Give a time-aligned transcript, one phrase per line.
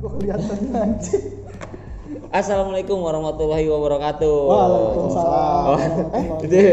[0.00, 1.24] Gue kelihatan anjing.
[2.30, 4.34] Assalamualaikum warahmatullahi wabarakatuh.
[4.46, 5.62] Waalaikumsalam.
[5.66, 6.26] Oh, Eh.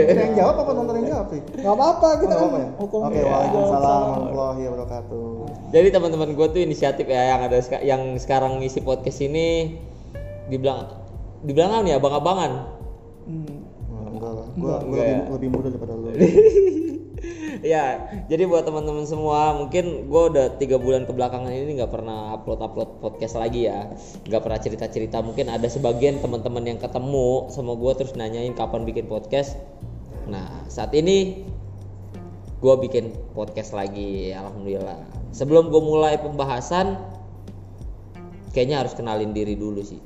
[0.08, 1.42] Kita yang jawab apa nonton yang jawab sih?
[1.60, 2.70] Gak apa-apa kita Oh, apa ya?
[2.78, 4.06] hukum Oke, kita waalaikumsalam jawab.
[4.08, 5.26] warahmatullahi wabarakatuh.
[5.68, 9.78] Jadi teman-teman gue tuh inisiatif ya yang ada yang sekarang ngisi podcast ini
[10.48, 10.88] dibilang
[11.42, 12.52] dibilang apa nih abang-abangan.
[13.28, 13.58] Hmm.
[14.08, 15.20] Enggak lah, gua, gua lebih, ya?
[15.30, 16.08] lebih muda daripada lu.
[17.64, 22.60] ya, jadi buat teman-teman semua, mungkin gue udah tiga bulan kebelakangan ini nggak pernah upload
[22.62, 23.90] upload podcast lagi ya,
[24.28, 25.18] nggak pernah cerita cerita.
[25.22, 29.58] Mungkin ada sebagian teman-teman yang ketemu sama gue terus nanyain kapan bikin podcast.
[30.28, 31.48] Nah, saat ini
[32.58, 35.06] gue bikin podcast lagi, alhamdulillah.
[35.32, 36.98] Sebelum gue mulai pembahasan,
[38.52, 40.02] kayaknya harus kenalin diri dulu sih.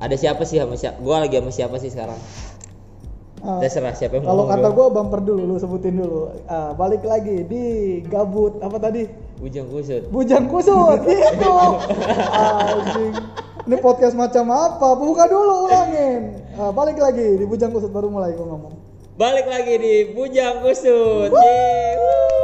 [0.00, 1.00] Ada siapa sih sama siapa?
[1.00, 2.20] Gue lagi sama siapa sih sekarang?
[3.40, 6.28] Ah, Terserah siapa yang Kalau kata gue bumper dulu, lu sebutin dulu.
[6.44, 7.64] Ah, balik lagi di
[8.04, 9.08] gabut apa tadi?
[9.40, 10.12] Ujung kusut.
[10.12, 11.56] Bujang kusut gitu.
[12.36, 13.16] Anjing.
[13.64, 14.92] Ini podcast macam apa?
[14.92, 16.36] Buka dulu ulangin.
[16.60, 18.76] Ah, balik lagi di bujang kusut baru mulai gue ngomong.
[19.20, 21.28] Balik lagi di Bujang Kusut.
[21.28, 21.92] Yeay.
[22.00, 22.40] Wuh.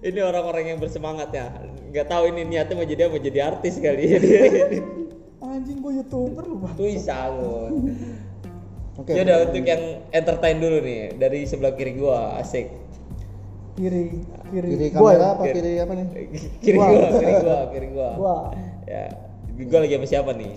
[0.08, 1.52] Ini orang-orang yang bersemangat ya.
[1.92, 4.16] Nggak tahu ini niatnya mau jadi apa, mau jadi artis kali ya.
[5.40, 6.76] Anjing gue youtuber lu bang.
[7.00, 7.72] Sangut.
[9.00, 9.16] Oke.
[9.16, 12.68] Ya udah untuk yang entertain dulu nih dari sebelah kiri gua asik.
[13.80, 14.20] Kiri
[14.52, 14.68] kiri.
[14.76, 15.28] Kiri Gua kamera ya?
[15.32, 16.04] apa kiri apa nih?
[16.60, 16.86] Kiri Gua.
[16.92, 18.10] gua, kiri gua, kiri gua.
[18.20, 18.36] Gua.
[18.84, 19.04] Ya.
[19.56, 20.52] Gua lagi sama siapa nih?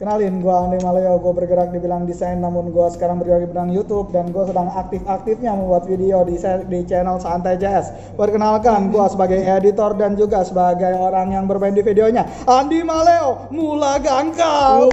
[0.00, 3.68] Kenalin, gua Andi Maleo, gua bergerak di bidang desain namun gua sekarang bergerak di bidang
[3.68, 6.40] YouTube dan gua sedang aktif-aktifnya membuat video di,
[6.72, 7.92] di channel Santai Jazz.
[8.16, 12.24] Perkenalkan, gua sebagai editor dan juga sebagai orang yang bermain di videonya.
[12.48, 14.88] Andi Maleo, Mula Gangkal.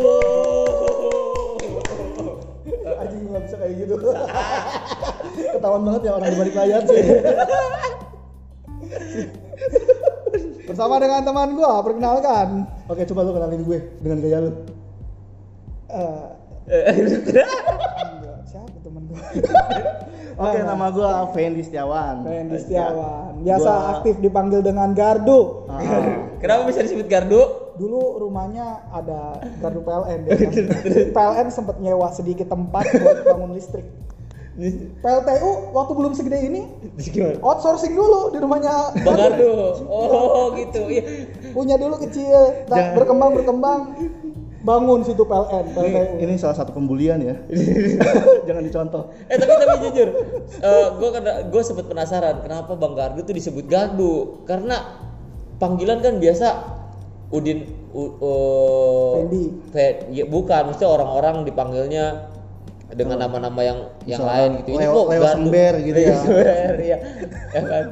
[3.00, 3.96] Anjing nggak bisa kayak gitu.
[5.56, 7.04] Ketahuan banget ya orang di balik layar sih.
[10.68, 12.68] Bersama dengan teman gua, perkenalkan.
[12.92, 14.52] Oke, coba lu kenalin gue dengan gaya lu.
[15.88, 19.16] Eh, enggak, siapa temen gue?
[20.38, 22.22] Oke, nama gua Fendi Setiawan.
[22.22, 23.42] Fendi Setiawan.
[23.42, 25.66] Biasa Gua- aktif dipanggil dengan Gardu.
[25.72, 25.80] Ah,
[26.44, 27.42] Kenapa bisa disebut gardu?
[27.78, 30.38] Dulu rumahnya ada gardu PLN deh.
[30.38, 30.52] kan.
[31.10, 33.88] PLN sempat nyewa sedikit tempat buat bangun listrik.
[35.02, 36.66] PLTU waktu belum segede ini
[37.42, 39.54] outsourcing dulu di rumahnya Bang Gardu.
[39.86, 40.82] Oh, gitu.
[40.90, 41.30] Iya.
[41.54, 43.80] punya dulu kecil, nah, berkembang berkembang
[44.68, 47.40] bangun situ PLN, ini, ini salah satu pembulian ya.
[48.52, 49.16] Jangan dicontoh.
[49.32, 50.08] Eh tapi tapi jujur,
[50.60, 51.10] eh gue
[51.48, 55.00] gue sempet penasaran kenapa Bang Gardu tuh disebut Gardu karena
[55.56, 56.48] panggilan kan biasa
[57.32, 59.52] Udin u, uh, Fendi.
[59.72, 62.28] Fe- ya, bukan, maksudnya orang-orang dipanggilnya
[62.96, 64.70] dengan nama-nama yang yang Misalkan lain gitu.
[64.80, 66.16] Leo- Leo Sember gitu ya.
[66.24, 66.98] Sember, iya.
[67.52, 67.86] Ya kan.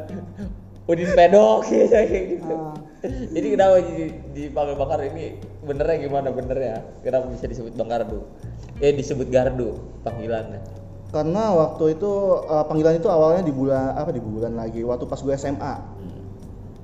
[0.85, 2.53] Udin Pedok gitu kayak gitu.
[2.53, 2.77] Ah.
[3.05, 5.25] Jadi kenapa di- dipanggil Bang Gardu ini
[5.61, 6.75] benernya gimana benernya?
[7.01, 8.21] Kenapa bisa disebut Bang Gardu?
[8.81, 10.61] Eh disebut Gardu panggilannya.
[11.09, 12.11] Karena waktu itu
[12.45, 15.73] eh, panggilan itu awalnya di bulan apa di bulan lagi waktu pas gue SMA.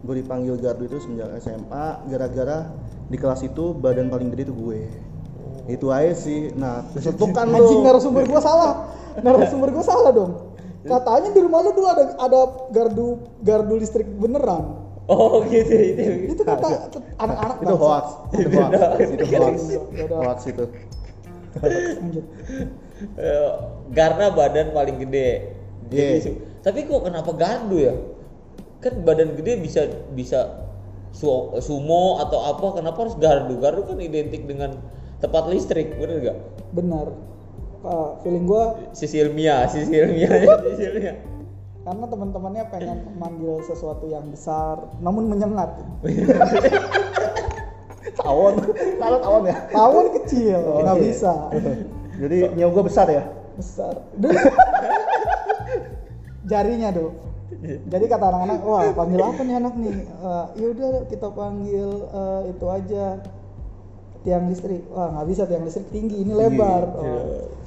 [0.02, 2.70] Gue dipanggil Gardu itu semenjak SMA gara-gara
[3.06, 4.82] di kelas itu badan paling gede itu gue.
[5.70, 6.50] Itu aja sih.
[6.58, 7.86] Nah, kesetukan Anjing lu.
[7.86, 8.72] narasumber gua salah.
[9.26, 10.32] Narasumber gua salah dong.
[10.82, 12.40] Katanya di rumah lu dulu ada ada
[12.74, 13.08] gardu
[13.42, 14.82] gardu listrik beneran.
[15.06, 16.34] Oh gitu itu.
[16.34, 18.06] Itu kata anak-anak itu hoax.
[18.34, 18.72] Itu hoax.
[19.12, 19.58] Itu hoax.
[20.10, 20.66] Hoax itu.
[23.18, 23.52] Eh,
[23.92, 25.58] karena badan paling gede.
[25.90, 26.22] Jadi Iya.
[26.22, 27.94] su- tapi kok kenapa gardu ya?
[28.80, 29.82] Kan badan gede bisa
[30.14, 30.70] bisa
[31.12, 32.78] su- sumo atau apa?
[32.78, 33.58] Kenapa harus gardu?
[33.58, 34.78] Gardu kan identik dengan
[35.18, 36.38] tempat listrik, bener gak?
[36.72, 37.10] Benar.
[37.82, 40.30] Ah, feeling gua Sisi ilmiah, sisi ilmiah,
[40.70, 41.18] sisi ilmiah.
[41.82, 45.82] karena teman-temannya pengen manggil sesuatu yang besar namun menyengat.
[48.22, 48.54] Tawon.
[49.02, 49.58] Kalau tawon ya.
[49.74, 51.04] Tawon kecil, nggak Oke.
[51.10, 51.34] bisa.
[52.22, 53.24] Jadi nyawa gue besar ya.
[53.58, 53.98] Besar.
[56.46, 57.18] Jarinya tuh.
[57.62, 59.96] Jadi kata anak-anak, wah panggil apa nih anak nih?
[60.06, 63.06] Eh, yaudah kita panggil eh, itu aja
[64.22, 64.86] tiang listrik.
[64.94, 66.84] Wah nggak bisa tiang listrik tinggi, ini lebar.
[66.94, 67.61] Oh.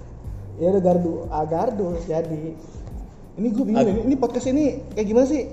[0.55, 2.55] Ya udah gardu, ah gardu jadi
[3.35, 3.83] Ini gue bingung.
[3.83, 5.51] Ini, ini podcast ini kayak gimana sih?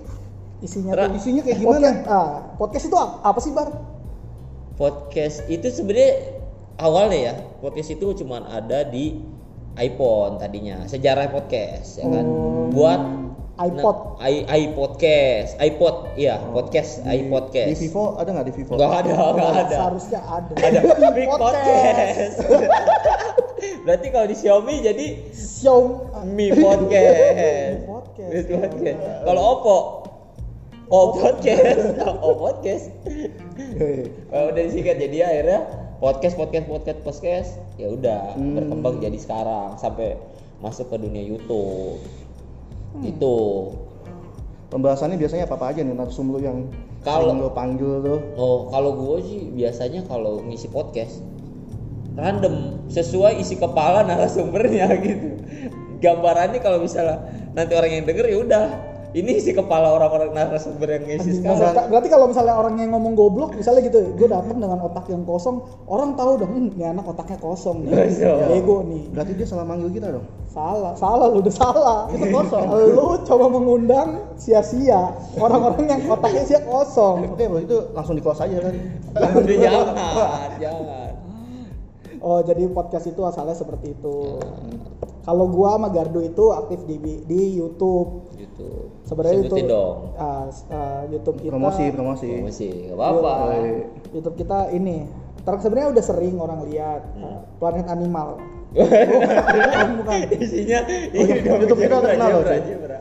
[0.61, 1.17] isinya Ra- tuh.
[1.17, 1.81] Isinya kayak gimana?
[1.81, 3.69] Podcast, ah, podcast itu apa, sih bar?
[4.77, 6.11] Podcast itu sebenarnya
[6.77, 9.17] awalnya ya, podcast itu cuma ada di
[9.77, 12.25] iPhone tadinya, sejarah podcast ya kan.
[12.69, 13.01] Buat
[13.61, 13.97] iPod.
[14.17, 17.77] Nah, i iPodcast, iPod, iya, podcast, Di iPodcast.
[17.77, 18.73] Vivo ada nggak di Vivo?
[18.73, 19.75] Enggak ada, enggak ada.
[19.77, 20.53] Seharusnya ada.
[20.57, 22.37] Ada Big Podcast.
[23.81, 27.17] Berarti kalau di Xiaomi jadi Xiaomi Mi Podcast.
[27.81, 28.31] Mi Podcast.
[28.31, 28.99] Mi Podcast.
[29.25, 29.77] Kalau Oppo
[30.91, 31.95] oh podcast
[32.27, 32.91] oh podcast
[34.29, 35.59] Oh, udah disingkat jadi akhirnya
[35.97, 37.49] podcast podcast podcast podcast
[37.79, 38.59] ya udah Hmm.
[38.59, 40.19] berkembang jadi sekarang sampai
[40.59, 41.95] masuk ke dunia YouTube
[43.01, 43.35] itu
[44.67, 46.67] Pembahasannya biasanya apa, apa aja nih narsum lu yang
[47.03, 48.19] Kalau- lu panggil tuh?
[48.35, 51.23] oh kalau gue sih biasanya kalau ngisi podcast
[52.15, 55.27] random sesuai isi kepala narasumbernya gitu.
[56.01, 57.21] Gambarannya kalau misalnya
[57.53, 58.65] nanti orang yang denger ya udah.
[59.11, 61.75] Ini isi kepala orang-orang narasumber yang ngisi sekarang.
[61.75, 65.27] maksud- berarti kalau misalnya orang yang ngomong goblok misalnya gitu gue datang dengan otak yang
[65.27, 67.91] kosong orang tahu dong hmm, ini anak otaknya kosong nih.
[67.91, 68.39] Kosong.
[68.47, 69.03] bego nih.
[69.11, 70.23] Berarti dia salah manggil kita dong.
[70.47, 71.99] salah salah lu udah salah.
[72.15, 72.63] Itu kosong.
[72.71, 74.09] lu coba mengundang
[74.39, 75.11] sia-sia.
[75.35, 77.35] Orang-orang yang otaknya sia kosong.
[77.35, 78.73] Oke, berarti itu langsung di close aja kan.
[79.43, 79.95] Udah jangan
[80.55, 81.10] jangan
[82.21, 84.37] oh jadi podcast itu asalnya seperti itu
[85.21, 90.45] kalau gua sama Gardu itu aktif di di YouTube gitu sebenarnya Sebutin itu dong ah,
[90.47, 92.29] s- ah, YouTube kita Promosi, promosi.
[92.31, 93.73] promosi gak apa-apa Yoi.
[94.11, 95.05] YouTube kita ini
[95.39, 97.25] ter sebenarnya udah sering orang lihat Hmm.
[97.27, 98.37] ah, planet animal
[98.71, 100.19] bukan, bukan.
[100.39, 102.43] isinya Oh, dong, YouTube kita udah jebra, kenal loh.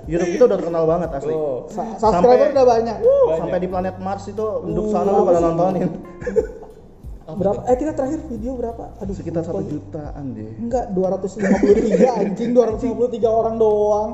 [0.02, 1.30] YouTube kita udah terkenal banget asli.
[1.30, 1.62] Oh.
[1.68, 3.38] Sa- subscriber Sampai- udah banyak Banyak.
[3.38, 5.64] Sampai di planet Mars itu penduduk Uh, sana lu pada apa
[7.30, 7.42] nontonin.
[7.46, 10.50] berapa eh kita terakhir video berapa aduh Sekitar satu jutaan deh.
[10.58, 14.10] Enggak, 253 anjing, 253 orang doang.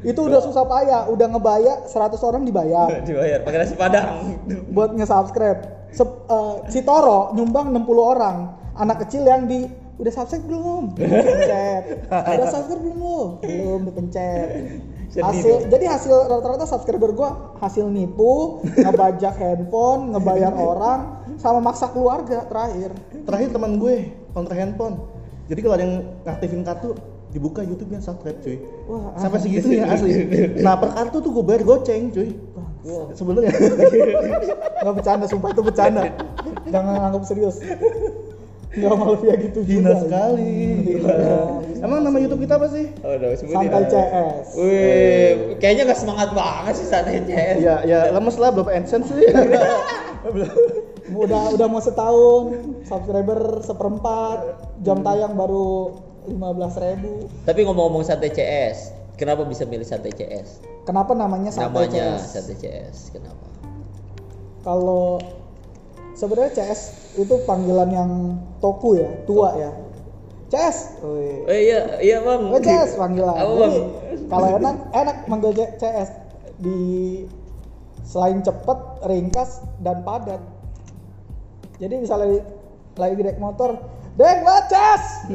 [0.00, 4.40] Itu udah susah payah, udah ngebaya 100 orang dibayar dibayar pakai nasi padang
[4.72, 5.92] buat nge-subscribe.
[5.92, 8.36] Sep- eh, si Toro nyumbang 60 orang.
[8.76, 9.64] Anak kecil yang di
[9.96, 10.92] udah subscribe belum?
[10.92, 12.04] Pencet.
[12.36, 13.20] Udah subscribe belum lu?
[13.40, 14.48] Belum dipencet.
[15.16, 22.44] Hasil, jadi hasil rata-rata subscriber gua hasil nipu, ngebajak handphone, ngebayar orang, sama maksa keluarga
[22.48, 22.90] terakhir.
[23.24, 24.96] Terakhir teman gue kontra handphone.
[25.46, 25.94] Jadi kalau ada yang
[26.26, 26.90] ngaktifin kartu
[27.30, 28.56] dibuka YouTube-nya subscribe cuy.
[28.88, 30.12] Wah, Sampai segitunya asli.
[30.64, 32.30] Nah, per kartu tuh gue bayar goceng cuy.
[33.14, 33.50] Sebenarnya.
[34.82, 36.02] nggak bercanda sumpah itu bercanda
[36.70, 37.58] jangan anggap serius
[38.76, 39.96] nggak malu ya gitu juga.
[40.04, 40.52] sekali.
[41.00, 41.38] Iya.
[41.80, 42.92] Emang nama YouTube kita apa sih?
[43.00, 43.88] oh sebutin santai.
[43.88, 45.30] CS Wih,
[45.60, 47.56] kayaknya gak semangat banget sih santai CS.
[47.64, 49.24] Ya, ya lemes lah belum AdSense sih.
[51.14, 52.44] udah udah mau setahun
[52.82, 54.38] subscriber seperempat
[54.82, 55.94] jam tayang baru
[56.26, 57.12] 15.000 ribu
[57.46, 60.64] Tapi ngomong-ngomong santai CS, kenapa bisa milih santai CS?
[60.82, 63.46] kenapa namanya santai Namanya CS santai CS, kenapa?
[64.66, 65.22] kalau
[66.18, 68.10] sebenarnya CS itu panggilan yang
[68.58, 69.70] toku ya tua ya
[70.46, 71.42] CS Wih.
[71.50, 72.54] Eh iya, iya bang.
[72.54, 73.34] Oh, CS panggilan.
[73.34, 73.74] Jadi, bang?
[74.30, 76.22] kalau enak enak manggil CS
[76.62, 76.78] di
[78.06, 78.78] selain cepet,
[79.10, 80.38] ringkas dan padat.
[81.76, 82.44] Jadi misalnya di-
[82.96, 83.76] lagi naik motor,
[84.16, 85.28] "Deng, CS."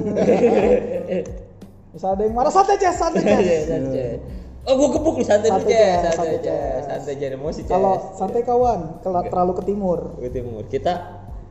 [1.91, 4.19] misalnya ada yang marah, "Santai CS, santai Iya, CS." santai.
[4.61, 6.81] Oh, gua kepuk nih santai CS, santai CS.
[6.85, 7.65] santai jadi emosi.
[7.65, 9.99] Kalau santai kawan, kalau terlalu ke timur.
[10.17, 10.93] Ke timur, kita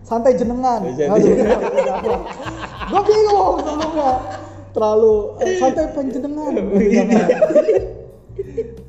[0.01, 0.81] Santai jenengan.
[0.81, 0.97] Gue
[3.05, 4.13] bingung sebelumnya.
[4.73, 6.53] Terlalu eh, santai penjenengan.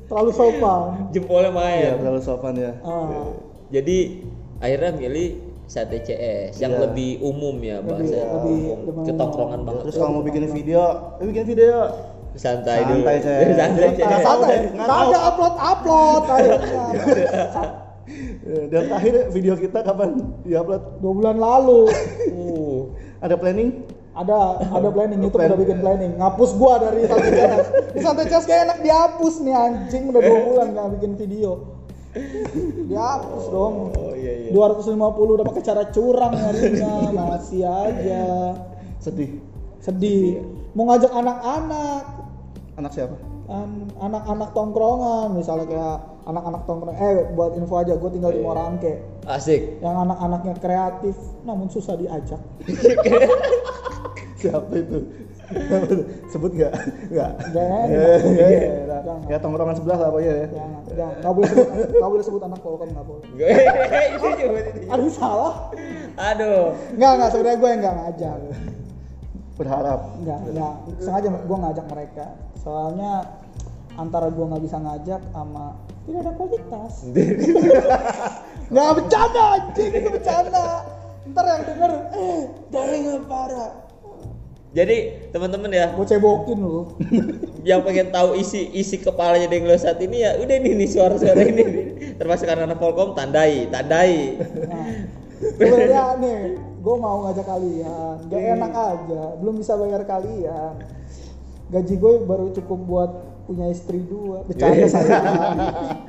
[0.08, 1.08] Terlalu sopan.
[1.08, 1.92] jempolnya Iya, main.
[2.00, 2.72] terlalu sopan ya.
[2.80, 3.28] Ah.
[3.68, 4.24] Jadi
[4.56, 5.28] akhirnya milih
[5.72, 6.80] santai CS yang Iya.
[6.84, 9.66] lebih umum ya bahasa Lebih- lebih- umum, lebih ketongkrongan umum.
[9.66, 9.82] banget.
[9.82, 10.82] Terus kalau mau bikin video,
[11.16, 11.76] eh, bikin video
[12.34, 13.00] santai dulu.
[13.08, 13.88] Santai, santai
[14.20, 14.56] santai.
[14.68, 15.08] nggak Nggak tahu.
[15.08, 16.84] ada upload upload akhirnya.
[18.42, 20.98] Eh, Dan terakhir video kita kapan diupload?
[20.98, 21.86] Dua bulan lalu
[22.28, 23.86] Uh, Ada planning?
[24.12, 28.44] ada ada planning YouTube udah bikin planning ngapus gua dari santai chess di santai chess
[28.44, 31.71] kayak enak dihapus nih anjing udah dua bulan nggak bikin video
[32.88, 33.74] dihapus dong.
[33.96, 34.50] Oh iya iya.
[34.52, 36.92] 250 udah pakai cara curang nyarinya
[37.32, 38.24] masih aja.
[39.00, 39.40] Sedih.
[39.80, 40.44] sedih.
[40.76, 42.02] Mau ngajak anak-anak.
[42.76, 43.16] Anak siapa?
[43.50, 45.28] an- anak-anak tongkrongan.
[45.36, 45.96] Misalnya kayak
[46.28, 46.96] anak-anak tongkrongan.
[47.00, 49.00] Eh buat info aja gue tinggal di Morangke.
[49.24, 49.80] Asik.
[49.80, 51.16] yang anak-anaknya kreatif
[51.48, 52.40] namun susah diajak.
[54.40, 54.98] Siapa itu?
[56.32, 56.72] Sebut nggak?
[57.10, 57.30] Nggak.
[57.52, 57.86] jangan
[59.28, 60.46] Ya, tongkrongan sebelah lah pokoknya ya.
[60.92, 63.26] jangan nggak boleh sebut nggak boleh sebut anak polkom nggak boleh
[64.12, 64.80] itu juga itu.
[64.88, 65.54] aduh salah
[66.14, 66.64] Aduh.
[66.94, 68.36] nggak nggak sebenarnya gue yang nggak ngajak
[69.58, 70.00] Berharap.
[70.20, 72.24] nggak nggak sengaja gue ngajak mereka
[72.60, 73.12] soalnya
[73.96, 75.66] antara gue nggak bisa ngajak sama
[76.04, 76.92] tidak ada kualitas
[78.72, 80.66] nggak bercanda anjing itu bercanda
[81.32, 83.70] ntar yang denger eh jaringan parah
[84.72, 86.96] Jadi teman-teman ya, gue cebokin lu.
[87.68, 91.62] Yang pengen tahu isi isi kepalanya Denglo saat ini ya udah ini nih suara-suara ini.
[91.62, 91.86] Nih.
[92.16, 94.36] termasuk anak Polkom tandai tandai.
[94.68, 95.20] Nah.
[95.42, 98.16] Sebenarnya nih gue mau ngajak kalian.
[98.30, 99.22] Gak enak aja.
[99.42, 100.74] Belum bisa bayar kalian.
[101.72, 103.10] Gaji gue baru cukup buat
[103.42, 104.42] punya istri dua.
[104.44, 105.18] Bercanda saya.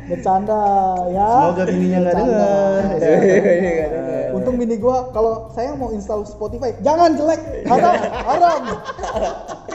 [0.06, 0.62] Bercanda
[1.10, 1.30] ya.
[1.50, 2.48] Semoga bininya nggak Bercanda.
[2.94, 3.92] denger.
[4.34, 7.42] untung bini gua kalau saya mau install Spotify jangan jelek.
[7.64, 8.62] Haram haram.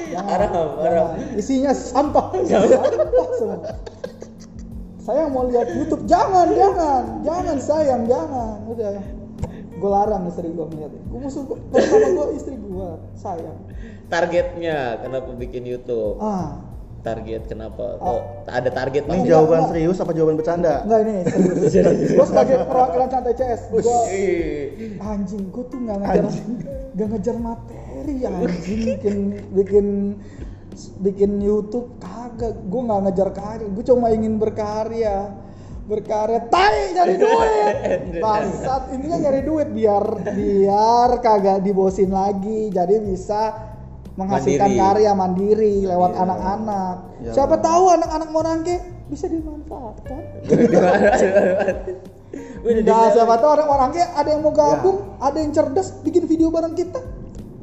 [0.08, 1.06] Jangan, Haram, haram.
[1.34, 2.34] isinya sampah.
[2.42, 2.82] Sampah
[3.36, 3.58] semua.
[4.98, 7.02] Saya mau lihat YouTube jangan jangan.
[7.22, 8.60] Jangan sayang jangan.
[8.66, 8.98] Udah.
[9.78, 13.58] Gue larang istri gue melihat gue musuh gua- pertama gue istri gue sayang.
[14.08, 16.18] Targetnya kenapa bikin YouTube?
[16.18, 16.58] ah
[17.08, 17.86] Target kenapa?
[17.98, 18.08] Oh.
[18.10, 19.28] Oh, ada target Ini pasti.
[19.28, 19.70] jawaban enggak.
[19.72, 20.74] serius apa jawaban bercanda?
[20.84, 24.00] enggak ini serius gue sebagai perwakilan santai CS gue
[25.00, 26.24] anjing gue tuh nggak ngejar
[26.92, 29.16] nggak ngejar materi anjing bikin
[29.52, 29.86] bikin
[31.00, 35.32] bikin YouTube kagak gue nggak ngejar karya gue cuma ingin berkarya
[35.88, 37.76] berkarya tai nyari duit
[38.22, 40.04] bangsat intinya nyari duit biar
[40.36, 43.67] biar kagak dibosin lagi jadi bisa
[44.18, 44.82] menghasilkan Mandiri.
[44.82, 47.32] karya mandiri lewat anak-anak Ya.
[47.32, 50.22] siapa tahu anak-anak Morangke bisa dimanfaatkan
[52.58, 56.74] di- siapa tahu orang orangnya ada yang mau gabung, ada yang cerdas bikin video bareng
[56.74, 57.00] kita.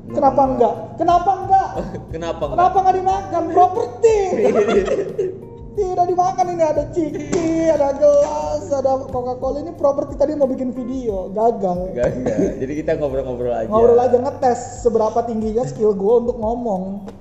[0.08, 0.74] Kenapa enggak?
[0.96, 1.70] Kenapa enggak?
[2.14, 2.58] Kenapa enggak?
[2.58, 3.44] Kenapa enggak dimakan?
[3.52, 4.18] Properti.
[5.76, 11.28] Tidak dimakan ini ada ciki, ada gelas, ada Coca-Cola ini properti tadi mau bikin video,
[11.36, 11.92] gagal.
[11.92, 12.16] Enggak.
[12.64, 13.68] Jadi kita ngobrol-ngobrol aja.
[13.68, 17.12] Ngobrol aja ngetes seberapa tingginya skill gue untuk ngomong.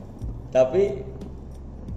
[0.54, 1.02] Tapi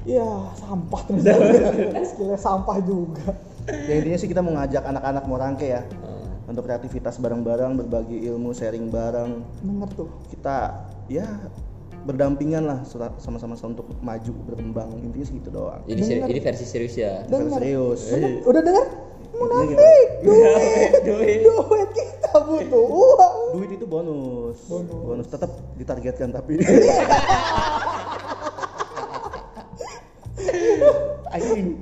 [0.08, 0.24] Ya
[0.56, 1.36] sampah ternyata.
[2.16, 3.36] Skillnya sampah juga.
[3.68, 8.56] Ya intinya sih kita mau ngajak anak-anak Morangke ya eh, untuk kreativitas bareng-bareng, berbagi ilmu,
[8.56, 9.44] sharing bareng.
[9.60, 10.10] Denger tuh.
[10.32, 11.28] Kita ya
[12.08, 12.80] berdampingan lah
[13.20, 15.84] sama-sama untuk maju berkembang intinya segitu doang.
[15.86, 17.28] ini seri- ini versi serius ya.
[17.28, 17.60] Dengar.
[17.60, 18.08] Serius.
[18.10, 18.32] Bener.
[18.48, 18.86] Udah denger?
[19.38, 19.76] Munafik,
[20.26, 21.06] Duit.
[21.06, 23.36] duit, duit kita butuh uang.
[23.54, 24.58] Duit itu bonus.
[24.66, 25.28] Bonus.
[25.28, 26.58] tetap ditargetkan tapi.
[31.28, 31.76] Anjing.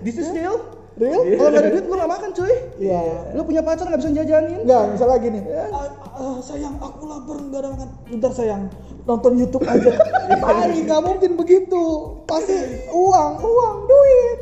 [0.00, 0.77] This is real.
[0.98, 1.22] Real?
[1.22, 2.54] Kalau nggak ada duit lu nggak makan cuy.
[2.82, 3.02] Iya.
[3.38, 4.58] Lu punya pacar nggak bisa jajanin.
[4.66, 5.40] Enggak, misalnya gini.
[5.46, 5.86] "Ah,
[6.18, 7.88] ah, sayang, aku lapar enggak ada makan.
[8.10, 8.62] Bentar sayang,
[9.06, 9.94] nonton YouTube aja.
[10.42, 11.82] Tai, nggak mungkin begitu.
[12.26, 12.58] Pasti
[12.90, 14.38] uang, uang, duit.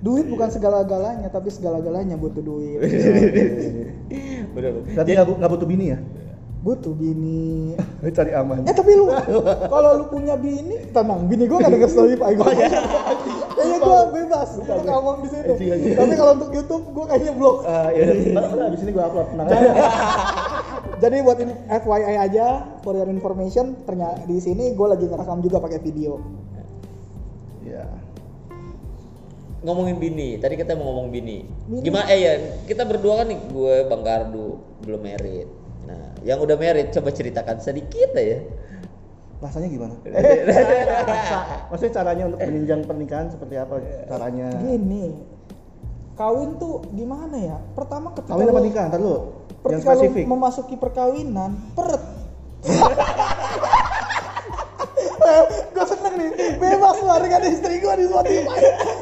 [0.00, 2.80] Duit bukan segala-galanya, tapi segala-galanya butuh duit.
[4.56, 4.72] Bener.
[4.96, 6.00] Berarti nggak bu- nggak butuh bini ya?
[6.66, 7.78] butuh bini.
[8.16, 8.66] Cari aman.
[8.66, 9.06] Eh tapi lu
[9.70, 12.50] kalau lu punya bini, tenang, bini gua gak denger Spotify gua.
[12.50, 12.82] Kayaknya
[13.86, 15.52] gua bebas untuk ngomong di sini.
[15.54, 15.94] Iya, iya.
[15.94, 17.56] Tapi kalau untuk YouTube gua kayaknya blok.
[17.62, 18.16] Ah, ya udah,
[18.50, 19.70] udah, abis ini gua upload tenang aja.
[21.02, 22.46] Jadi buat in- FYI aja,
[22.80, 26.24] for your information, ternyata di sini gue lagi ngerekam juga pakai video.
[27.66, 27.84] Ya.
[29.66, 30.38] ngomongin bini.
[30.38, 31.42] Tadi kita mau ngomong bini.
[31.66, 31.82] Bini.
[31.82, 32.32] Gimana eh ya,
[32.70, 35.50] kita berdua kan nih gue Bang Gardu belum merit.
[35.90, 38.46] Nah, yang udah merit coba ceritakan sedikit aja.
[39.36, 39.94] Rasanya gimana?
[41.10, 41.38] Rasa,
[41.68, 43.74] maksudnya caranya untuk menunjang pernikahan seperti apa
[44.08, 44.48] caranya?
[44.64, 45.12] Gini,
[46.16, 47.56] kawin tuh gimana ya?
[47.76, 48.84] Pertama ketika Kawin apa nikah?
[48.88, 49.16] Ntar lu.
[49.66, 50.24] Yang spesifik.
[50.24, 52.02] memasuki perkawinan, peret.
[55.74, 58.60] gue seneng nih, bebas lah dengan istri gue di Spotify.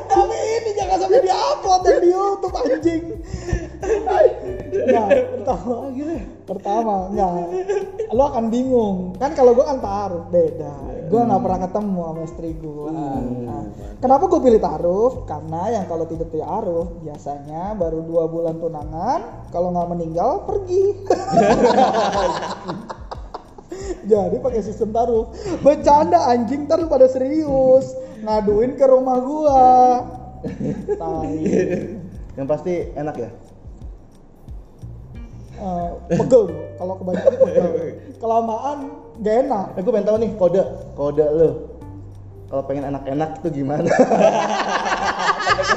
[0.09, 3.03] Tapi ini jangan sampai diupload yang di YouTube anjing.
[4.75, 5.75] Nah, pertama,
[6.45, 7.31] pertama, enggak.
[8.11, 8.97] Lo akan bingung.
[9.21, 10.75] Kan kalau gue kan taruh, beda.
[11.09, 12.91] Gue nggak pernah ketemu sama istri gue.
[13.45, 13.63] Nah,
[14.01, 15.13] kenapa gue pilih taruh?
[15.29, 19.21] Karena yang kalau tidak taruh biasanya baru dua bulan tunangan,
[19.53, 20.85] kalau nggak meninggal pergi.
[24.11, 25.31] Jadi pakai sistem taruh.
[25.61, 27.93] Bercanda anjing taruh pada serius.
[28.25, 29.65] Ngaduin ke rumah gua.
[32.37, 33.31] Yang pasti enak ya.
[35.55, 36.45] Eh, pegel.
[36.77, 37.67] Kalau kebanyakan pegel.
[38.21, 38.79] Kelamaan
[39.23, 39.67] gak enak.
[39.79, 40.63] Eh, gue pengen tahu nih kode
[40.99, 41.51] kode lu.
[42.51, 43.89] Kalau pengen enak-enak tuh gimana?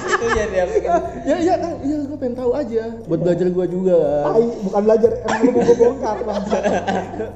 [0.08, 0.90] Itu ya dia bikin.
[1.24, 2.84] ya iya kan, iya gue pengen tahu aja.
[3.06, 4.00] Buat belajar gue juga.
[4.26, 6.16] Tai, bukan belajar emang lu mau gua bongkar.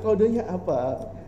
[0.02, 0.80] Kodenya apa?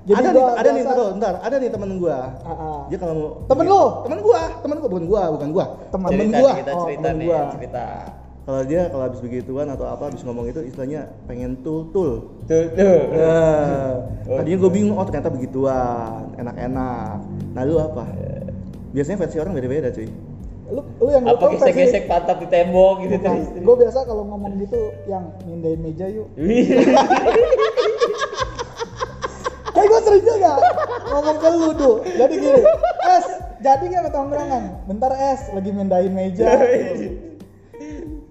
[0.03, 2.17] Jadi ada gua nih, ada nih biasa- ntar, ada nih temen gua.
[2.43, 2.79] Ah, ah.
[2.91, 3.83] Dia kalau mau Temen lu?
[4.03, 5.65] Temen gua, temen gua bukan gua, bukan gua.
[5.89, 6.51] Temen cerita gua.
[6.53, 7.39] kita Oh, cerita temen nih, gua.
[7.55, 7.85] cerita.
[8.43, 12.27] Kalau dia kalau habis begituan atau apa habis ngomong itu istilahnya pengen tul tul.
[12.43, 12.99] Tuh, tuh.
[13.15, 13.91] Nah,
[14.23, 17.23] Oh, tadinya gue bingung, oh ternyata begituan, enak-enak.
[17.55, 18.03] Nah lu apa?
[18.91, 20.11] Biasanya versi orang beda-beda cuy.
[20.73, 23.37] Lu, lu yang Apa lu gesek-gesek pantat di tembok gitu tuh.
[23.61, 26.25] Gue biasa kalau ngomong gitu yang mindahin meja yuk.
[29.73, 30.53] Kayak gue sering juga
[31.13, 31.95] ngomong ke lu tuh.
[32.05, 32.61] Jadi gini,
[33.09, 33.25] es,
[33.61, 34.63] jadi nggak ke tongkrongan?
[34.85, 36.45] Bentar es, lagi mindahin meja.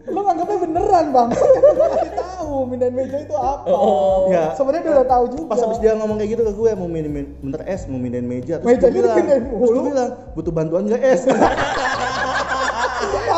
[0.03, 1.29] lu nganggapnya beneran bang?
[1.31, 2.67] Kan kasih tahu.
[2.67, 4.27] mindahin meja itu apa Oh.
[4.29, 4.51] Ya.
[4.59, 7.27] sebenarnya dia udah tahu juga Pas habis dia ngomong kayak gitu ke gue mau mindahin
[7.39, 8.59] bentar es, mau mindahin meja.
[8.59, 11.23] Terus Mejanya gue bilang, terus gue bilang, butuh bantuan nggak es?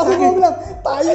[0.04, 1.12] langsung gue bilang tai.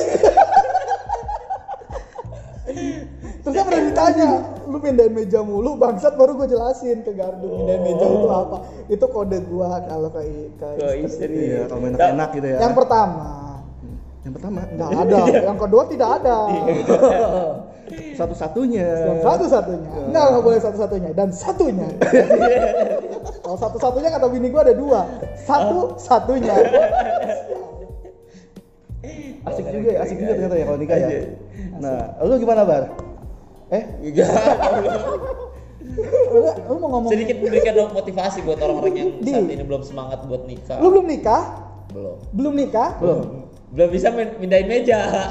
[3.39, 4.29] Terus dia pernah ditanya
[4.69, 8.57] lu pindahin meja mulu bangsat baru gue jelasin ke gardu pindahin meja itu apa.
[8.89, 10.21] Itu kode gua kalau ke
[10.57, 11.25] ke Ke istri.
[11.25, 11.33] istri.
[11.49, 12.57] Iya, kalau enak-enak gitu ya.
[12.61, 13.27] yang pertama.
[14.19, 15.19] Yang pertama, nggak ada.
[15.49, 16.37] Yang kedua tidak ada.
[17.89, 18.85] Satu-satunya.
[18.85, 21.89] yang satu satunya nggak nggak boleh satu satunya dan satunya.
[23.43, 25.01] Kalau satu satunya kata bini gua ada dua.
[25.41, 26.53] Satu satunya
[29.49, 31.09] Asik juga ya, asik juga ternyata ya kalau nikah ya.
[31.77, 32.83] Nah, lu gimana bar?
[33.69, 34.29] Eh, Enggak.
[36.29, 39.31] lu, lu mau ngomong Sedikit memberikan dong motivasi buat orang-orang yang Di.
[39.31, 40.77] saat ini belum semangat buat nikah.
[40.77, 41.43] lu belum nikah
[41.89, 42.17] Belum.
[42.31, 43.21] belum nikah belum.
[43.69, 45.29] Belum bisa min- mindahin meja.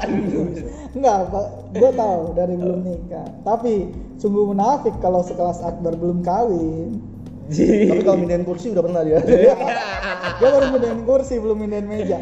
[0.95, 1.45] Enggak, Pak.
[1.75, 3.27] Gue tahu dari belum nikah.
[3.43, 7.03] Tapi sungguh munafik kalau sekelas Akbar belum kawin.
[7.49, 9.19] Tapi kalau mindahin kursi udah pernah dia.
[10.39, 12.17] Dia baru mindahin kursi, belum mindahin meja.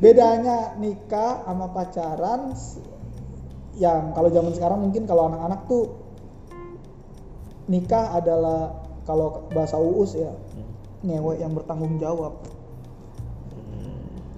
[0.00, 2.56] Bedanya nikah sama pacaran
[3.76, 5.84] yang kalau zaman sekarang mungkin kalau anak-anak tuh
[7.70, 10.32] nikah adalah kalau bahasa uus ya
[11.04, 12.40] nyewe yang bertanggung jawab.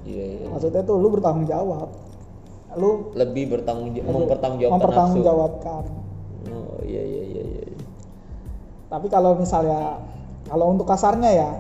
[0.03, 0.47] Iya, iya.
[0.51, 1.89] Maksudnya tuh lu bertanggung jawab.
[2.75, 5.85] Lu Lebih bertanggung jawab, mempertanggungjawabkan mempertanggungjawabkan.
[5.87, 6.51] nafsu.
[6.51, 7.63] Oh, iya iya iya iya.
[8.93, 10.05] Tapi kalau misalnya
[10.45, 11.51] kalau untuk kasarnya ya,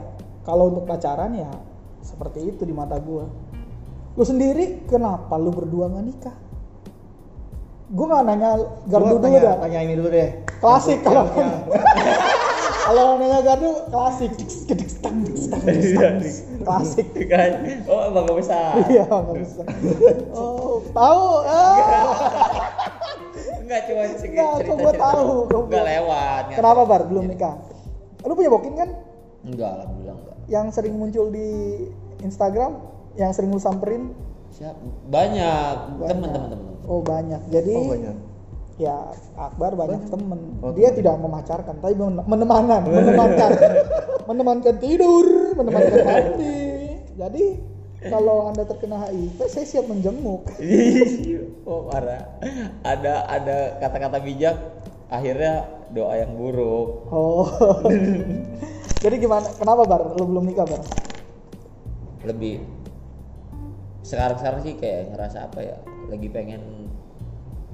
[0.44, 1.48] kalau untuk pacaran ya
[2.04, 3.24] seperti itu di mata gua.
[4.12, 6.36] Lu sendiri kenapa lu berdua nggak nikah?
[7.88, 8.50] Gua nggak nanya
[8.84, 9.56] gardu dulu tanya, dah.
[9.64, 10.30] tanya ini dulu deh.
[10.60, 11.24] Klasik kalau
[12.92, 14.36] kalau nanya gardu klasik.
[14.44, 16.20] Stang, stang, stang.
[16.68, 17.08] Klasik.
[17.32, 17.64] Kan?
[17.88, 18.58] Oh, emang gak bisa.
[18.92, 19.62] Iya nggak bisa.
[20.36, 21.24] Oh tahu?
[23.72, 25.32] Enggak cuma Enggak, cerita kok gua tahu,
[25.64, 26.42] Enggak lewat.
[26.52, 27.56] Kenapa bar belum nikah?
[28.20, 28.88] Lu punya bokin kan?
[29.42, 30.36] Enggak, alhamdulillah enggak.
[30.44, 31.48] Yang sering muncul di
[32.20, 32.84] Instagram,
[33.16, 34.12] yang sering lu samperin
[34.52, 34.76] Siap.
[35.08, 36.08] Banyak Banyak.
[36.12, 36.72] teman-teman teman.
[36.84, 37.40] Oh banyak.
[37.48, 38.16] Jadi Oh banyak.
[38.76, 38.96] ya
[39.32, 40.60] Akbar banyak temen.
[40.60, 40.98] Oh, Dia temen.
[41.00, 43.50] tidak memacarkan, tapi men- menemankan, menemankan,
[44.28, 46.60] menemankan tidur, menemankan mandi.
[47.16, 47.44] Jadi
[48.10, 50.48] kalau anda terkena HIV, saya siap menjenguk.
[51.68, 52.26] oh, parah.
[52.82, 54.56] Ada ada kata-kata bijak
[55.12, 57.12] akhirnya doa yang buruk.
[57.12, 57.46] Oh.
[59.02, 59.46] Jadi gimana?
[59.60, 60.02] Kenapa Bar?
[60.16, 60.82] Lu belum nikah Bar?
[62.24, 62.64] Lebih
[64.02, 65.78] sekarang-sekarang sih kayak ngerasa apa ya?
[66.08, 66.88] Lagi pengen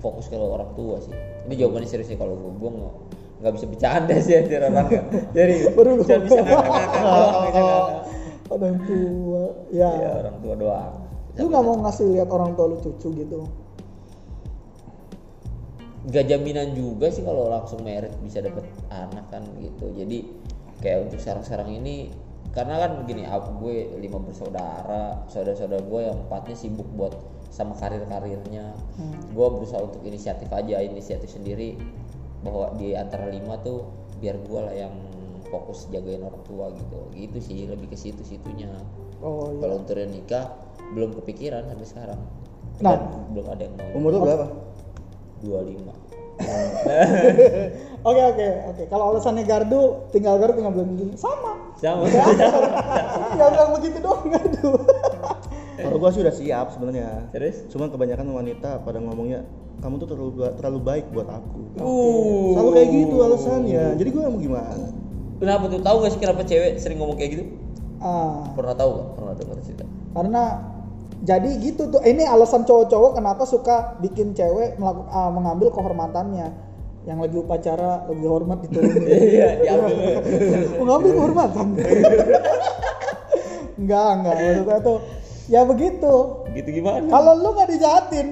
[0.02, 1.14] fokus ke orang tua sih.
[1.46, 2.70] Ini jawabannya serius nih kalau gue gue
[3.38, 4.88] nggak bisa bercanda sih anjir orang.
[5.36, 8.02] Jadi Baru bisa bisa ngakak-ngakak doang, bisa ngakak.
[8.58, 9.44] Orang tua.
[9.70, 9.90] Ya.
[9.94, 10.94] Iya, orang tua doang.
[11.38, 13.46] Lu nggak mau ngasih lihat orang tua lu cucu gitu?
[16.08, 19.92] Gak jaminan juga sih kalau langsung merit bisa dapet anak kan gitu.
[19.92, 20.24] Jadi
[20.80, 22.10] kayak untuk sekarang-sekarang ini
[22.56, 27.12] karena kan begini, aku gue lima bersaudara, saudara-saudara gue yang empatnya sibuk buat
[27.52, 28.72] sama karir-karirnya.
[29.36, 31.76] Gue berusaha untuk inisiatif aja, inisiatif sendiri
[32.40, 33.84] bahwa di antara lima tuh
[34.18, 34.94] biar gue lah yang
[35.48, 37.00] fokus jagain orang tua gitu.
[37.12, 38.70] Gitu sih lebih ke situ-situnya.
[39.24, 39.60] Oh iya.
[39.64, 40.46] Kalau untuk nikah
[40.94, 42.20] belum kepikiran sampai sekarang.
[42.78, 42.94] Nah.
[42.94, 43.00] Dan
[43.34, 43.88] belum ada yang mau.
[43.98, 44.46] Umur lu berapa?
[45.42, 46.08] 25
[48.06, 48.82] Oke oke oke.
[48.86, 51.18] Kalau alasannya gardu, tinggal gardu tinggal bilang gini.
[51.18, 51.74] Sama.
[51.82, 54.78] sama Ya bilang begitu doang gardu.
[55.78, 57.26] Kalau gua sih udah siap sebenarnya.
[57.34, 59.42] terus Cuman kebanyakan wanita pada ngomongnya
[59.82, 61.60] kamu tuh terlalu terlalu baik buat aku.
[61.82, 63.84] uh Selalu kayak gitu alasannya.
[63.98, 64.86] Jadi gua mau gimana?
[65.38, 67.44] Kenapa tuh tahu gak sih kenapa cewek sering ngomong kayak gitu
[67.98, 70.42] Ah, pernah tahu gak pernah dengar cerita karena
[71.18, 71.98] jadi gitu tuh.
[71.98, 76.46] Ini alasan cowok-cowok kenapa suka bikin cewek melaku- ah, mengambil kehormatannya.
[77.02, 79.02] Yang lagi upacara lebih hormat diturunin.
[79.34, 80.22] iya diambil
[80.78, 81.66] mengambil kehormatan.
[83.78, 84.98] enggak enggak maksudnya tuh
[85.48, 86.14] ya begitu.
[86.54, 88.26] gitu gimana Kalau lu nggak dijahatin,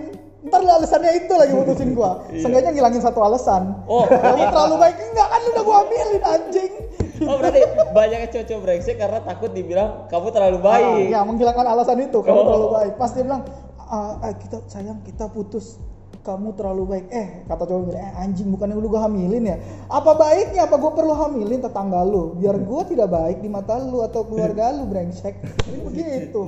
[0.47, 2.23] ntar lu alasannya itu lagi putusin gua.
[2.41, 3.83] Seenggaknya ngilangin satu alasan.
[3.85, 4.07] oh.
[4.25, 4.97] Kamu terlalu baik.
[5.03, 6.73] Enggak kan udah gua ambilin anjing.
[7.17, 7.61] oh berarti
[7.97, 10.85] banyak cowok brengsek karena takut dibilang kamu terlalu baik.
[10.85, 12.19] Ah, ya menghilangkan alasan itu.
[12.21, 12.45] Kamu Oh.
[12.45, 12.93] terlalu baik.
[13.01, 13.43] Pas dia bilang
[13.81, 15.81] "Ah, ah, kita sayang kita putus.
[16.21, 17.07] Kamu terlalu baik.
[17.09, 19.57] Eh kata cowok bilang eh anjing bukannya lu gua hamilin ya?
[19.89, 20.69] Apa baiknya?
[20.69, 22.37] Apa gua perlu hamilin tetangga lu?
[22.37, 25.41] Biar gua tidak baik di mata lu atau keluarga lu brengsek.
[25.89, 26.43] Begitu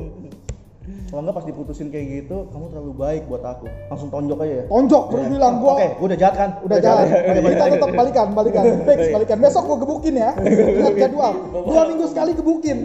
[1.08, 3.64] Kalau enggak pas diputusin kayak gitu, kamu terlalu baik buat aku.
[3.88, 4.64] Langsung tonjok aja ya.
[4.68, 5.72] tonjok terus bilang gua.
[5.80, 6.50] Oke, gua udah jahat kan?
[6.60, 7.72] udah jalan Oke, balik, kita balik.
[7.72, 8.64] tetap balikan balikan.
[8.84, 9.36] Fix balikan.
[9.40, 10.30] Besok gua gebukin ya.
[10.44, 11.32] Ingat jadwal.
[11.64, 12.78] Dua minggu sekali gebukin.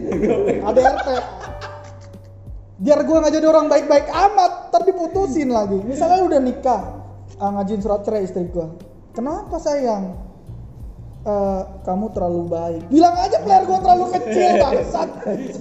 [0.63, 1.07] ADRT
[2.83, 5.79] biar gua nggak jadi orang baik-baik amat ntar diputusin lagi.
[5.83, 6.81] Misalnya udah nikah
[7.39, 8.67] uh, ngajuin surat cerai istri gue
[9.13, 10.15] kenapa sayang?
[11.23, 12.81] Eh, kamu terlalu baik.
[12.91, 15.09] Bilang aja player gue terlalu kecil bangsat.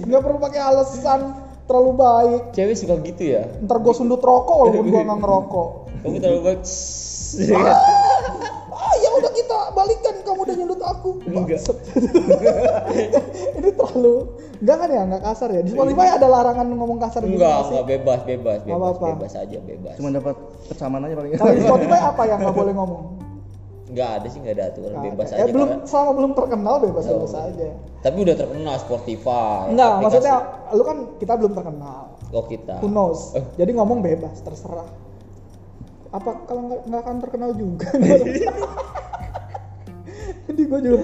[0.03, 1.19] Nggak perlu pakai alasan
[1.65, 3.43] terlalu baik Cewek suka gitu ya.
[3.61, 6.59] ntar gue sundut rokok walaupun gue nggak ngerokok Kamu terlalu baik.
[8.69, 11.59] ah ya udah kita balikan kamu udah nyundut aku Enggak.
[13.57, 14.15] Ini terlalu
[14.59, 17.61] enggak kan ya enggak kasar ya di Spotify ada larangan ngomong kasar gitu Enggak, nggak
[17.61, 17.71] sih?
[17.71, 19.07] enggak bebas, bebas, bebas, apa-apa.
[19.13, 19.93] bebas aja, bebas.
[19.95, 20.35] Cuma dapat
[20.67, 21.31] kecaman aja paling.
[21.33, 23.03] kalau di Spotify apa yang nggak boleh ngomong
[23.83, 25.33] Enggak ada sih, enggak ada aturan Nggak bebas ada.
[25.33, 25.39] aja.
[25.39, 27.67] ya belum karena- selama belum terkenal bebas bebas aja
[27.99, 29.59] Tapi udah terkenal Spotify.
[29.67, 30.03] enggak aplikasi.
[30.05, 30.35] maksudnya
[30.71, 32.73] lu kan kita belum terkenal Oh kita.
[32.79, 33.43] who knows Eh.
[33.55, 34.87] jadi ngomong bebas terserah
[36.09, 37.87] apa kalau nggak nggak akan terkenal juga
[40.45, 41.03] jadi gue juga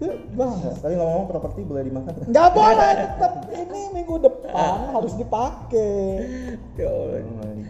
[0.00, 2.12] bang Tapi ngomong-ngomong properti boleh dimakan.
[2.26, 6.26] nggak boleh tetap ini minggu depan harus dipakai
[6.74, 7.20] Ya Allah.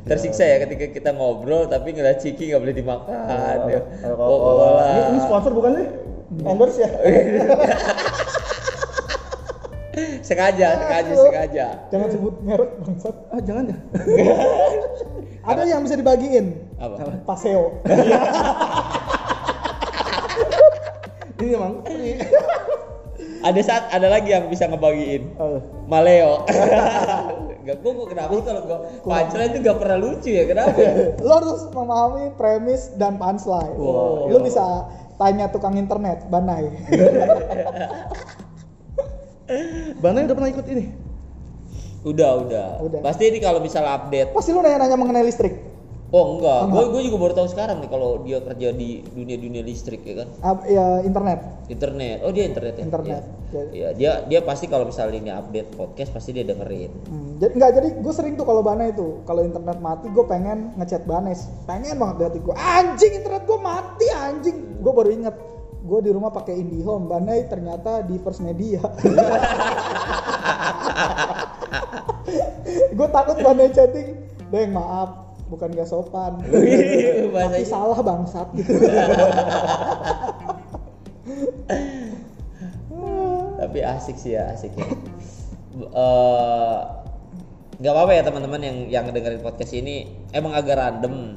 [0.03, 3.57] Tersiksa ya ketika kita ngobrol tapi ngeliat ciki nggak boleh dimakan.
[3.69, 3.81] ya.
[4.17, 4.89] Oh, lah.
[4.89, 5.87] Ini, ini sponsor bukan sih?
[6.43, 6.91] Endorse ya?
[10.23, 11.67] sengaja, sengaja, sengaja.
[11.91, 13.77] jangan sebut merek bangsat ah jangan ya.
[15.45, 17.21] ada yang bisa dibagiin Apa?
[17.27, 17.77] paseo
[21.43, 21.75] Ini emang.
[23.43, 25.35] Ada saat ada lagi yang bisa ngebagiin.
[25.35, 25.59] Oh.
[25.91, 26.47] Maleo.
[27.67, 30.75] Gak gue gua kenapa sih kalau gue punchline itu gak pernah lucu ya kenapa?
[30.83, 30.95] ya?
[31.23, 34.27] lo harus memahami premis dan punchline Wow.
[34.35, 36.75] lo bisa tanya tukang internet banai
[40.03, 40.91] Bana udah pernah ikut ini?
[42.03, 42.69] Udah, udah.
[42.83, 42.99] Udah.
[42.99, 44.35] Pasti ini kalau misalnya update.
[44.35, 45.72] pasti lo nanya-nanya mengenai listrik
[46.12, 46.92] Oh enggak, Enggak.
[46.92, 50.29] gue juga baru tahu sekarang nih kalau dia kerja di dunia dunia listrik ya kan.
[50.68, 51.40] Ya internet
[51.72, 52.20] Internet.
[52.20, 52.85] Oh dia internet ya.
[52.85, 53.22] Internet.
[53.53, 53.64] Iya.
[53.72, 56.92] Iya, dia dia pasti kalau misalnya ini update podcast pasti dia dengerin.
[57.09, 60.77] Hmm, jadi nggak jadi gue sering tuh kalau Bana itu kalau internet mati gue pengen
[60.77, 65.33] ngechat Banes pengen banget di hati gue anjing internet gue mati anjing gue baru inget
[65.83, 68.81] gue di rumah pakai IndiHome Banai ternyata di First Media
[72.96, 74.16] gue takut Banai chatting
[74.53, 76.41] Deng maaf bukan gak sopan.
[77.29, 78.49] Bahasa tapi salah bangsat.
[78.57, 78.73] Gitu
[83.62, 84.88] tapi asik sih ya asik ya.
[85.73, 86.79] Eh,
[87.79, 90.09] nggak apa-apa ya teman-teman yang yang dengerin podcast ini.
[90.33, 91.37] Emang agak random.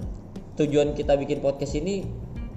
[0.56, 2.08] Tujuan kita bikin podcast ini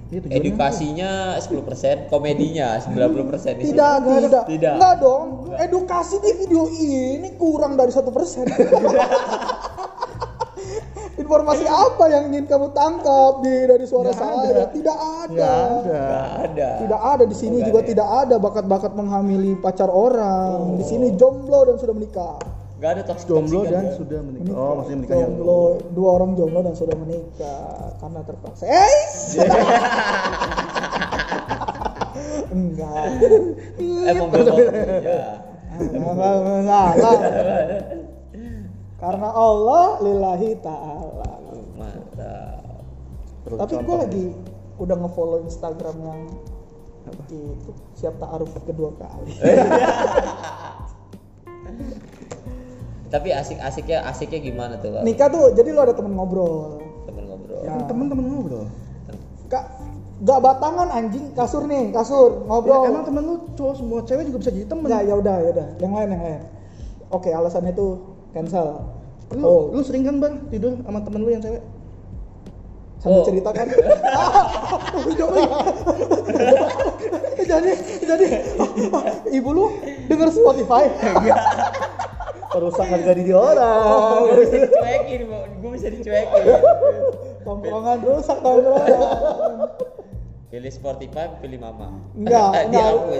[0.09, 3.77] Iya, tujuannya edukasinya 10% komedinya 90% di sini.
[3.77, 4.73] tidak tidak Tidak.
[4.81, 5.53] Nggak dong.
[5.53, 8.49] Edukasi di video ini kurang dari satu persen
[11.29, 14.49] informasi apa yang ingin kamu tangkap di dari suara Nggak saya?
[14.49, 14.63] ada.
[14.73, 15.29] tidak ada.
[15.29, 16.01] Nggak ada.
[16.01, 16.69] Nggak ada.
[16.81, 17.23] Tidak ada.
[17.29, 17.85] Di sini Nggak juga ada.
[17.85, 17.89] ya?
[17.93, 20.81] tidak ada bakat-bakat menghamili pacar orang.
[20.81, 22.41] Di sini jomblo dan sudah menikah.
[22.79, 23.93] Nggak ada toxic Jomblo dan ya.
[23.93, 24.49] sudah menikah.
[24.49, 24.65] Menikah.
[24.65, 25.61] Oh, maksudnya menikah yang jomblo.
[25.93, 27.93] Dua orang jomblo dan sudah menikah.
[28.01, 28.63] Karena terpaksa.
[28.65, 28.97] Eh!
[32.49, 33.03] Enggak.
[34.09, 34.57] Emang belum
[35.05, 35.21] ya.
[36.97, 37.19] Salah.
[38.99, 41.31] Karena Allah lillahi ta'ala.
[41.79, 42.83] mantap
[43.47, 44.25] Perlu Tapi gue lagi
[44.79, 46.19] udah ngefollow Instagram yang
[47.09, 49.33] itu siap ta'aruf kedua kali.
[53.13, 55.01] tapi asik-asiknya asiknya gimana tuh Pak?
[55.07, 56.77] Nikah tuh jadi lo ada temen ngobrol.
[57.09, 58.67] temen ngobrol Ya, temen-temen ngobrol.
[59.49, 59.65] Kak,
[60.21, 62.85] gak batangan anjing kasur nih kasur ngobrol.
[62.85, 64.85] Ya, emang temen lu cowok semua cewek juga bisa jadi temen.
[64.91, 66.41] Ya ya udah ya udah yang lain yang lain.
[67.09, 68.67] Oke alasannya tuh cancel.
[69.29, 71.61] Lu, Oh, lu sering kan bar tidur sama temen lu yang cewek?
[72.99, 73.25] sambil Oh.
[73.31, 73.63] cerita kan.
[77.49, 77.71] jadi
[78.03, 78.27] jadi
[79.39, 79.65] ibu lu
[80.11, 80.83] denger Spotify.
[82.49, 83.85] Perusak nggak bisa di orang.
[83.87, 85.21] oh, gue bisa dicuekin
[85.61, 86.43] gue bisa dicuekin
[87.45, 88.99] Tongkrongan rusak tongkrongan.
[90.49, 92.89] Pilih Spotify pilih mama Enggak, Eh, enggak.
[92.89, 93.17] dihapus.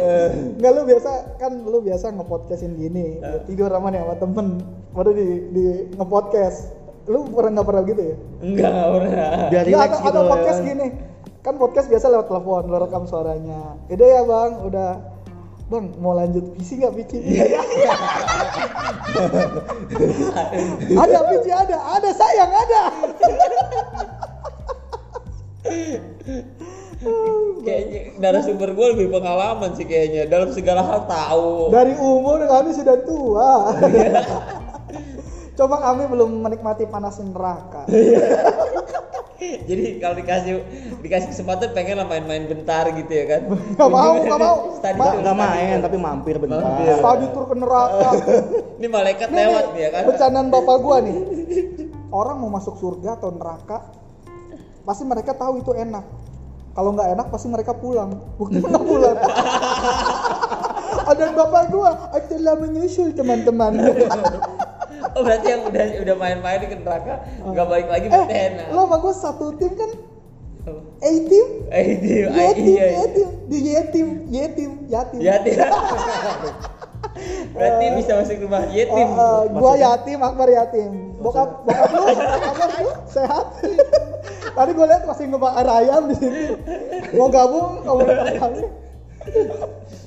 [0.58, 3.22] Enggak lu biasa kan lu biasa ngepodcastin gini.
[3.22, 3.40] Eh.
[3.46, 4.48] Tidur sama nih sama temen
[4.92, 6.60] baru di di ngepodcast.
[7.06, 8.16] Lu pernah nggak pernah gitu ya?
[8.40, 10.10] enggak enggak pernah Biar Nggak, relax atau, gitu.
[10.10, 10.30] atau ya.
[10.30, 10.88] podcast gini.
[11.40, 13.62] Kan podcast biasa lewat telepon, lu rekam suaranya.
[13.88, 14.90] Udah ya bang, udah
[15.70, 17.12] Bang, mau lanjut PC nggak PC?
[17.30, 17.62] Iya.
[20.98, 22.82] ada PC ada, ada sayang ada.
[27.66, 32.98] kayaknya narasumber gue lebih pengalaman sih kayaknya dalam segala hal tahu Dari umur kami sudah
[33.02, 33.52] tua.
[35.58, 37.84] Coba kami belum menikmati panas neraka.
[39.40, 40.52] jadi kalau dikasih
[41.00, 44.56] dikasih kesempatan pengen lah main-main bentar gitu ya kan Nggak mau, nggak mau.
[44.76, 46.60] Study Ma- Nggak main tapi mampir bentar.
[46.60, 46.96] Mampir.
[46.96, 48.10] Study tour ke neraka.
[48.76, 51.18] ini malaikat Nih, lewat nih, nih ya kan Bercandaan bapak gua nih.
[52.10, 53.84] orang mau masuk surga atau neraka
[54.82, 56.02] pasti mereka tahu itu enak
[56.80, 59.20] kalau nggak enak pasti mereka pulang bukan nggak pulang
[61.20, 63.76] dan bapak gua adalah menyusul teman-teman
[65.16, 68.72] Oh berarti yang udah udah main-main ke neraka nggak balik lagi eh enak.
[68.72, 69.92] lo sama gua satu tim kan
[71.00, 72.88] A team Eh itu Y team iya.
[72.94, 75.36] Y team di Y team Y team yatim Ya.
[77.56, 79.08] Berarti bisa masuk rumah yatim.
[79.18, 81.09] Oh, eh, gua yatim, Akbar yatim.
[81.20, 83.46] Bokap, bokap lu, Akbar lu sehat.
[84.56, 86.42] Tadi gua lihat masih ngebakar ayam di sini.
[87.16, 88.64] Mau gabung komunitas kami.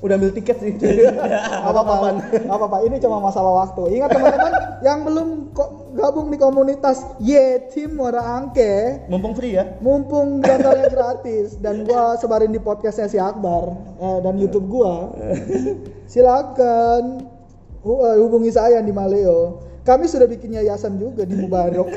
[0.03, 0.73] Udah ambil tiket sih.
[0.81, 1.95] Gak apa-apa,
[2.27, 2.77] gak apa-apa.
[2.89, 4.01] Ini cuma masalah waktu.
[4.01, 9.79] Ingat teman-teman yang belum ko- gabung di komunitas Yetim Muara Angke, Mumpung free ya.
[9.79, 15.13] mumpung daftarnya gratis dan gua sebarin di podcastnya si Akbar eh, dan YouTube gua
[16.09, 17.29] silakan
[17.85, 21.91] eh, hubungi saya di Maleo kami sudah bikin yayasan juga di Mubarok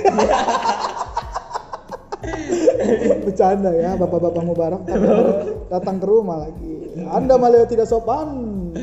[3.26, 4.82] bercanda ya bapak-bapak Mubarak.
[4.86, 5.18] Datang,
[5.70, 6.96] datang ke rumah lagi.
[7.12, 8.28] Anda Maleo tidak sopan.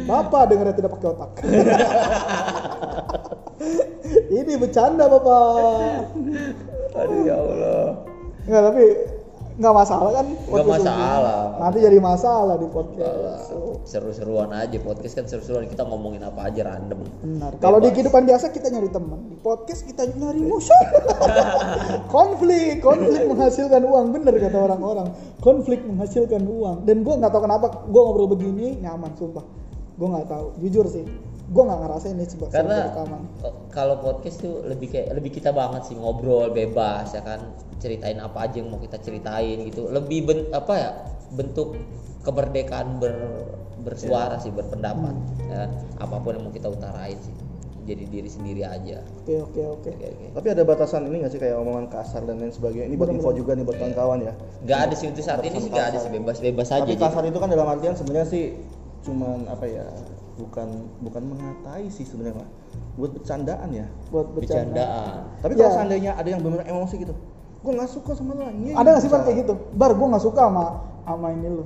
[0.04, 1.30] Bapak dengarnya tidak pakai otak.
[4.32, 6.12] Ini bercanda bapak.
[6.96, 7.88] Aduh ya Allah.
[8.42, 8.84] Enggak, tapi
[9.52, 10.72] nggak masalah kan Nggak podcast ini.
[10.88, 11.40] masalah.
[11.60, 13.44] nanti jadi masalah di podcast.
[13.82, 15.68] Seru-seruan aja podcast kan seru-seruan.
[15.68, 17.02] Kita ngomongin apa aja random.
[17.20, 17.52] benar.
[17.58, 19.20] Kalau di kehidupan biasa kita nyari teman.
[19.28, 20.82] Di podcast kita nyari musuh.
[22.14, 22.80] Konflik.
[22.80, 24.06] Konflik menghasilkan uang.
[24.14, 25.08] Bener kata orang-orang.
[25.38, 26.86] Konflik menghasilkan uang.
[26.86, 29.44] Dan gue nggak tahu kenapa gue ngobrol begini nyaman sumpah.
[29.98, 30.46] Gue nggak tahu.
[30.62, 31.04] Jujur sih
[31.52, 33.22] gue nggak ngerasain ini sebagai karena rekaman
[33.72, 37.40] kalau podcast tuh lebih kayak lebih kita banget sih ngobrol bebas ya kan?
[37.80, 39.90] Ceritain apa aja yang mau kita ceritain gitu.
[39.90, 40.90] Lebih ben, apa ya
[41.34, 41.74] bentuk
[42.22, 43.16] kemerdekaan ber,
[43.82, 45.16] bersuara sih berpendapat
[45.50, 45.70] ya kan?
[45.98, 47.34] apa pun yang mau kita utarain sih
[47.82, 49.02] jadi diri sendiri aja.
[49.26, 49.90] Oke oke oke.
[49.90, 50.26] Oke oke.
[50.38, 52.86] Tapi ada batasan ini nggak sih kayak omongan kasar dan lain sebagainya.
[52.86, 54.32] Ini buat info juga nih buat kawan-kawan ya.
[54.62, 57.26] nggak ada sih untuk saat ini sih nggak ada sih bebas bebas aja Tapi kasar
[57.26, 58.54] itu kan dalam artian sebenarnya sih
[59.02, 59.82] cuman apa ya?
[60.32, 60.68] Bukan
[61.00, 62.48] bukan mengatai sih sebenarnya Pak.
[62.96, 63.86] Buat bercandaan ya.
[64.08, 65.16] buat bercanda bercandaan.
[65.40, 65.76] Tapi kalau Ya.
[65.76, 67.14] seandainya ada yang benar emosi gitu,
[67.62, 68.48] gue nggak suka sama lo.
[68.48, 69.54] Ini ada nggak sih Bang, kayak gitu?
[69.76, 70.64] Bar gue nggak suka sama
[71.04, 71.64] sama ini lu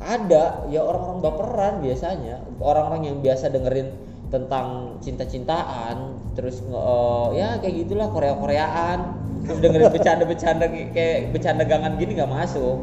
[0.00, 0.44] ada.
[0.68, 2.44] Ya orang-orang baperan biasanya.
[2.58, 3.88] Orang-orang yang biasa dengerin
[4.28, 5.96] tentang cinta-cintaan
[6.34, 8.98] terus eh, ya kayak gitulah Korea-Koreaan.
[9.44, 12.80] Terus dengerin bercanda-bercanda kayak- kayak bercanda gangan gini nggak masuk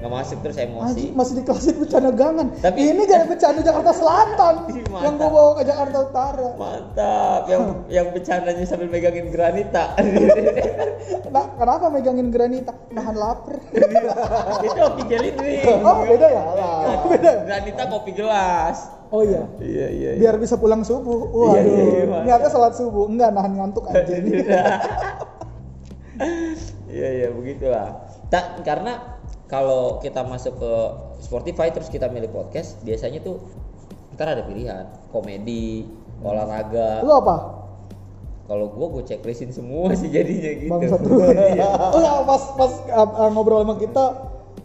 [0.00, 2.46] nggak masuk terus emosi Anjing, masih dikasih bercanda gangan.
[2.56, 5.02] Tapi- ini gak bercanda Jakarta Selatan mantap.
[5.02, 6.48] yang gua bawa ke Jakarta Utara.
[6.56, 7.62] mantap yang
[8.00, 9.92] yang bercandanya sambil megangin granita
[11.30, 12.72] Nah, kenapa megangin granita?
[12.90, 13.60] Nahan lapar.
[14.58, 16.42] itu kopi gelin nih Oh, beda ya?
[17.04, 17.30] beda.
[17.30, 17.40] ya?
[17.44, 19.42] granita kopi gelas Oh iya.
[19.58, 21.18] iya iya Biar bisa pulang subuh.
[21.26, 21.58] Waduh.
[21.58, 22.24] Iya, iya, mantap.
[22.24, 23.04] Niatnya sholat subuh.
[23.04, 24.22] Enggak nahan ngantuk anjing.
[26.86, 28.06] Iya iya begitulah.
[28.28, 29.18] Tak karena
[29.50, 30.72] kalau kita masuk ke
[31.26, 33.42] Spotify terus kita milih podcast, biasanya tuh
[34.14, 35.90] ntar ada pilihan komedi,
[36.22, 37.02] olahraga.
[37.02, 37.36] Lu apa?
[38.46, 40.70] Kalau gua gue checklistin semua sih jadinya gitu.
[40.70, 41.18] Bangsat lu.
[41.94, 44.04] oh ya pas pas uh, uh, ngobrol sama kita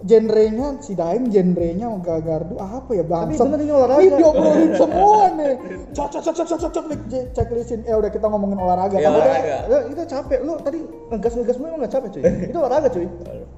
[0.06, 4.02] genrenya si Daim genrenya Gagardu apa ya bangsat bener ini olahraga.
[4.02, 5.54] Ini diobrolin semua nih
[5.92, 8.96] cok cok cok cok cok cok cok nih C- checklistin eh udah kita ngomongin olahraga
[8.96, 9.58] Iya, Kan udah- olahraga.
[9.66, 10.40] Ya, itu capek.
[10.42, 12.24] Lu tadi ngegas ngegas mulu nggak capek cuy.
[12.50, 13.08] itu olahraga cuy.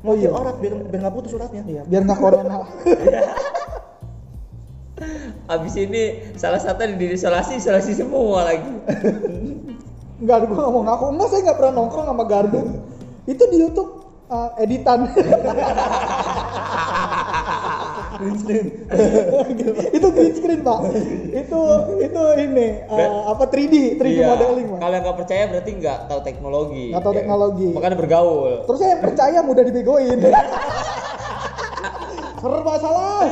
[0.02, 0.30] Mau Oh, iya.
[0.32, 1.62] orat biar biar nggak putus uratnya.
[1.68, 2.56] Iya, biar nggak corona.
[5.48, 8.72] Abis ini salah satu di isolasi isolasi semua lagi.
[10.24, 11.06] Enggak, gue nggak mau ngaku.
[11.14, 12.62] Enggak, saya nggak pernah nongkrong sama Gardu.
[13.28, 15.00] Itu di YouTube uh, editan.
[19.94, 20.80] itu green screen pak.
[21.34, 21.62] Itu
[22.02, 24.28] itu ini uh, apa 3D 3D Iya.
[24.34, 24.80] modeling pak.
[24.82, 26.86] Kalau nggak percaya berarti nggak tahu teknologi.
[26.94, 27.70] Nggak tahu teknologi.
[27.78, 28.54] Makanya bergaul.
[28.66, 30.20] Terus saya percaya mudah dibegoin.
[32.38, 33.26] serba salah.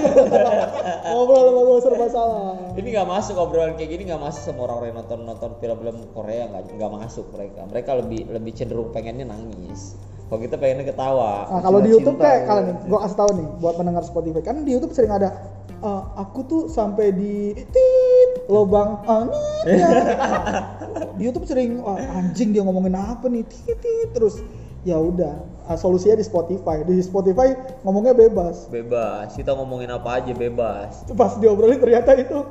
[1.14, 2.58] Ngobrol sama gue serba salah.
[2.74, 6.50] Ini nggak masuk obrolan kayak gini nggak masuk sama orang yang nonton nonton film-film Korea
[6.50, 7.70] nggak nggak masuk mereka.
[7.70, 9.94] Mereka lebih lebih cenderung pengennya nangis.
[10.26, 11.46] Kalau kita pengennya ketawa.
[11.54, 12.48] Nah, kalau di YouTube kayak ya.
[12.50, 14.42] kalian nih, gua kasih tahu nih buat pendengar Spotify.
[14.42, 15.30] Kan di YouTube sering ada
[15.86, 19.90] "Eh, aku tuh sampai di tit lobang anginnya.
[21.18, 24.10] di YouTube sering Wah, anjing dia ngomongin apa nih tit, tit.
[24.18, 24.42] terus
[24.82, 26.82] ya udah ah, solusinya di Spotify.
[26.82, 27.54] Di Spotify
[27.86, 28.66] ngomongnya bebas.
[28.74, 29.38] Bebas.
[29.38, 31.06] Kita ngomongin apa aja bebas.
[31.14, 32.50] Pas diobrolin ternyata itu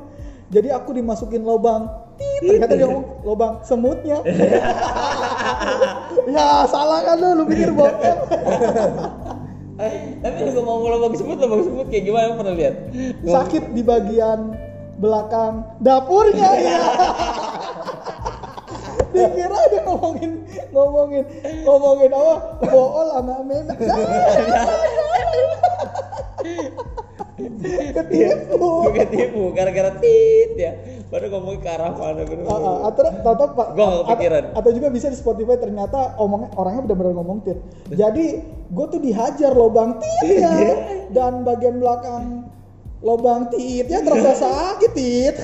[0.53, 4.23] jadi aku dimasukin lobang tit ternyata dia ngomong lobang semutnya.
[6.35, 8.17] ya salah kan lu, lu pikir bokep.
[9.75, 12.95] Eh, tapi juga mau lubang semut lubang semut kayak gimana pernah lihat?
[13.27, 14.55] sakit di bagian
[15.03, 16.47] belakang dapurnya.
[16.55, 16.79] Ya
[19.15, 20.31] dikira dia ngomongin
[20.75, 21.23] ngomongin
[21.63, 22.35] ngomongin apa?
[22.67, 23.79] Bool sama memek
[27.95, 28.59] ketipu.
[28.59, 30.71] Gue ketipu gara-gara tit ya
[31.15, 34.43] baru ngomong ke arah mana gue Ah, ah, atau atau pak Gua nggak kepikiran.
[34.45, 37.55] atau, atau juga bisa di Spotify ternyata omongnya orangnya benar-benar ngomong tit
[37.87, 38.25] jadi
[38.67, 40.51] gue tuh dihajar lobang titnya
[41.15, 42.51] dan bagian belakang
[42.99, 45.35] lobang titnya terasa sakit tit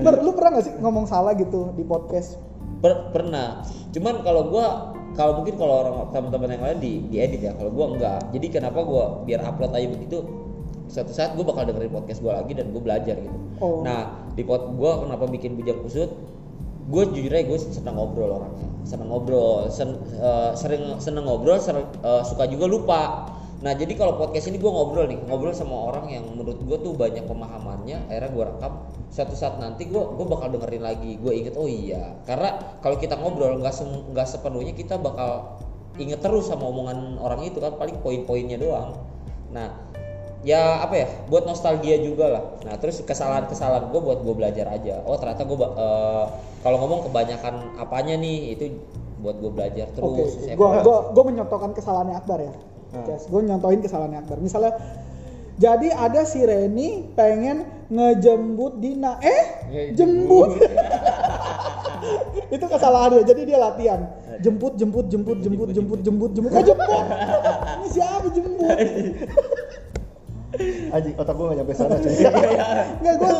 [0.00, 2.36] Ber, lu pernah gak sih ngomong salah gitu di podcast?
[2.80, 3.64] Per- pernah.
[3.88, 7.86] Cuman kalau gua kalau mungkin kalau orang teman-teman yang lain di diedit ya kalau gua
[7.90, 10.22] enggak jadi kenapa gua biar upload aja begitu
[10.90, 13.38] suatu saat gua bakal dengerin podcast gua lagi dan gua belajar gitu.
[13.62, 13.86] Oh.
[13.86, 16.10] nah di pod gua kenapa bikin bujang kusut?
[16.90, 21.86] Gue jujur aja gue seneng ngobrol orangnya seneng ngobrol sen- eh, sering seneng ngobrol sering,
[22.00, 23.02] eh, suka juga lupa.
[23.60, 26.96] Nah jadi kalau podcast ini gue ngobrol nih ngobrol sama orang yang menurut gue tuh
[26.96, 28.72] banyak pemahamannya akhirnya gue rekam.
[29.12, 32.16] Suatu saat nanti gue gue bakal dengerin lagi gue inget oh iya.
[32.24, 33.74] Karena kalau kita ngobrol nggak
[34.16, 35.60] nggak sepenuhnya kita bakal
[36.00, 38.96] inget terus sama omongan orang itu kan paling poin-poinnya doang.
[39.52, 39.89] Nah
[40.40, 45.04] ya apa ya buat nostalgia juga lah nah terus kesalahan-kesalahan gue buat gue belajar aja
[45.04, 45.56] oh ternyata gue
[46.64, 48.80] kalau ngomong kebanyakan apanya nih itu
[49.20, 50.84] buat gue belajar terus gua evaluasi.
[50.84, 52.54] gua gua menyontohkan kesalahannya Akbar ya.
[53.06, 54.40] Yes, gua nyontohin kesalahannya Akbar.
[54.40, 54.80] Misalnya
[55.60, 60.56] jadi ada si Reni pengen ngejembut Dina, eh jembut.
[62.56, 63.22] itu kesalahannya.
[63.28, 64.08] Jadi dia latihan.
[64.40, 66.52] Jemput, jemput, jemput, jemput, jemput, jemput, jemput.
[66.56, 67.04] Eh jemput.
[67.76, 68.78] Ini siapa jemput?
[70.90, 72.12] Aji, otak gue gak nyampe sana cuy.
[73.00, 73.30] Nggak gua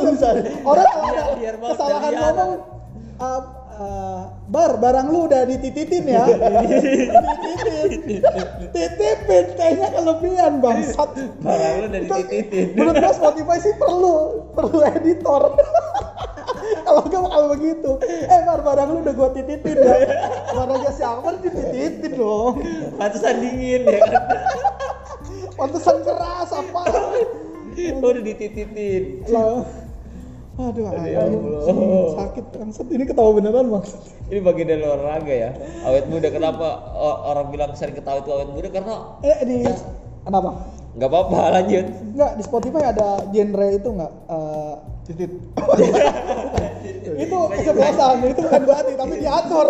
[0.65, 2.53] orang kalau ada kesalahan ngomong
[3.21, 3.43] uh,
[3.77, 6.25] uh, bar barang lu udah dititipin ya?
[6.27, 8.21] Dititipin
[8.73, 11.11] titipin kayaknya kelebihan bangsat.
[11.45, 12.67] Barang lu udah dititipin.
[12.75, 14.15] menurut gua Spotify sih perlu
[14.57, 15.43] perlu editor.
[16.81, 17.91] Kalau gak bakal begitu.
[18.07, 19.97] Eh bar barang lu udah gua titipin ya?
[20.57, 22.59] Barangnya si Akbar dititipin loh
[23.01, 24.23] pantesan dingin ya kan
[25.61, 26.81] pantesan keras apa?
[28.01, 29.29] Oh, udah dititipin
[30.61, 31.41] aduh Ya ayo.
[32.21, 32.85] Sakit bangsat.
[32.93, 35.51] Ini ketawa beneran bangsat ini bagian dari olahraga ya?
[35.83, 36.95] Awet muda kenapa
[37.27, 38.69] orang bilang sering ketawa itu awet muda?
[38.71, 39.57] Karena eh di
[40.23, 40.71] kenapa?
[40.95, 41.87] Nggak apa-apa lanjut.
[42.15, 44.13] Enggak, di Spotify ada genre itu enggak?
[44.31, 44.75] Eh,
[45.07, 45.33] Titit.
[47.27, 49.69] itu kesebelasan, itu bukan berarti, tapi diatur.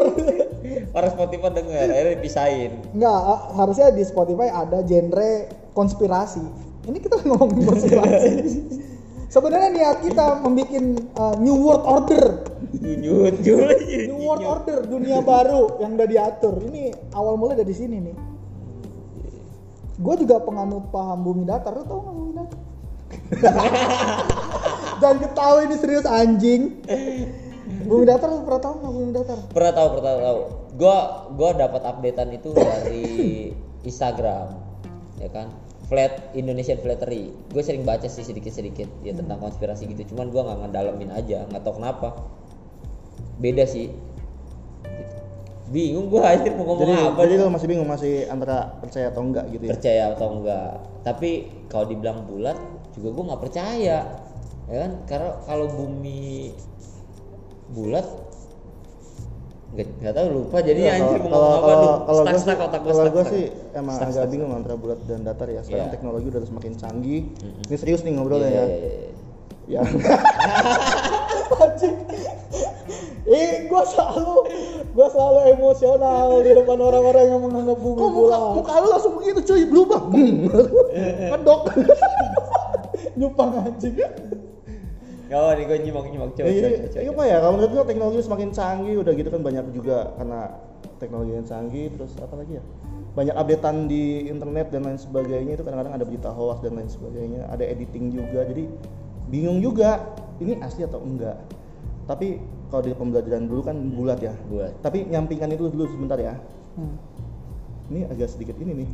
[0.90, 2.72] orang Spotify denger akhirnya dipisahin.
[2.92, 3.20] Enggak,
[3.56, 5.32] harusnya di Spotify ada genre
[5.72, 6.42] konspirasi.
[6.88, 8.30] Ini kita ngomongin konspirasi.
[9.30, 12.24] Sebenarnya niat kita membuat eh, New World Order.
[12.74, 13.78] Junyut, junyut.
[14.10, 16.58] New World Order, dunia baru yang udah diatur.
[16.66, 18.16] Ini awal mulai dari sini nih.
[20.00, 22.60] Gue juga penganut paham bumi datar, lu tau nggak bumi datar?
[25.00, 26.82] Jangan ketawa ini serius anjing.
[27.86, 29.38] Bumi datar lu pernah tahu nggak bumi datar?
[29.50, 30.40] pernah tahu pernah tahu
[30.78, 30.96] gua
[31.34, 33.04] gua dapat updatean itu dari
[33.86, 34.69] Instagram
[35.20, 35.52] ya kan?
[35.86, 37.30] Flat Indonesian Flattery.
[37.52, 40.14] Gue sering baca sih sedikit sedikit ya tentang konspirasi gitu.
[40.14, 42.08] Cuman gua nggak ngedalamin aja nggak tahu kenapa.
[43.38, 43.92] Beda sih.
[44.80, 45.16] Gitu.
[45.70, 49.22] bingung gua akhirnya mau ngomong Jadi, apa jadi lo masih bingung masih antara percaya atau
[49.22, 49.70] enggak gitu ya?
[49.70, 50.72] percaya atau enggak.
[51.06, 51.30] Tapi
[51.70, 52.58] kalau dibilang bulat
[52.98, 53.98] juga gua nggak percaya.
[54.66, 54.92] Ya kan?
[55.06, 56.50] Karena kalau bumi
[57.70, 58.06] bulat
[59.70, 60.56] nggak nggak tahu lupa.
[60.60, 62.54] Jadi Iya, anjir kalau mau ngomong apa kalau Duh, kalau gue sih
[62.90, 65.62] kalau gue sih emang Stuck, agak bingung antara bulat dan datar ya.
[65.62, 65.94] Sekarang Iya.
[65.94, 67.22] teknologi udah semakin canggih.
[67.38, 67.66] Mm-mm.
[67.70, 68.64] ini serius nih ngobrolnya Iya, ya.
[68.66, 69.10] iya, iya.
[69.70, 69.80] ya.
[73.30, 74.32] Eh, gue selalu,
[74.90, 79.40] gue selalu emosional di depan orang-orang yang menganggap bumi kok muka muka lu langsung begitu
[79.46, 79.62] cuy?
[79.70, 80.00] Berubah.
[81.30, 81.60] Ngedok
[83.20, 83.94] Nyupang anjing.
[85.30, 87.36] Gak apa nih gue nyimak nyimak coba Ya, jadi coba, coba, ya apa ya.
[87.38, 90.40] Kalau menurut gua teknologi semakin canggih udah gitu kan banyak juga karena
[90.98, 91.86] teknologi yang canggih.
[91.94, 92.64] Terus apa lagi ya?
[93.14, 95.52] Banyak updatean di internet dan lain sebagainya.
[95.54, 97.46] Itu kadang-kadang ada berita hoax dan lain sebagainya.
[97.46, 98.42] Ada editing juga.
[98.42, 98.66] Jadi
[99.30, 100.02] bingung juga
[100.42, 101.38] ini asli atau enggak.
[102.10, 102.42] Tapi
[102.74, 104.34] kalau di pembelajaran dulu kan bulat ya.
[104.50, 104.74] Bulat.
[104.82, 106.34] tapi nyampingkan itu dulu sebentar ya.
[106.74, 106.98] Hmm.
[107.90, 108.86] Ini agak sedikit ini nih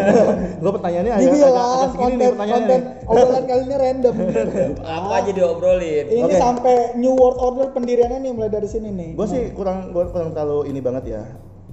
[0.60, 3.06] gua pertanyaannya agak, agak, Dibilang agak segini nih konten pertanyaannya konten nih.
[3.06, 4.14] obrolan kali ini random.
[4.98, 6.36] apa aja diobrolin Ini Oke.
[6.36, 9.10] sampai New World Order pendiriannya nih mulai dari sini nih.
[9.14, 11.22] gua sih kurang gua kurang terlalu ini banget ya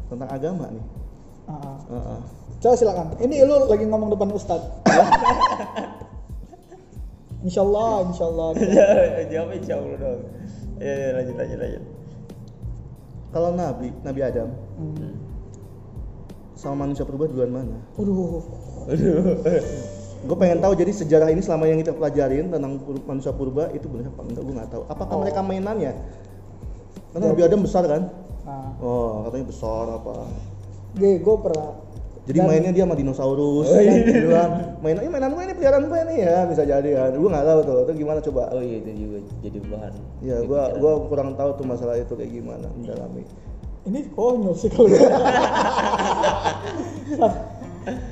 [0.07, 0.83] tentang agama nih
[1.45, 1.77] Ah.
[1.89, 2.19] Heeh.
[2.59, 3.05] Coba silakan.
[3.17, 4.61] Ini lu lagi ngomong depan Ustad.
[7.39, 8.47] insya Allah, insya Allah.
[9.25, 10.19] jawab insya Allah dong
[10.77, 11.83] ya, ya lanjut lanjut lanjut
[13.29, 15.13] Kalau Nabi, Nabi Adam Hmm.
[16.59, 17.77] Sama manusia purba duluan mana?
[17.95, 18.43] Aduh.
[20.19, 23.87] Gue pengen tahu jadi sejarah ini selama yang kita pelajarin tentang pur- manusia purba itu
[23.87, 24.83] benar apa enggak gue nggak tahu.
[24.85, 25.21] Apakah Oh.
[25.23, 25.95] mereka mainannya?
[27.09, 28.11] Karena Nabi Adam besar kan?
[28.43, 30.27] Nah, Oh, katanya besar apa?
[30.91, 31.87] gue gue pernah
[32.19, 33.73] Jadi Dan- mainnya dia sama dinosaurus.
[33.73, 34.51] Dia bilang,
[34.85, 37.11] mainan ini mainan gue ini peliharaan gue nih ya bisa jadi kan.
[37.15, 37.75] Gue nggak tahu tuh.
[37.81, 38.41] Itu gimana coba?
[38.53, 39.93] Oh iya itu juga jadi bahan.
[40.21, 43.25] Ya, gua gua kurang tahu tuh masalah itu kayak gimana mendalami.
[43.89, 45.01] Ini konyol sih kalau gue.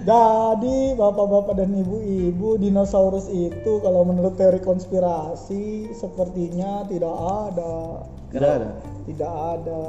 [0.07, 8.01] Jadi bapak-bapak dan ibu-ibu dinosaurus itu kalau menurut teori konspirasi sepertinya tidak ada,
[8.31, 8.69] Tidak ada.
[9.05, 9.81] tidak ada.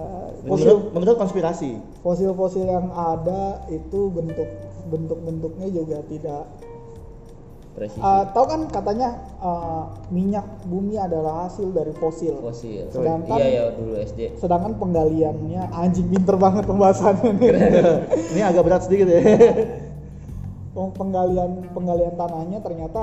[0.44, 1.70] Menurut, Fosil menurut konspirasi.
[2.04, 4.50] fosil-fosil yang ada itu bentuk
[4.92, 6.44] bentuk-bentuknya juga tidak.
[7.78, 8.02] Presisi.
[8.02, 9.08] Ah, tahu kan katanya
[9.38, 12.34] ah, minyak bumi adalah hasil dari fosil.
[12.38, 12.90] Fosil.
[12.90, 14.34] Sedangkan- Iya ya dulu SD.
[14.34, 17.50] Sedangkan penggaliannya anjing pinter banget pembahasannya nih.
[18.34, 19.22] Ini agak berat sedikit ya.
[20.74, 23.02] Peng- penggalian penggalian tanahnya ternyata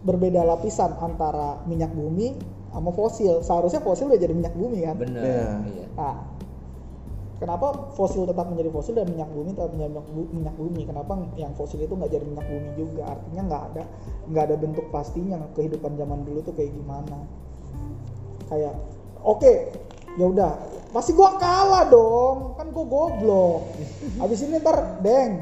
[0.00, 2.38] berbeda lapisan antara minyak bumi
[2.70, 3.42] sama fosil.
[3.42, 4.96] Seharusnya fosil udah jadi minyak bumi kan.
[4.96, 5.20] Benar.
[5.20, 5.44] Iya.
[5.66, 5.86] Iya.
[5.92, 6.16] Nah,
[7.40, 10.82] kenapa fosil tetap menjadi fosil dan minyak bumi tetap menjadi minyak, bu- minyak bumi?
[10.84, 13.02] Kenapa yang fosil itu nggak jadi minyak bumi juga?
[13.16, 13.82] Artinya nggak ada
[14.28, 17.18] nggak ada bentuk pastinya kehidupan zaman dulu tuh kayak gimana?
[18.52, 18.76] Kayak
[19.24, 19.52] oke,
[20.20, 20.52] ya udah,
[20.92, 23.60] pasti gua kalah dong, kan gua goblok.
[24.20, 25.40] Habis ini ntar, deng,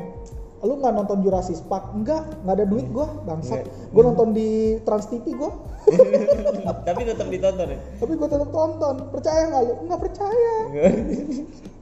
[0.63, 1.97] lu nggak nonton Jurassic Park?
[1.97, 3.65] Enggak, nggak ada duit gua, bangsat.
[3.91, 5.51] Gua nonton di Trans TV gua.
[6.89, 7.79] Tapi tetap ditonton ya.
[7.97, 10.55] tapi gue tetap tonton percaya nggak lu nggak percaya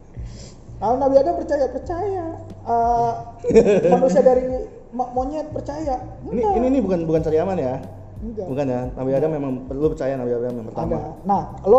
[0.76, 2.24] kalau Nabi Adam percaya percaya
[2.66, 3.12] Eh,
[3.94, 4.42] manusia dari
[4.90, 6.52] mo- monyet percaya Ini Enggak.
[6.56, 7.78] ini, ini bukan bukan cari aman ya.
[8.18, 8.46] Enggak.
[8.46, 8.80] Bukan ya.
[8.92, 10.98] Nabi Adam memang perlu percaya Nabi Adam yang ada pertama.
[11.22, 11.78] nah lu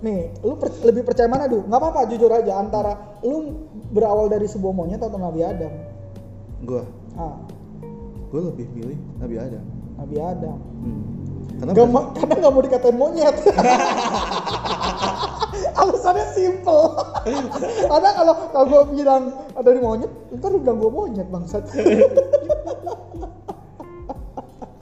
[0.00, 3.52] nih lu per- lebih percaya mana dulu nggak apa-apa jujur aja antara lu
[3.88, 5.72] berawal dari sebuah monyet atau Nabi Adam
[6.62, 6.82] Gua
[7.12, 7.36] ah
[8.26, 9.64] gua lebih milih Nabi Adam.
[9.94, 11.02] Nabi Adam Hmm.
[11.52, 11.86] Karena Gak
[12.16, 13.36] karena nggak mau dikatain monyet.
[15.80, 16.84] Alasannya simple.
[17.92, 19.22] karena kalau kalau gue bilang
[19.52, 21.64] ada di monyet, ntar lu bilang gue monyet bangsat.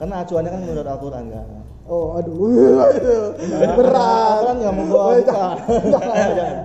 [0.01, 1.45] karena acuannya kan menurut Al-Qur'an kan.
[1.85, 2.33] oh aduh,
[3.77, 4.33] berat.
[4.41, 5.21] Al-Qur'an nggak mau Oh, buka.
[5.21, 5.57] jangan,
[5.91, 6.55] jangan,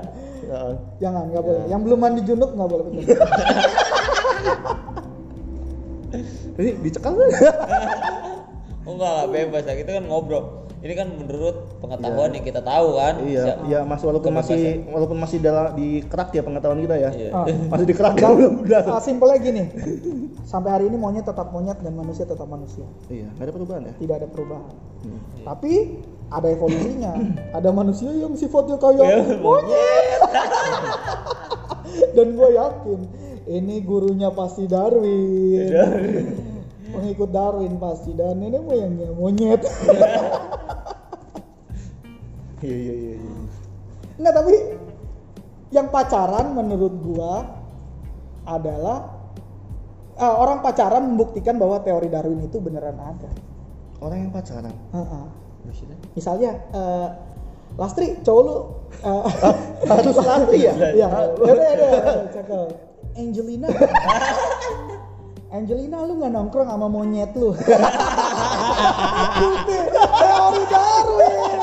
[0.47, 0.75] Jangan.
[0.97, 1.63] jangan, nggak boleh.
[1.67, 3.03] Yang belum mandi junub nggak boleh betul.
[6.57, 7.29] Ini dicekal kan?
[8.87, 10.66] Oh enggak lah bebas lah kita kan ngobrol.
[10.77, 13.15] Ini kan menurut pengetahuan yang kita tahu kan.
[13.25, 17.11] Iya, Bisa- iya Mas walaupun masih walaupun masih dalam di kerak ya pengetahuan kita ya.
[17.17, 17.31] Iya.
[17.33, 17.47] Ah.
[17.73, 18.83] Masih di kerak belum udah.
[18.85, 19.63] Ah, simpelnya gini.
[20.45, 22.85] Sampai hari ini monyet tetap monyet dan manusia tetap manusia.
[23.09, 23.95] Iya, nggak ada perubahan ya.
[23.97, 24.75] Tidak ada perubahan.
[25.03, 25.21] Hmm.
[25.49, 25.73] Tapi
[26.29, 27.13] ada evolusinya.
[27.57, 30.21] ada manusia yang sifatnya kayak monyet.
[32.17, 33.01] Dan gue yakin
[33.47, 35.71] ini gurunya pasti Darwin.
[36.97, 39.63] Pengikut Darwin pasti dan ini moyangnya monyet.
[42.65, 43.15] Iya iya iya.
[43.21, 43.37] iya.
[44.17, 44.55] Enggak tapi
[45.77, 47.45] yang pacaran menurut gua
[48.49, 49.13] adalah
[50.17, 53.29] eh, orang pacaran membuktikan bahwa teori Darwin itu beneran ada.
[54.01, 54.73] Orang yang pacaran.
[54.73, 55.25] Heeh.
[55.69, 55.99] Maksudnya?
[56.17, 57.09] Misalnya eh,
[57.77, 58.57] Lastri, cowok lu
[59.05, 59.23] eh,
[59.85, 60.73] Harus lari ya?
[60.73, 62.69] Iya, ya udah ya udah, cakep.
[63.17, 63.69] Angelina.
[65.47, 67.55] Angelina lu nggak nongkrong sama monyet lu.
[70.19, 71.61] Teori Darwin.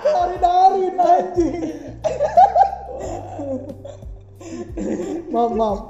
[0.00, 1.62] Teori Darwin anjing.
[5.28, 5.80] maaf, maaf.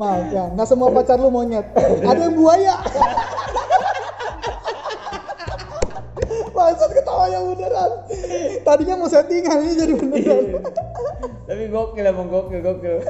[0.00, 1.66] Maaf ya, nggak semua pacar lu monyet.
[1.76, 2.80] Ada yang buaya.
[6.56, 7.90] Maksud ketawanya beneran.
[8.64, 10.64] Tadinya mau settingan ini jadi beneran.
[11.44, 13.04] Tapi gokil emang gokil gokil.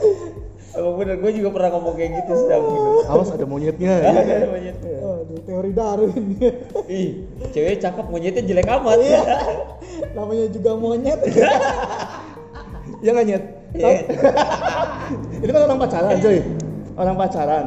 [0.77, 3.09] Emang bener, gue juga pernah ngomong kayak gitu sih bener.
[3.09, 3.95] Awas ada monyetnya.
[4.07, 4.23] Iya, ya.
[4.23, 4.77] iya, monyet.
[4.85, 6.25] Aduh, teori Darwin.
[7.01, 7.09] Ih,
[7.57, 8.99] cewek cakep monyetnya jelek amat.
[9.01, 9.23] Iya.
[10.13, 11.21] Namanya juga monyet.
[13.05, 13.45] Ya nggak nyet.
[13.77, 14.09] Iya.
[15.45, 16.39] Itu kan orang pacaran coy.
[16.97, 17.67] Orang pacaran.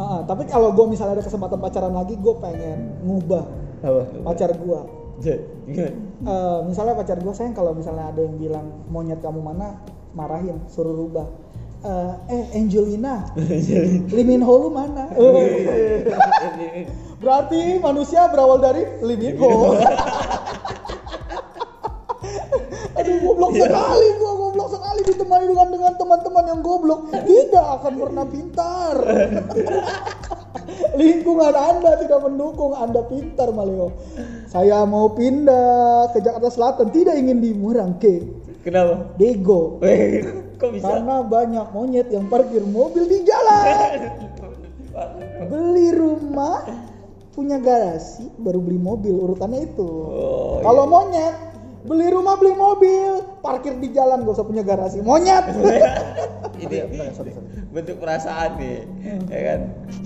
[0.00, 3.44] Ah, tapi kalau gue misalnya ada kesempatan pacaran lagi, gue pengen ngubah
[3.84, 4.02] Apa?
[4.24, 4.80] pacar gue.
[5.20, 5.92] Gimana?
[6.24, 9.84] Eh, misalnya pacar gue sayang kalau misalnya ada yang bilang monyet kamu mana,
[10.16, 11.28] marahin, suruh rubah.
[11.80, 13.24] Eh, eh Angelina,
[14.12, 15.08] Lee Min Ho lu mana?
[17.24, 19.72] Berarti manusia berawal dari Lee Min Ho.
[23.00, 28.24] Aduh goblok sekali gua goblok sekali ditemani dengan dengan teman-teman yang goblok tidak akan pernah
[28.28, 28.94] pintar.
[31.00, 33.88] Lingkungan Anda tidak mendukung Anda pintar Maleo.
[34.52, 38.28] Saya mau pindah ke Jakarta Selatan tidak ingin di Murangke.
[38.60, 39.16] Kenapa?
[39.16, 39.80] Dego.
[40.60, 40.84] Kok bisa?
[40.92, 44.12] Karena banyak monyet yang parkir mobil di jalan.
[45.50, 46.68] Beli rumah,
[47.32, 49.88] punya garasi, baru beli mobil urutannya itu.
[49.88, 51.49] Oh, Kalau monyet
[51.84, 53.40] beli rumah beli mobil.
[53.40, 55.00] Parkir di jalan gak usah punya garasi.
[55.00, 55.44] Monyet.
[56.60, 56.84] Ini
[57.74, 58.84] bentuk perasaan nih
[59.32, 59.60] ya kan?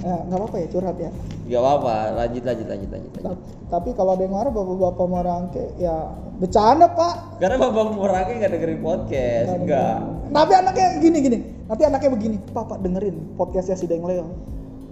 [0.05, 1.11] Ya nggak apa-apa ya curhat ya.
[1.51, 3.25] Gak apa lanjut lanjut lanjut lanjut, lanjut.
[3.27, 3.43] Ta-
[3.75, 7.43] tapi kalau ada yang marah bapak-bapak merangke ya bercanda pak.
[7.43, 9.99] Karena bapak murahnya nggak dengerin podcast enggak
[10.35, 11.39] tapi anaknya gini gini.
[11.71, 14.27] Nanti anaknya begini papa dengerin podcastnya si Deng Leo.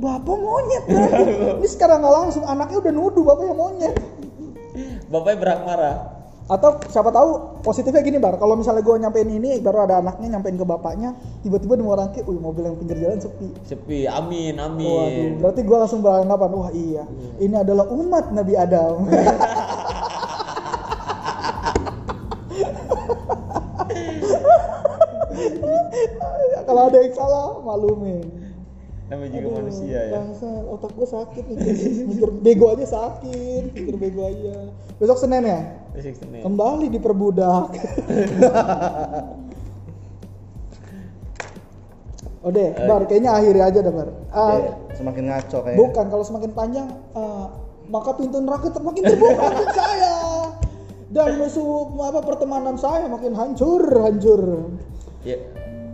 [0.02, 0.84] Bapak monyet
[1.60, 3.94] ini sekarang nggak langsung anaknya udah nuduh bapaknya monyet.
[5.12, 5.96] Bapaknya berak marah
[6.50, 8.34] atau siapa tahu positifnya gini bar.
[8.38, 11.14] Kalau misalnya gue nyampein ini baru ada anaknya nyampein ke bapaknya
[11.46, 13.48] tiba-tiba di Morangke, wih mobil yang pinggir jalan sepi.
[13.62, 14.10] Sepi.
[14.10, 17.04] Amin Waduh, amin berarti gue langsung beranggapan wah iya.
[17.38, 19.06] Ini adalah umat Nabi Adam.
[26.62, 28.41] Kalau ada yang salah maklumin
[29.12, 31.74] namanya juga Aduh, manusia ya bangsa, otak gue sakit mikir,
[32.08, 35.60] mikir bego aja sakit mikir bego aja besok Senin ya
[35.92, 36.40] Besok Senin.
[36.40, 37.76] kembali diperbudak
[42.42, 44.08] Udah, Bar, kayaknya akhiri aja dah, Bar.
[44.34, 47.54] Ah, Oke, semakin ngaco kayaknya bukan, kalau semakin panjang, ah,
[47.86, 50.14] maka pintu neraka makin terbuka untuk saya.
[51.12, 54.72] Dan musuh apa pertemanan saya makin hancur, hancur.
[55.22, 55.38] ya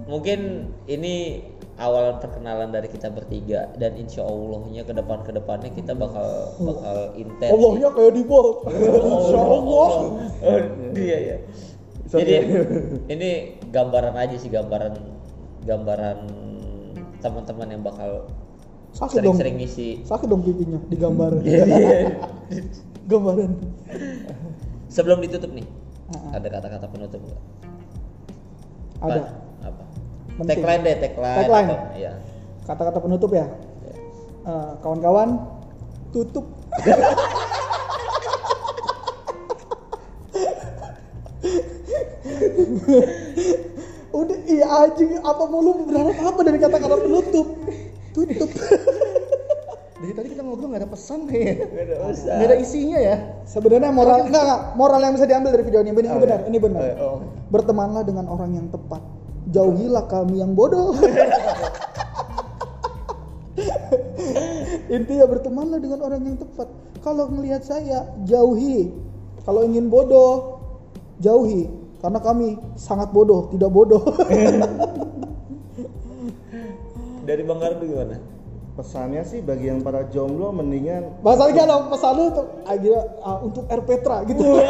[0.08, 1.42] mungkin ini
[1.78, 7.14] awal perkenalan dari kita bertiga dan insya Allahnya ke depan ke depannya kita bakal bakal
[7.14, 8.66] intens Allahnya kayak di bot.
[8.66, 9.90] Insya Allah.
[10.42, 10.58] Oh,
[10.98, 11.36] iya ya.
[12.08, 12.32] Jadi
[13.06, 13.30] ini
[13.70, 14.98] gambaran aja sih gambaran
[15.64, 16.18] gambaran
[17.22, 18.26] teman-teman yang bakal
[18.96, 19.36] Sakit dong.
[19.36, 19.88] sering-sering ngisi.
[20.02, 21.38] Sakit dong pipinya digambar.
[23.12, 23.52] Gambaran.
[24.88, 25.64] Sebelum ditutup nih,
[26.08, 27.40] Ah, ada kata-kata penutup nggak?
[29.04, 29.20] Ada.
[30.39, 30.57] Penting.
[30.62, 31.39] Tagline deh, tagline.
[31.43, 31.68] Tagline.
[31.68, 32.12] atau- Iya.
[32.64, 33.47] Kata-kata penutup ya.
[34.49, 35.28] Eh, kawan-kawan,
[36.09, 36.47] tutup.
[44.09, 47.47] Udah iya anjing apa mulu berharap apa dari kata-kata penutup?
[48.16, 48.51] Tutup.
[49.99, 51.66] dari tadi kita ngobrol nggak ada pesan kayaknya
[52.14, 55.91] Nggak ada isinya ya Sebenarnya moral enggak, enggak, moral yang bisa diambil dari video ini
[55.91, 56.47] ini Oh, benar, iya.
[56.47, 56.80] ini benar.
[56.80, 56.97] Oh, iya.
[57.03, 57.18] Oh.
[57.51, 59.03] Bertemanlah dengan orang yang tepat.
[59.49, 60.92] Jauhilah kami yang bodoh.
[64.88, 66.68] Intinya bertemanlah dengan orang yang tepat.
[67.05, 68.92] Kalau melihat saya, jauhi.
[69.44, 70.61] Kalau ingin bodoh,
[71.20, 71.68] jauhi.
[71.99, 74.05] Karena kami sangat bodoh, tidak bodoh.
[77.28, 78.38] Dari Bang Gardu gimana?
[78.78, 82.94] Pesannya sih bagi yang para jomblo mendingan Bahasa lagi ada pesan lu untuk aja
[83.26, 84.62] ah, untuk R Petra gitu.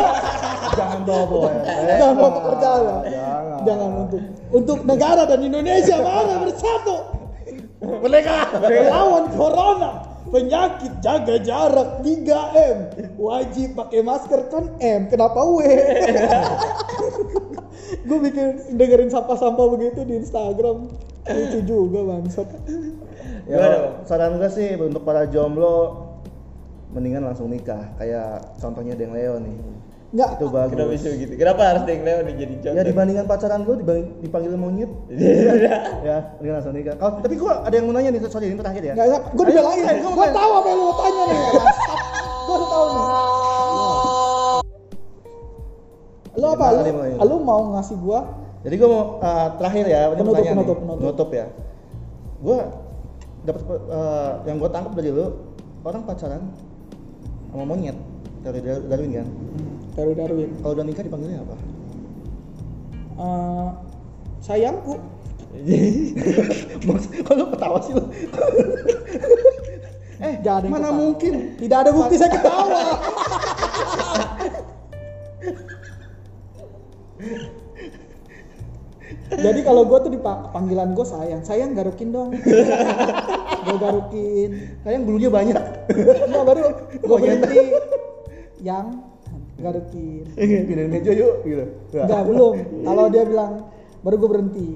[0.78, 1.60] jangan bobo ya
[2.00, 2.82] Jangan mau pekerjaan.
[3.04, 3.60] Jangan.
[3.68, 6.96] Jangan untuk untuk negara dan Indonesia mari bersatu.
[7.84, 8.36] Merdeka.
[8.64, 9.90] Melawan corona.
[10.28, 12.78] Penyakit jaga jarak 3M.
[13.16, 15.08] Wajib pakai masker kan M.
[15.08, 15.60] Kenapa W?
[18.08, 20.92] Gue bikin dengerin sampah-sampah begitu di Instagram.
[21.28, 22.48] Lucu juga bangsat.
[23.48, 23.64] Ya,
[24.04, 26.04] saran gue sih untuk para jomblo
[26.88, 29.56] mendingan langsung nikah kayak contohnya Deng Leo nih
[30.08, 30.36] Enggak.
[30.36, 31.30] itu bagus Kenapa bisa begitu?
[31.34, 32.76] Kenapa harus Deng Leo nih jadi contoh?
[32.76, 33.76] ya dibandingkan pacaran gue
[34.20, 34.92] dipanggil monyet
[36.08, 38.82] ya mendingan langsung nikah Kalau- tapi gue ada yang mau nanya nih sorry ini terakhir
[38.82, 39.22] ya Enggak, enggak.
[39.32, 39.84] Gue dibelain.
[39.98, 41.40] Gue tahu apa yang lu tanya nih.
[42.44, 43.04] Gue udah tahu nih.
[46.34, 46.66] Lu apa?
[46.70, 47.10] Lu, nih, Boy?
[47.18, 48.20] lu mau ngasih gua
[48.58, 50.96] jadi gue mau uh, terakhir ya Penutup, penutup, nih.
[50.98, 51.28] penutup.
[51.30, 51.46] ya
[52.38, 52.58] gue
[53.48, 55.32] dapat uh, yang gue tangkap dari lu
[55.82, 56.42] orang pacaran
[57.48, 57.96] sama monyet
[58.44, 59.28] dari Dar- Darwin kan
[59.96, 60.50] Darwin Darwin.
[60.60, 61.56] kalau udah nikah dipanggilnya apa
[63.18, 63.68] Eh,
[64.38, 64.94] sayangku.
[66.86, 68.04] Maksud, kalau ketawa sih lu
[70.22, 70.98] eh ada yang mana ketawa.
[71.02, 72.78] mungkin Tidak ada bukti saya ketawa.
[79.28, 82.32] Jadi kalau gue tuh di panggilan gue sayang, sayang garukin dong.
[83.66, 84.50] gue garukin.
[84.80, 85.64] sayang bulunya banyak
[86.24, 86.62] Enggak baru
[86.96, 87.60] gue berhenti.
[88.64, 88.86] Yang
[89.58, 90.24] garukin.
[90.38, 92.54] pindahin meja yuk gitu Enggak belum.
[92.86, 93.52] Kalau dia bilang
[94.00, 94.68] baru gue berhenti.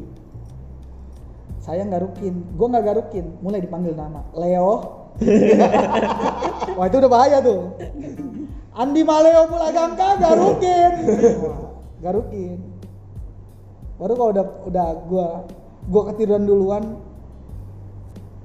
[1.62, 4.98] Saya garukin, gue nggak garukin, mulai dipanggil nama Leo.
[6.78, 7.78] Wah itu udah bahaya tuh.
[8.72, 10.92] Andi Maleo Pulagangka garukin,
[11.44, 11.61] Wah,
[12.05, 12.71] garukin.
[14.03, 15.28] Baru kalau udah udah gue
[15.86, 16.98] gue ketiduran duluan,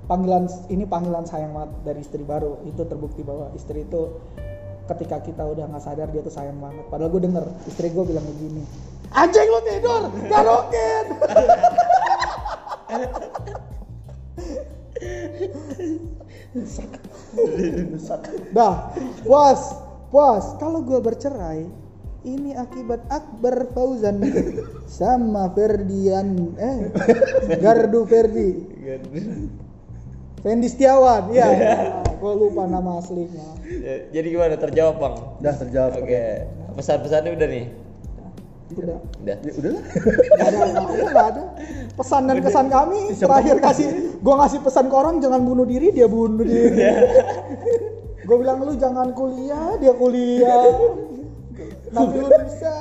[0.06, 2.62] panggilan ini panggilan sayang banget dari istri baru.
[2.70, 4.22] Itu terbukti bahwa istri itu
[4.86, 6.86] ketika kita udah nggak sadar dia tuh sayang banget.
[6.94, 8.62] Padahal gue denger istri gue bilang begini
[9.16, 11.06] anjing lu tidur garokin
[18.56, 18.92] dah
[19.24, 19.62] puas
[20.10, 20.56] puas.
[20.58, 21.68] Kalau gue bercerai
[22.26, 24.24] ini akibat Akbar Fauzan.
[24.88, 26.90] Sama Ferdian eh
[27.60, 28.66] Gardu Ferdi.
[30.42, 31.50] Fendi Setiawan ya
[32.18, 33.58] gue lupa nama aslinya.
[33.68, 34.58] Ya, Jadi gimana?
[34.58, 35.16] Terjawab bang?
[35.44, 35.92] Udah terjawab.
[36.02, 36.50] Oke.
[36.78, 37.66] Pesan-pesannya udah nih.
[38.68, 39.00] udah.
[39.24, 39.38] Udah.
[39.40, 39.84] Ya, udah lah.
[39.88, 41.44] Nggak ada nggak ada, nggak ada.
[41.96, 43.88] Pesan dan kesan kami terakhir kasih
[44.18, 46.84] gue ngasih pesan ke orang jangan bunuh diri dia bunuh diri.
[48.28, 50.68] Gue bilang lu jangan kuliah dia kuliah
[51.92, 52.72] nanti lu bisa.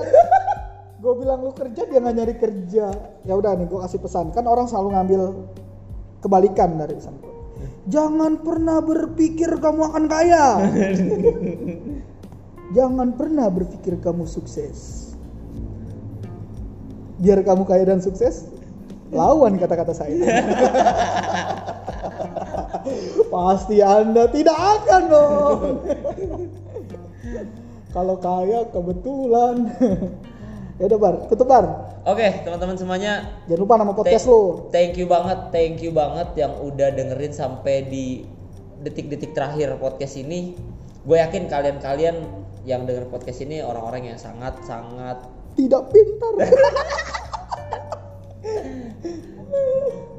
[0.96, 2.86] Gue bilang lu kerja dia nggak nyari kerja.
[3.22, 4.32] Ya udah nih gue kasih pesan.
[4.32, 5.22] Kan orang selalu ngambil
[6.24, 7.36] kebalikan dari pesan gue
[7.86, 10.46] jangan pernah berpikir kamu akan kaya.
[12.76, 15.14] Jangan pernah berpikir kamu sukses.
[17.22, 18.50] Biar kamu kaya dan sukses
[19.14, 20.18] lawan kata-kata saya.
[23.32, 25.58] Pasti anda tidak akan dong
[27.96, 29.56] kalau kaya kebetulan.
[30.76, 31.14] Ya udah bar.
[31.32, 31.64] Tutup bar.
[32.04, 33.40] Oke teman-teman semuanya.
[33.48, 34.68] jangan lupa nama podcast lu.
[34.68, 38.28] Thank you banget, thank you banget yang udah dengerin sampai di
[38.84, 40.52] detik-detik terakhir podcast ini.
[41.08, 42.28] Gue yakin kalian-kalian
[42.68, 45.16] yang denger podcast ini orang-orang yang sangat-sangat
[45.56, 46.44] tidak pintar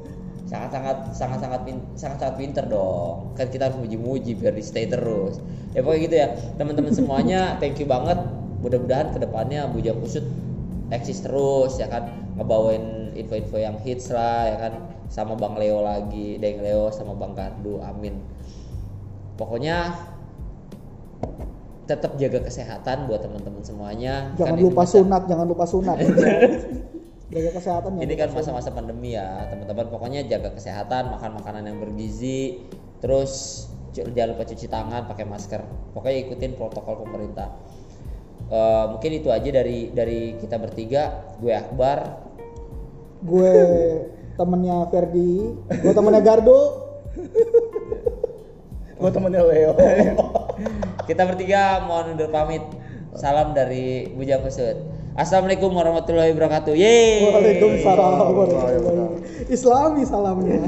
[0.48, 3.36] sangat-sangat sangat-sangat pin- sangat-sangat pinter dong.
[3.36, 5.44] Kan kita harus muji-muji biar di stay terus.
[5.76, 6.28] Ya pokoknya gitu ya.
[6.56, 8.16] Teman-teman semuanya thank you banget.
[8.64, 10.24] Mudah-mudahan ke depannya Bujang Kusut
[10.88, 12.08] eksis terus ya kan?
[12.40, 14.72] Ngebawain info-info yang hits lah ya kan?
[15.12, 18.16] Sama Bang Leo lagi Deng Leo sama Bang Gardu amin.
[19.36, 19.94] Pokoknya
[21.88, 24.32] tetap jaga kesehatan buat teman-teman semuanya.
[24.40, 25.96] Jangan Kan lupa sunat jangan lupa sunat
[27.28, 29.92] jaga kesehatan jangan ini kan masa-masa pandemi ya teman-teman.
[29.92, 32.64] Pokoknya jaga kesehatan makan makanan yang bergizi.
[33.04, 35.60] Terus jangan lupa cuci tangan pakai masker.
[35.92, 37.52] Pokoknya ikutin protokol pemerintah.
[38.48, 41.36] Eh, mungkin itu aja dari dari kita bertiga.
[41.36, 42.16] Gue Akbar.
[43.20, 43.52] Gue
[44.40, 45.52] temennya Ferdi.
[45.84, 46.60] Gue temennya Gardo.
[48.98, 49.78] Gua temennya Leo.
[51.06, 52.66] kita bertiga mohon undur pamit.
[53.14, 56.74] Salam dari Bujang Kusut Assalamualaikum warahmatullahi wabarakatuh.
[56.76, 57.32] Yeay.
[57.32, 58.12] Waalaikumsalam.
[58.20, 59.50] Warahmatullahi wabarakatuh.
[59.50, 60.60] Islami salamnya.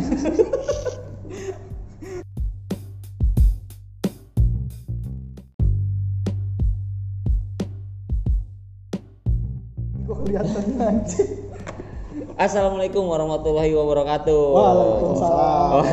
[12.40, 14.40] Assalamualaikum warahmatullahi wabarakatuh.
[14.56, 15.68] Waalaikumsalam.
[15.70, 15.84] Oh,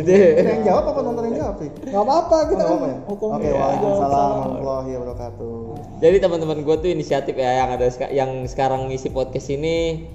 [0.00, 1.70] Eh, yang jawab apa nonton yang jawab sih?
[1.90, 2.78] Gak apa-apa Oh, kita kan
[3.10, 5.59] hukum Oke, waalaikumsalam warahmatullahi wabarakatuh.
[6.00, 10.08] Jadi teman-teman gue tuh inisiatif ya yang ada yang sekarang ngisi podcast ini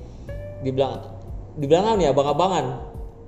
[0.66, 0.98] dibilang
[1.62, 2.66] dibilang apa nih abang-abangan.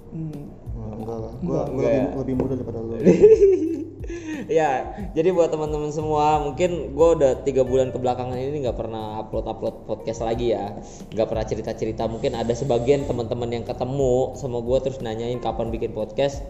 [0.10, 0.44] Hmm.
[0.74, 1.34] Wah, enggak lah.
[1.38, 2.06] Gua, gua Enggak lebih, ya?
[2.18, 2.94] lebih muda daripada lu.
[4.58, 4.72] ya,
[5.14, 9.76] jadi buat teman-teman semua mungkin gue udah tiga bulan kebelakangan ini nggak pernah upload upload
[9.86, 10.74] podcast lagi ya,
[11.14, 12.10] nggak pernah cerita cerita.
[12.10, 16.42] Mungkin ada sebagian teman-teman yang ketemu sama gue terus nanyain kapan bikin podcast.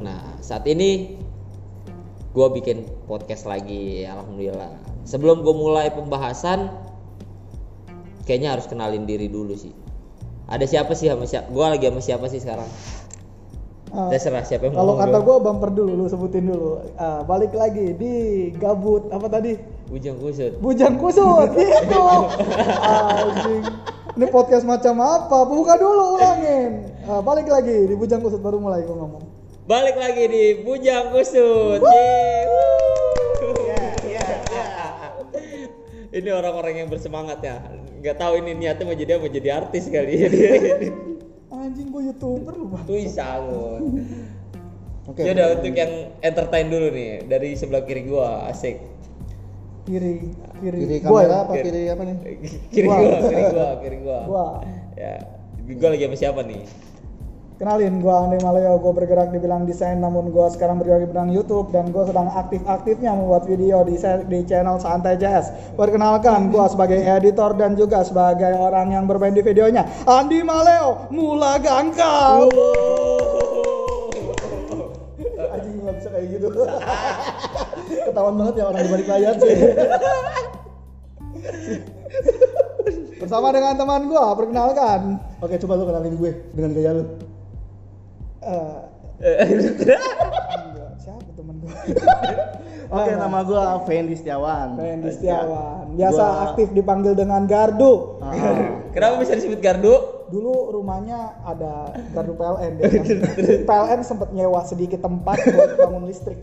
[0.00, 1.20] Nah saat ini
[2.34, 4.93] gue bikin podcast lagi, alhamdulillah.
[5.04, 6.72] Sebelum gue mulai pembahasan,
[8.24, 9.72] kayaknya harus kenalin diri dulu sih.
[10.48, 11.48] Ada siapa sih sama siapa?
[11.52, 12.68] Gue lagi sama siapa sih sekarang?
[13.94, 16.82] Ah, Terserah siapa yang Kalau kata gue bumper dulu, lu sebutin dulu.
[16.98, 18.14] Ah, balik lagi di
[18.58, 19.54] gabut apa tadi?
[19.86, 20.58] Bujang kusut.
[20.58, 22.04] Bujang kusut gitu.
[22.82, 23.62] Anjing.
[24.18, 25.46] Ini podcast macam apa?
[25.46, 26.90] Buka dulu ulangin.
[27.06, 29.24] Ah, balik lagi di bujang kusut baru mulai gue ngomong.
[29.64, 31.80] Balik lagi di Bujang Kusut.
[31.80, 33.03] Yeay.
[36.14, 37.58] Ini orang-orang yang bersemangat ya.
[37.98, 40.28] Nggak tahu ini niatnya mau jadi apa, mau jadi artis kali ya.
[41.54, 42.84] Anjing gue youtuber lu bang.
[42.86, 43.82] Bisa lu.
[45.10, 45.20] Oke.
[45.26, 45.92] Ya udah untuk yang
[46.22, 48.80] entertain dulu nih dari sebelah kiri gua asik.
[49.84, 50.78] Kiri kiri.
[50.80, 51.38] Kiri Gua kamera ya?
[51.44, 52.16] apa kiri apa nih?
[52.72, 52.96] Kiri Gua.
[52.96, 54.20] gua, kiri gua, kiri gua.
[54.24, 54.46] Gua.
[54.96, 55.14] Ya.
[55.66, 56.62] Gua lagi sama siapa nih?
[57.64, 61.32] Kenalin, gua Andi Maleo, gue bergerak di bidang desain namun gua sekarang bergerak di bidang
[61.32, 63.96] YouTube dan gue sedang aktif-aktifnya membuat video di,
[64.28, 65.48] di channel Santai Jazz.
[65.72, 69.80] Perkenalkan, gua sebagai editor dan juga sebagai orang yang bermain di videonya.
[70.04, 72.52] Andi Maleo, mula gangkal.
[75.48, 76.48] Anjing nggak bisa kayak gitu.
[78.12, 79.56] Ketahuan banget ya orang di balik layar sih.
[83.24, 85.16] Bersama dengan teman gua, perkenalkan.
[85.40, 87.23] Oke, coba lu kenalin gue dengan gaya lu.
[88.44, 91.72] Eh, enggak, siapa teman gua?
[92.94, 94.76] Oke, nama gue Fendi Setiawan.
[94.76, 95.96] Fendi Setiawan.
[95.96, 98.20] Biasa Gua- aktif dipanggil dengan Gardu.
[98.20, 98.34] Ah.
[98.94, 99.94] Kenapa bisa disebut gardu?
[100.24, 103.04] dulu rumahnya ada gardu PLN dia kan.
[103.62, 106.40] PLN sempat nyewa sedikit tempat buat bangun listrik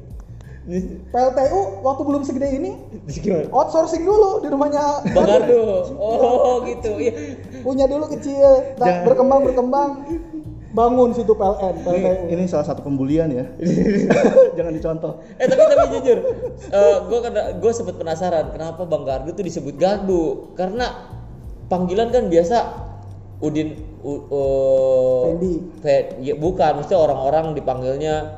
[1.10, 2.72] PLTU waktu belum segede ini
[3.50, 5.90] outsourcing dulu di rumahnya Bang Ardo.
[5.98, 7.02] Oh, gitu.
[7.02, 7.14] Iya.
[7.66, 9.90] punya dulu kecil nah, berkembang berkembang
[10.72, 13.46] bangun situ PLN Ini, PLTU ini salah satu pembulian ya.
[14.58, 15.14] Jangan dicontoh.
[15.36, 16.18] Eh tapi tapi jujur,
[16.80, 17.20] eh gue
[17.60, 21.12] gue sempet penasaran kenapa Bang Gardu tuh disebut Gardu karena
[21.68, 22.88] panggilan kan biasa
[23.42, 23.74] Udin
[24.06, 25.54] u, uh, Fendi.
[25.82, 28.38] Fe- ya, bukan, mesti orang-orang dipanggilnya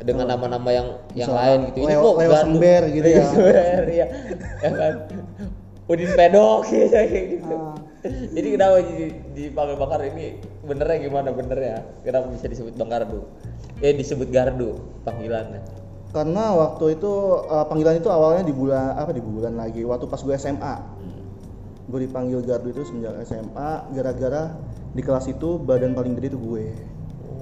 [0.00, 1.78] dengan nama-nama yang yang Misalnya lain gitu.
[1.84, 2.32] Ini kok Leo?
[2.40, 3.24] Sember gitu ya.
[3.36, 4.06] Sember, ya.
[4.64, 4.94] ya kan.
[5.90, 7.52] Udin Pedok gitu gitu.
[7.52, 7.89] Ah.
[8.08, 10.26] Jadi kenapa di- dipanggil Bang Gardu ini
[10.64, 11.84] benernya gimana benernya?
[12.00, 13.28] Kenapa bisa disebut Bang Gardu?
[13.84, 15.60] Eh disebut Gardu panggilannya.
[16.10, 17.12] Karena waktu itu
[17.44, 20.74] eh, panggilan itu awalnya di bulan apa di bulan lagi waktu pas gue SMA.
[21.90, 24.54] Gue dipanggil gardu itu semenjak SMA gara-gara
[24.94, 26.70] di kelas itu badan paling gede itu gue.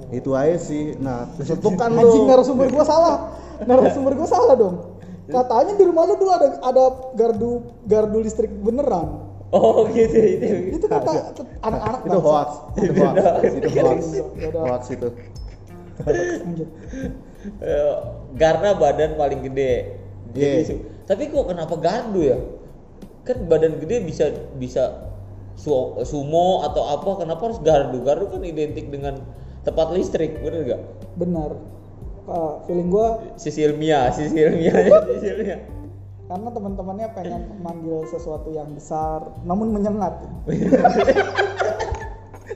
[0.09, 0.97] Itu aja sih.
[0.97, 2.29] Nah, kesetukan anjing lu.
[2.29, 3.15] narasumber gua salah
[3.61, 4.75] narasumber gua salah dong
[5.35, 6.83] katanya di rumah lu dulu ada ada
[7.13, 10.77] gardu gardu listrik beneran Oh gitu itu.
[10.77, 11.33] itu kata
[11.65, 12.49] anak-anak Itu hoax.
[12.77, 13.17] Itu hoax.
[13.49, 14.01] Itu hoax.
[14.37, 14.61] Yaudah.
[14.61, 15.09] Hoax itu.
[17.59, 17.93] Eh,
[18.37, 19.95] karena badan paling gede.
[20.29, 20.75] Jadi Iya.
[21.09, 22.37] tapi kok kenapa gardu ya?
[23.25, 24.29] Kan badan gede bisa
[24.61, 25.09] bisa
[25.57, 27.25] su- sumo atau apa?
[27.25, 28.05] Kenapa harus gardu?
[28.05, 29.17] Gardu kan identik dengan
[29.65, 30.81] tempat listrik, bener gak?
[31.17, 31.51] benar
[32.29, 34.77] Uh, feeling gua Sisi ilmiah, sisi ilmiah,
[35.09, 35.59] sisi ilmiah.
[36.29, 40.13] Karena teman-temannya pengen manggil sesuatu yang besar namun menyengat.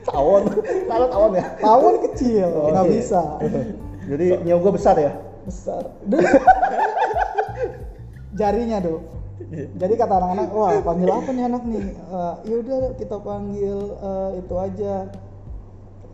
[0.04, 0.46] Tawon.
[0.86, 1.44] Kalau tawon ya.
[1.58, 2.92] tawon kecil Oh, nggak iya.
[2.94, 3.22] bisa.
[4.04, 5.12] Jadi nyawa gue besar ya.
[5.44, 5.82] besar.
[8.38, 8.98] Jarinya tuh
[9.54, 11.84] jadi kata anak-anak wah panggil apa nih anak nih?
[11.90, 14.94] Eh, ya udah kita panggil eh, itu aja.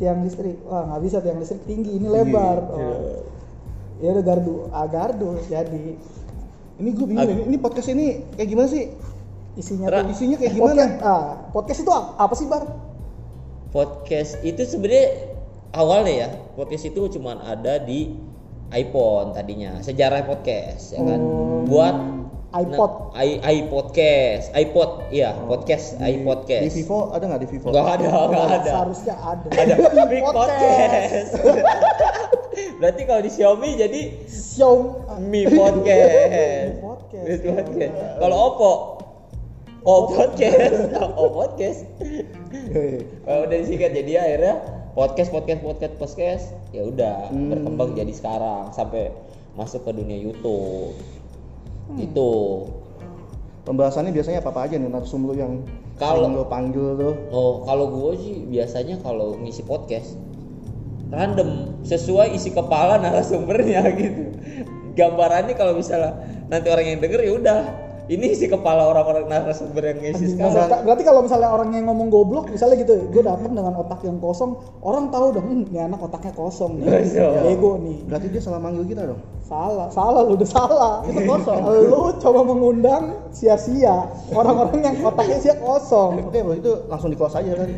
[0.00, 0.56] Tiang listrik.
[0.64, 1.62] Wah nggak bisa tiang listrik.
[1.68, 2.58] Tinggi ini lebar.
[2.72, 3.20] Oh.
[4.00, 4.54] ya udah gardu.
[4.72, 6.00] Ah gardu jadi
[6.80, 7.28] Ini gue bingung.
[7.28, 8.84] Ini, ini podcast ini kayak gimana sih?
[9.58, 10.72] isinya Ra- tuh Isinya kayak gimana?
[10.72, 12.64] podcast, ah, podcast itu apa, apa sih bar
[13.70, 15.06] Podcast itu sebenarnya
[15.70, 16.28] awalnya ya,
[16.58, 18.14] podcast itu cuma ada di
[18.70, 21.20] iPhone tadinya, sejarah podcast ya kan.
[21.66, 21.96] Buat
[22.50, 23.14] iPod.
[23.14, 26.66] Nah, i iPodcast, iPod, iya, podcast, Di- iPodcast.
[26.66, 27.70] Di Vivo ada nggak di Vivo?
[27.70, 28.58] Nggak ada, nggak ada.
[28.66, 29.74] seharusnya ada Ada
[30.10, 31.30] Big Podcast.
[31.30, 31.30] Podcast.
[32.80, 36.10] Berarti kalau di Xiaomi jadi Xiaomi Mi Podcast.
[36.10, 37.40] Mi Podcast.
[37.46, 37.94] Podcast.
[38.18, 38.72] Kalau Oppo
[39.80, 41.88] Oh podcast, oh podcast.
[43.24, 44.54] Kalau udah disingkat jadi akhirnya
[44.92, 47.48] podcast podcast podcast podcast ya udah Hmm.
[47.48, 49.08] berkembang jadi sekarang sampai
[49.54, 50.92] masuk ke dunia YouTube.
[51.98, 52.30] Itu
[53.60, 55.62] Pembahasannya biasanya apa, apa aja nih narsum lu yang
[56.00, 57.14] Kalau- lu panggil tuh?
[57.28, 60.16] Oh, kalau gue sih biasanya kalau ngisi podcast
[61.12, 64.32] random sesuai isi kepala narasumbernya gitu.
[64.96, 66.18] Gambarannya kalau misalnya
[66.48, 67.60] nanti orang yang denger ya udah
[68.10, 70.82] ini isi kepala orang-orang narasumber yang ngisi sekarang.
[70.82, 74.52] berarti kalau misalnya orang yang ngomong goblok misalnya gitu gue datang dengan otak yang kosong
[74.82, 77.34] orang tahu dong hmm, ini anak otaknya kosong nih Kosong.
[77.40, 79.22] bego nih Berarti dia salah manggil kita dong.
[79.40, 81.60] salah salah lu udah salah Itu kosong.
[81.90, 87.38] lu coba mengundang sia-sia orang-orang yang otaknya sia kosong Oke, kalau itu langsung di close
[87.38, 87.70] aja kan.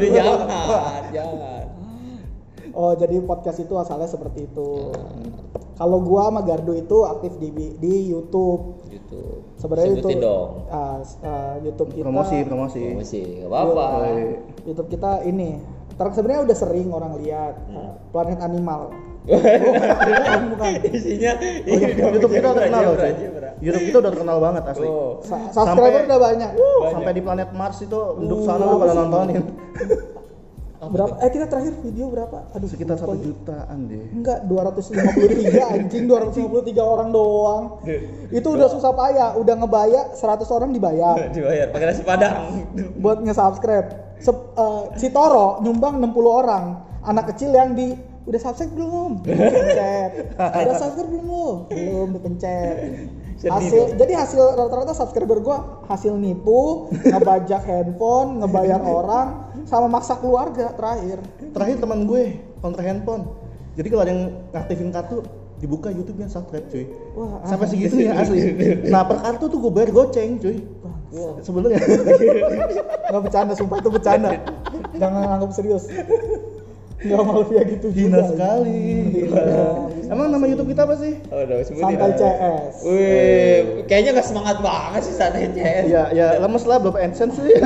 [0.00, 1.64] Jangan, jangan.
[2.72, 4.68] oh jadi podcast itu asalnya seperti itu
[5.78, 7.48] kalau gua sama Gardu itu aktif di
[7.78, 9.22] di YouTube Gitu.
[9.54, 10.66] sebenarnya itu dong.
[11.00, 12.82] s- ah, YouTube kita Promosi, promosi.
[12.84, 13.84] Promosi, gak apa-apa.
[14.04, 14.36] Iya.
[14.66, 15.62] YouTube kita ini
[15.94, 17.78] ter sebenarnya udah sering orang lihat Hmm.
[17.78, 18.90] uh, planet animal
[19.28, 20.72] bukan, bukan.
[20.88, 22.94] Isinya Oh, YouTube kita udah kenal loh.
[22.96, 23.12] cuy.
[23.28, 23.50] Bra.
[23.58, 24.86] YouTube kita udah terkenal banget asli.
[24.86, 25.20] Oh.
[25.20, 26.92] Sa- subscriber Sampai- udah banyak Banyak.
[26.96, 29.42] Sampai di planet Mars itu penduduk Uh, sana apa pada nontonin.
[30.78, 31.14] Apa berapa?
[31.26, 32.54] Eh kita terakhir video berapa?
[32.54, 34.14] Aduh Sekitar satu jutaan deh.
[34.14, 37.82] enggak 253 anjing 253 orang doang.
[38.30, 41.34] Itu udah susah payah udah ngebayar 100 orang dibayar.
[41.34, 42.62] Dibayar pakai nasi padang.
[43.02, 44.22] buat nge-subscribe.
[44.22, 46.64] Sep- eh, si Toro nyumbang 60 orang.
[47.02, 47.98] Anak kecil yang di
[48.28, 49.10] udah subscribe belum?
[49.26, 51.26] Pencet udah subscribe belum?
[51.26, 52.76] Lo belum dipencet
[53.38, 60.74] hasil jadi hasil rata-rata subscriber gua hasil nipu ngebajak handphone ngebayar orang sama maksa keluarga
[60.74, 61.22] terakhir
[61.52, 63.24] Terakhir teman gue kontra handphone.
[63.78, 64.22] Jadi kalau ada yang
[64.54, 65.22] ngaktifin kartu
[65.58, 66.86] dibuka YouTube yang subscribe cuy.
[67.18, 67.72] wah Sampai aneh.
[67.74, 68.38] segitunya asli.
[68.94, 70.62] Nah per kartu tuh gue bayar goceng cuy.
[70.84, 71.40] Wah.
[71.42, 71.82] Sebenarnya.
[73.08, 74.30] nggak bercanda sumpah itu bercanda
[75.00, 75.88] jangan anggap serius
[76.98, 78.82] nggak malu ya gitu Hina juga sekali.
[79.22, 79.66] Iya.
[80.10, 81.14] Emang nama YouTube kita apa sih?
[81.30, 81.94] Oh, udah sebutin.
[81.94, 82.18] santai.
[82.18, 85.84] CS Wih, kayaknya gak semangat banget sih santai CS.
[85.86, 87.54] Ya ya lemes lah belum AdSense sih.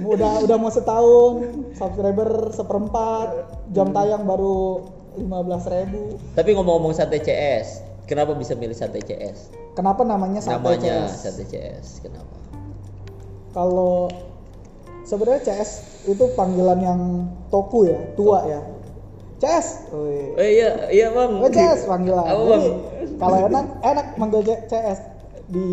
[0.00, 3.28] udah udah mau setahun subscriber seperempat
[3.76, 4.88] jam tayang baru
[5.20, 6.16] 15.000 ribu.
[6.32, 9.52] Tapi ngomong-ngomong sate CS, kenapa bisa milih sate CS?
[9.76, 11.28] Kenapa namanya Namanya CS?
[11.28, 12.36] sate CS, kenapa?
[13.50, 14.08] Kalau
[15.10, 15.70] sebenarnya CS
[16.06, 17.00] itu panggilan yang
[17.50, 18.60] toku ya, tua ya.
[19.42, 19.90] CS.
[19.90, 20.06] Oh
[20.38, 21.32] iya, iya bang.
[21.40, 22.28] Oh, CS panggilan.
[22.28, 22.76] Apa Jadi, bang?
[23.18, 25.00] kalau enak enak manggil CS
[25.50, 25.68] di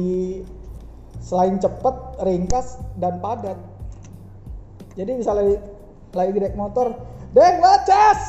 [1.22, 3.60] selain cepet, ringkas dan padat.
[4.98, 5.62] Jadi misalnya
[6.16, 6.98] lagi naik motor,
[7.36, 8.22] Deng, lah CS.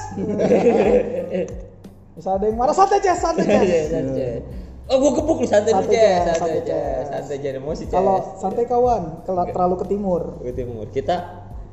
[2.18, 3.80] misalnya Deng marah santai CS, santai Iya,
[4.12, 4.42] CS.
[4.89, 7.82] Oh, gua kepuk lu santai dulu, Santai, CS, santai, jangan emosi.
[7.86, 10.22] Kalau santai kawan, kalau terlalu ke timur.
[10.41, 10.84] Ke timur.
[10.89, 11.16] Kita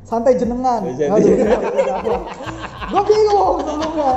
[0.05, 0.85] Santai jenengan.
[0.85, 1.17] Oh,
[2.85, 4.11] gue bingung ngomongnya.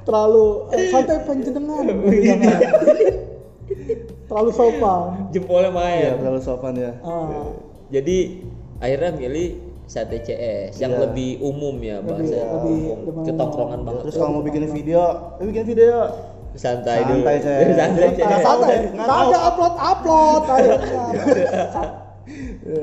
[0.00, 1.84] Terlalu eh, santai penjenengan.
[2.24, 2.56] Jangan.
[4.26, 5.28] Terlalu sopan.
[5.28, 6.10] jempolnya Iya, main.
[6.16, 6.92] terlalu sopan ya.
[7.02, 7.52] Ah,
[7.86, 8.42] Jadi
[8.78, 9.48] akhirnya milih
[9.84, 11.02] sate CS yang Iya.
[11.04, 12.98] lebih umum ya bahasa Lebih- lebih- umum.
[13.04, 14.00] lebih ketongkrongan banget.
[14.08, 15.02] Terus kalau mau bikin video,
[15.36, 15.96] eh, bikin video.
[16.56, 17.20] Santai, dulu.
[17.22, 17.74] Santai, CS.
[17.80, 18.08] santai,
[18.42, 18.76] santai.
[18.90, 19.28] Nggak Nggak tahu.
[19.28, 20.42] ada upload upload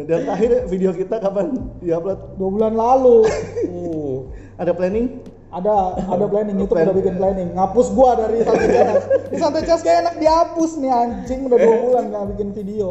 [0.08, 1.52] Dan terakhir video kita kapan
[1.84, 2.20] diupload?
[2.40, 3.28] Dua bulan lalu
[3.68, 4.24] Uh,
[4.56, 5.20] Ada planning?
[5.54, 6.90] ada ada planning YouTube Plan.
[6.90, 10.90] udah bikin planning ngapus gua dari santai chess di santai chess kayak enak dihapus nih
[10.90, 12.88] anjing udah dua bulan nggak bikin video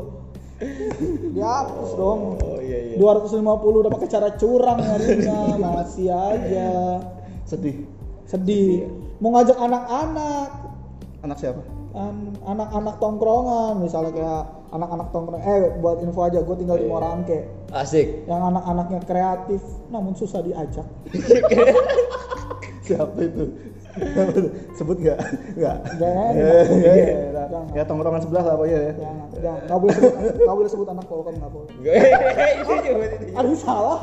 [1.34, 3.02] dihapus dong oh iya iya.
[3.02, 6.70] 250 udah pakai cara curang nyarinya masih aja
[7.50, 7.82] Sedih.
[8.30, 8.86] sedih
[9.18, 10.48] mau ngajak anak-anak
[11.22, 11.62] Anak siapa?
[11.92, 16.90] an- anak-anak tongkrongan misalnya kayak anak-anak tongkrongan eh buat info aja gue tinggal di Iya.
[16.90, 17.38] Morangke
[17.70, 18.24] Asik.
[18.24, 20.88] yang anak-anaknya kreatif namun susah diajak
[22.82, 23.44] Siapa itu?
[24.74, 25.18] Sebut nggak?
[25.54, 25.76] Nggak.
[25.94, 26.32] Jangan.
[26.32, 27.60] Ya, ya, ya.
[27.72, 28.92] Ya tongkrongan sebelah lah pokoknya ya.
[28.96, 33.04] jangan jangan nggak boleh sebut nggak boleh sebut anak polkom nggak boleh itu juga.
[33.38, 34.00] aduh salah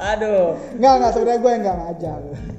[0.00, 0.56] Aduh.
[0.74, 2.18] nggak nggak sebenarnya gue yang nggak ngajak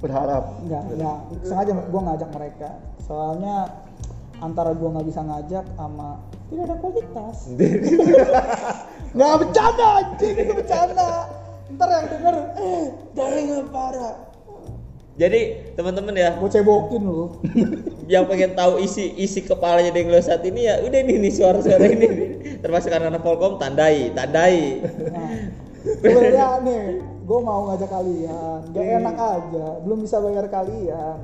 [0.00, 0.44] Berharap.
[0.64, 1.18] nggak nggak.
[1.44, 2.68] Sengaja gue ngajak mereka.
[3.04, 3.68] Soalnya
[4.40, 6.16] antara gue nggak bisa ngajak sama
[6.50, 7.36] tidak ada kualitas.
[9.14, 11.10] Nggak bercanda anjing itu bercanda.
[11.70, 12.84] Ntar yang denger eh
[13.14, 14.14] jaringan parah.
[15.20, 15.40] Jadi
[15.76, 17.38] teman-teman ya, gue cebokin lu.
[18.12, 21.86] yang pengen tahu isi isi kepalanya Deng Lo saat ini ya udah ini nih suara-suara
[21.86, 22.08] ini
[22.64, 24.80] termasuk anak-anak Polkom tandai tandai.
[25.12, 26.82] Nah, nih
[27.30, 28.58] gue mau ngajak kalian.
[28.74, 29.66] Gak enak aja.
[29.86, 31.22] Belum bisa bayar kalian.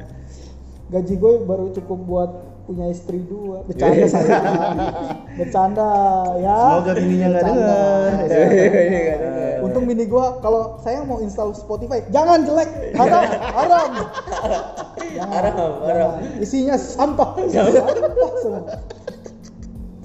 [0.86, 2.30] Gaji gue baru cukup buat
[2.70, 3.66] punya istri dua.
[3.66, 4.38] Bercanda saya.
[5.34, 5.90] Bercanda
[6.38, 6.58] ya.
[6.78, 8.10] Semoga bininya nggak dengar.
[9.66, 12.70] untung bini gue kalau saya mau install Spotify jangan jelek.
[12.94, 13.90] Haram haram
[15.16, 16.10] Jangan, Haram, haram.
[16.38, 17.34] isinya sampah.
[17.50, 18.62] Sampah semua.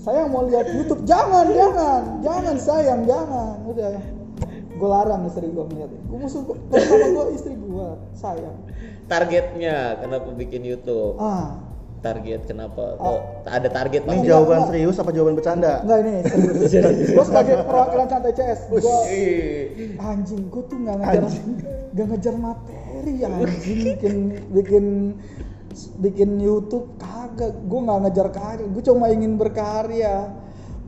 [0.01, 2.01] Saya mau lihat YouTube jangan jangan.
[2.25, 3.61] Jangan sayang jangan.
[3.69, 4.01] Udah
[4.81, 8.57] gue larang istri gue melihat gue musuh pertama gue istri gue sayang.
[9.05, 11.21] Targetnya kenapa bikin YouTube?
[11.21, 11.61] Ah.
[12.01, 12.97] Target kenapa?
[12.97, 13.21] Oh.
[13.45, 14.69] kok ada target Ini Enggak, jawaban enggak.
[14.73, 15.85] serius apa jawaban bercanda?
[15.85, 16.11] enggak ini
[16.73, 17.13] serius.
[17.13, 18.97] Gue sebagai perwakilan santai CS gue
[20.01, 21.23] anjing gue tuh nggak ngejar
[21.93, 23.77] nggak ngejar materi anjing.
[23.85, 24.15] Bikin
[24.49, 24.85] bikin
[25.99, 27.53] bikin YouTube kagak.
[27.69, 30.33] Gue nggak ngejar karya gue cuma ingin berkarya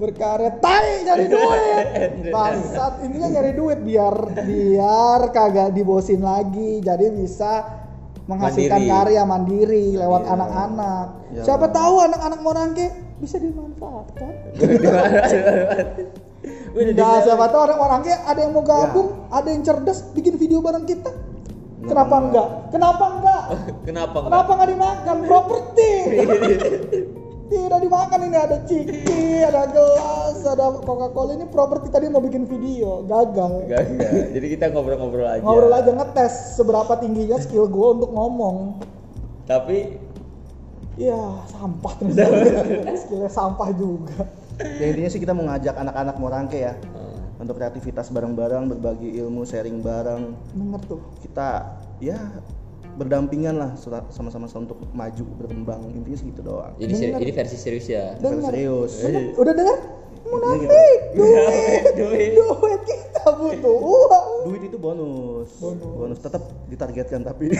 [0.04, 1.86] berkarya tai nyari duit
[2.36, 7.64] bangsat intinya nyari duit biar biar kagak dibosin lagi jadi bisa
[8.24, 8.92] menghasilkan Mandiri.
[8.92, 11.42] karya mandiri lewat anak-anak Ya.
[11.44, 12.88] siapa tahu anak-anak Morangke
[13.18, 14.32] bisa dimanfaatkan
[16.74, 20.60] di- siapa tahu orang orang kayak ada yang mau gabung, ada yang cerdas bikin video
[20.60, 21.08] bareng kita.
[21.84, 22.48] Kenapa enggak?
[22.70, 23.42] Kenapa enggak?
[23.88, 24.32] kenapa enggak?
[24.32, 25.16] Kenapa enggak dimakan?
[25.24, 25.90] Properti.
[27.44, 33.04] Tidak dimakan ini ada ciki, ada gelas, ada Coca-Cola ini properti tadi mau bikin video,
[33.04, 33.68] gagal.
[33.68, 33.84] Enggak.
[34.32, 35.44] Jadi kita ngobrol-ngobrol aja.
[35.44, 38.80] Ngobrol aja ngetes seberapa tingginya skill gue untuk ngomong.
[39.44, 40.00] Tapi
[40.94, 42.94] Iya, sampah ternyata.
[43.02, 44.30] Skillnya sampah juga.
[44.62, 49.42] Ya intinya sih kita mau ngajak anak-anak Morangke ya eh, untuk kreativitas bareng-bareng, berbagi ilmu,
[49.42, 50.38] sharing bareng.
[50.54, 51.02] Bener tuh.
[51.26, 52.22] Kita ya
[52.94, 53.72] berdampingan lah
[54.10, 56.74] sama-sama untuk maju berkembang intinya segitu doang.
[56.78, 58.14] jadi seri- ini versi serius ya.
[58.18, 58.54] Dengar.
[58.54, 59.02] Serius.
[59.02, 59.34] Bener.
[59.34, 59.78] Udah dengar?
[60.24, 60.70] Munafik,
[61.14, 61.84] Duit.
[62.00, 64.28] duit, duit kita butuh uang.
[64.48, 65.52] Duit itu bonus.
[65.60, 66.18] Bonus.
[66.18, 67.52] tetap ditargetkan tapi.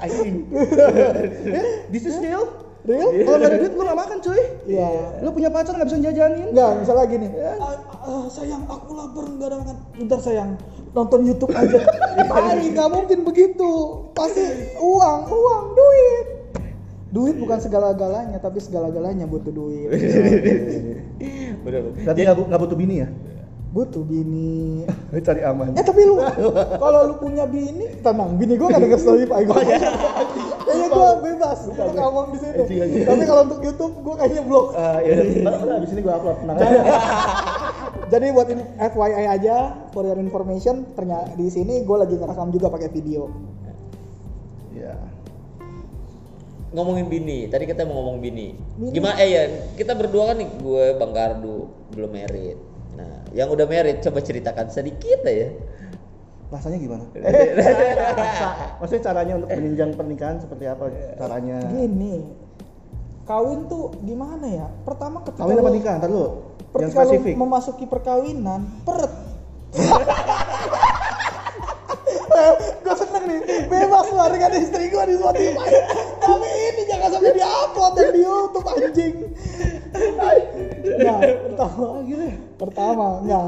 [0.00, 0.48] Anjing.
[0.48, 2.69] Eh, This is real.
[2.90, 3.08] Real?
[3.22, 4.42] Kalau nggak ada duit lu nggak makan cuy.
[4.66, 4.88] Iya.
[5.22, 6.46] Lu punya pacar nggak bisa jajanin.
[6.50, 7.28] Enggak, misalnya gini.
[7.38, 9.76] "Ah, ah, sayang, aku lapar nggak ada makan.
[9.94, 10.50] Bentar sayang,
[10.90, 11.78] nonton YouTube aja.
[12.30, 13.70] Tai, nggak mungkin begitu.
[14.10, 14.42] Pasti
[14.76, 16.26] uang, uang, duit.
[17.10, 19.90] Duit bukan segala-galanya, tapi segala-galanya butuh duit.
[21.60, 23.08] Nggak bu- nggak butuh bini ya?
[23.70, 24.82] Butuh bini.
[25.22, 25.74] Cari aman.
[25.78, 26.18] eh tapi lu
[26.78, 28.34] kalau lu punya bini tenang.
[28.34, 29.46] Bini gue gak denger story pak.
[29.46, 31.58] Gue kayaknya gue bebas.
[31.70, 32.54] Untuk ngomong di sini
[33.06, 34.66] tapi kalau untuk YouTube gue kayaknya blok.
[34.74, 36.36] Ah, ya udah, ntar udah abis ini gua upload.
[36.42, 36.80] Tenang aja.
[38.10, 39.56] jadi buat in- FYI aja
[39.94, 43.30] for your information ternyata di sini gue lagi ngerekam juga pakai video.
[44.70, 44.94] Iya.
[46.70, 48.94] ngomongin bini tadi kita mau ngomong bini, Bini.
[48.94, 49.42] gimana eh ya
[49.74, 52.69] kita berdua kan nih gue bang Gardu belum merit
[53.00, 55.48] nah yang udah merit coba ceritakan sedikit aja
[56.50, 57.06] Rasanya gimana?
[57.14, 61.62] Rasa, maksudnya caranya untuk menunjang pernikahan seperti apa caranya?
[61.70, 62.26] gini
[63.22, 65.94] kawin tuh gimana ya pertama ketika Kawin apa nikah?
[66.02, 66.26] Ntar lu.
[66.74, 67.34] Yang ketika spesifik.
[67.38, 69.12] memasuki perkawinan peret
[72.84, 73.40] gue seneng nih.
[73.66, 75.70] Bebas lu dengan istri gue di Spotify.
[76.20, 79.14] Tapi ini jangan sampai di upload dan di YouTube anjing.
[81.00, 81.86] Nah pertama
[82.56, 83.42] pertama enggak.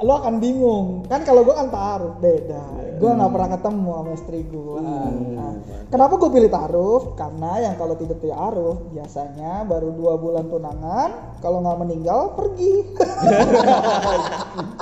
[0.00, 0.86] Lu akan bingung.
[1.06, 2.64] Kan kalau gue kan taruh beda.
[2.98, 5.54] Gue nggak pernah ketemu sama istri gue nah,
[5.86, 7.14] kenapa gue pilih taruh?
[7.14, 12.74] Karena yang kalau tidak taruh biasanya baru dua bulan tunangan kalau nggak meninggal pergi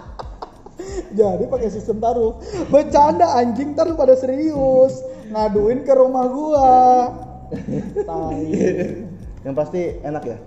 [1.18, 2.36] jadi pakai sistem taruh.
[2.68, 5.00] Bercanda anjing taruh pada serius.
[5.32, 6.74] Ngaduin ke rumah gua.
[8.06, 8.46] Tai
[9.46, 10.38] Yang pasti enak ya.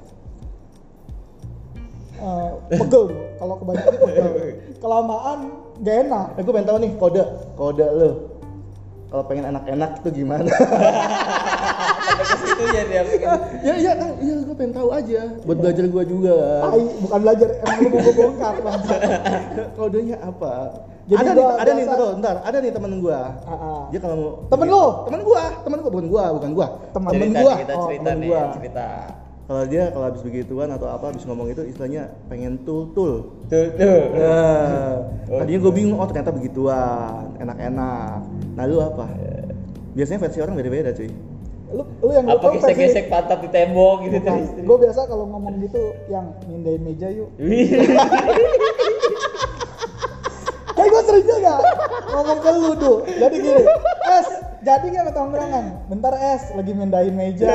[2.19, 3.15] Eh, pegel.
[3.39, 4.29] Kalau kebanyakan pegel.
[4.83, 5.39] Kelamaan
[5.79, 6.27] gak enak.
[6.35, 7.23] Eh gue pengen tahu nih kode.
[7.55, 8.11] Kode lu.
[9.09, 10.51] Kalau pengen enak-enak itu gimana?
[12.21, 13.01] situ ya dia
[13.59, 15.21] ya iya kan, iya gue pengen tahu aja.
[15.43, 16.35] Buat belajar gue juga.
[16.61, 18.95] tai bukan belajar emang lu mau bongkar bangsa
[19.75, 20.53] Kodenya apa?
[21.09, 23.19] Jadi ada nih, ada nih biasa- ntar, ada nih temen gua.
[23.41, 23.81] Ah, ah.
[23.89, 24.83] Dia kalau mau Temen lu?
[25.09, 26.67] Temen gua, temen gua bukan gua, bukan gua.
[26.93, 27.53] Temen Temen cerita gua.
[27.57, 28.41] kita Oh, cerita temen nih gua.
[28.53, 28.87] cerita
[29.49, 33.13] Kalau dia kalau habis begituan atau apa habis ngomong itu istilahnya pengen tul tul.
[33.49, 34.93] tuh tuh Nah,
[35.25, 38.21] tadinya gue bingung, oh ternyata begituan, enak-enak.
[38.53, 39.09] Nah lu apa?
[39.97, 41.09] Biasanya versi orang beda-beda cuy.
[41.69, 45.93] Lu lu yang apa gesek-gesek pantat di tembok gitu tuh gue biasa kalau ngomong gitu
[46.09, 47.29] yang mindahin meja yuk
[50.79, 51.53] Kayak gue sering juga
[52.15, 52.97] ngomong ke lu tuh.
[53.03, 53.63] Jadi gini,
[54.15, 54.27] es,
[54.63, 55.65] jadi nggak ke tongkrongan?
[55.91, 57.51] Bentar es, lagi mindahin meja.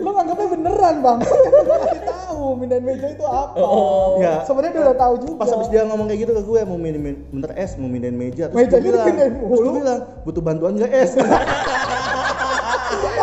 [0.00, 1.18] Lu nganggapnya beneran bang?
[1.20, 3.52] Kan kasih tahu mindahin meja itu apa.
[3.60, 4.16] Oh.
[4.16, 4.48] Ya.
[4.48, 5.36] Sebenarnya dia udah tahu juga.
[5.44, 8.48] Pas habis dia ngomong kayak gitu ke gue mau minum bentar es, mau mindahin meja
[8.48, 9.60] terus Mejanya gue bilang, dipindahin terus mulu.
[9.60, 11.10] gue bilang butuh bantuan nggak es?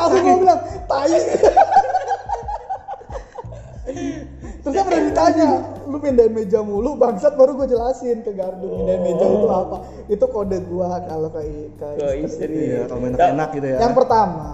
[0.04, 1.16] langsung gue bilang, tai.
[4.64, 5.48] Terus pernah ditanya,
[5.92, 9.78] lu mindahin meja mulu, bangsat baru gue jelasin ke gardu mindahin meja itu apa.
[10.08, 11.42] Itu kode gua kalau ke,
[11.76, 12.72] ke Ke istri.
[12.72, 13.78] Iya, kalau main enak gitu ya.
[13.84, 14.48] Yang pertama,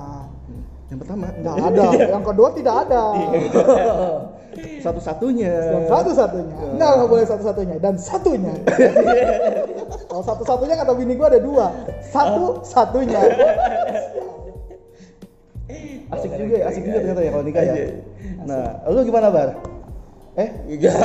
[0.90, 1.84] Yang pertama, nggak ada.
[1.94, 3.04] Yang kedua tidak ada.
[4.82, 5.54] satu-satunya.
[5.78, 6.56] Yang satu-satunya.
[6.74, 7.76] Enggak, nggak boleh satu-satunya.
[7.78, 8.54] Dan satunya.
[10.10, 11.70] Kalau satu-satunya kata bini gua ada dua.
[12.10, 13.22] Satu-satunya.
[16.10, 17.76] Asik juga, ya, asik juga ternyata ya kalau nikah ya.
[18.42, 19.50] Nah, lu gimana bar?
[20.36, 20.96] Eh, Enggak.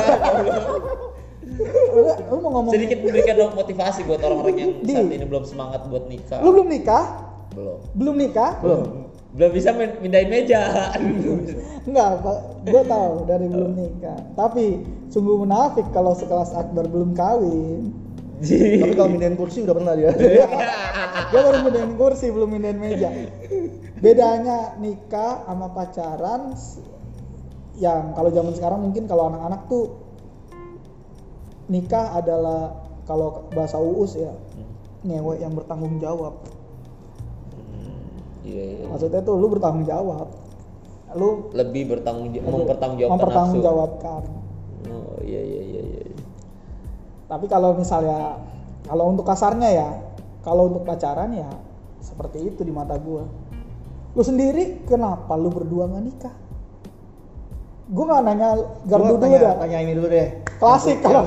[1.45, 4.91] Lu, lu mau ngomong sedikit memberikan motivasi buat orang-orang yang Di.
[4.91, 7.05] saat ini belum semangat buat nikah Lu belum nikah?
[7.53, 8.51] belum Belum nikah?
[8.59, 8.83] belum.
[9.35, 10.89] belum bisa min- mindahin meja
[11.85, 12.37] Enggak, Pak.
[12.65, 14.19] Gua tahu dari belum nikah.
[14.33, 14.65] Tapi
[15.07, 17.93] sungguh munafik kalau sekelas Akbar belum kawin.
[18.43, 20.11] Tapi kalau mindahin kursi udah pernah dia.
[21.31, 23.09] Dia baru mindahin kursi, belum mindahin meja.
[24.03, 26.51] Bedanya nikah sama pacaran
[27.79, 29.99] yang kalau zaman sekarang mungkin kalau anak-anak tuh
[31.67, 34.31] nikah adalah kalau bahasa uus ya
[35.05, 36.35] ngewe yang bertanggung jawab.
[38.45, 40.27] iya iya Maksudnya tuh lu bertanggung jawab.
[41.15, 41.49] Lu
[42.51, 44.23] lebih bertanggung jawab mempertanggungjawabkan.
[44.91, 46.14] oh iya iya iya iya
[47.25, 48.37] Tapi kalau misalnya
[48.85, 49.89] kalau untuk kasarnya ya,
[50.45, 51.49] kalau untuk pacaran ya
[52.05, 53.25] seperti itu di mata gua.
[54.13, 56.35] Lu sendiri kenapa lu berdua nggak nikah?
[57.89, 58.49] Gua nggak nanya
[58.85, 59.55] gardu dulu tanya, dah.
[59.57, 60.27] tanya ini dulu deh.
[60.61, 61.25] Klasik kalau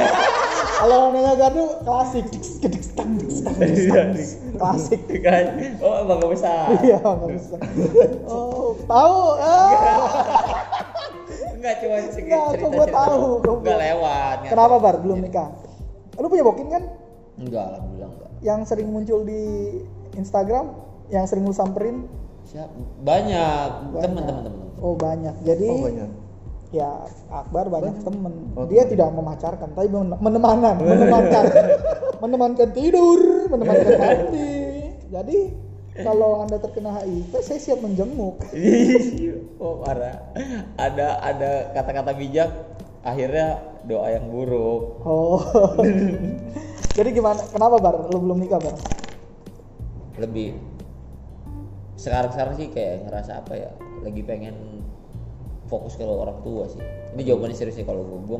[0.80, 2.26] kalau nanya gardu klasik.
[4.56, 5.00] Klasik.
[5.24, 7.56] kan oh gak bisa Iya nggak bisa.
[8.24, 9.16] Oh tahu?
[11.60, 13.20] Enggak cuma sedikit Enggak, cerita gua tahu,
[13.60, 15.48] enggak lewat Kenapa bar belum nikah?
[16.16, 16.82] Lu punya bokin kan?
[17.36, 19.42] enggak alhamdulillah enggak Yang sering muncul di
[20.12, 20.72] Instagram,
[21.08, 22.08] yang sering lu samperin?
[22.42, 24.02] siap banyak Banyak.
[24.02, 25.36] teman teman teman Oh banyak.
[25.44, 26.10] Jadi Oh banyak.
[26.72, 26.90] ya
[27.28, 28.32] Akbar banyak temen.
[28.56, 30.80] Oh, Dia tidak memacarkan, tapi men- menemankan,
[32.24, 34.56] menemankan, tidur, menemankan mandi.
[35.06, 35.38] Jadi
[36.04, 38.40] kalau anda terkena HIV, saya siap menjenguk.
[39.62, 40.16] oh parah
[40.80, 42.50] ada ada kata-kata bijak
[43.04, 45.40] akhirnya doa yang buruk Oh.
[46.98, 47.40] Jadi gimana?
[47.48, 47.96] Kenapa bar?
[48.12, 48.76] Lu belum nikah bar?
[50.20, 50.52] lebih
[51.96, 53.70] sekarang sekarang sih kayak ngerasa apa ya
[54.04, 54.84] lagi pengen
[55.68, 56.80] fokus ke orang tua sih
[57.16, 58.38] ini jawabannya serius nih kalau gue gue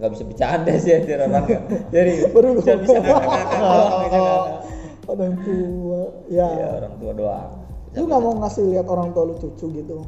[0.00, 1.44] nggak bisa bercanda sih anjir orang
[1.94, 3.46] jadi Baru bisa bisa ngakak.
[5.20, 6.02] Orang tua.
[6.32, 6.48] Ya.
[6.48, 7.52] ya orang tua doang
[7.92, 9.98] Lu nggak mau ngasih lihat orang tua lu cucu gitu?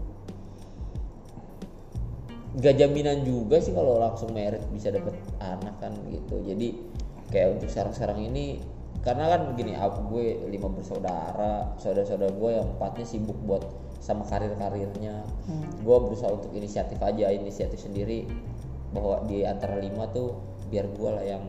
[2.53, 6.77] nggak jaminan juga sih kalau langsung merit bisa dapet anak kan gitu jadi
[7.33, 8.61] kayak untuk sekarang-sekarang ini
[9.01, 13.65] karena kan gini aku gue lima bersaudara saudara-saudara gue yang empatnya sibuk buat
[14.05, 15.25] sama karir-karirnya
[15.81, 18.29] gue berusaha untuk inisiatif aja inisiatif sendiri
[18.93, 20.37] bahwa di antara lima tuh
[20.69, 21.45] biar gue lah yang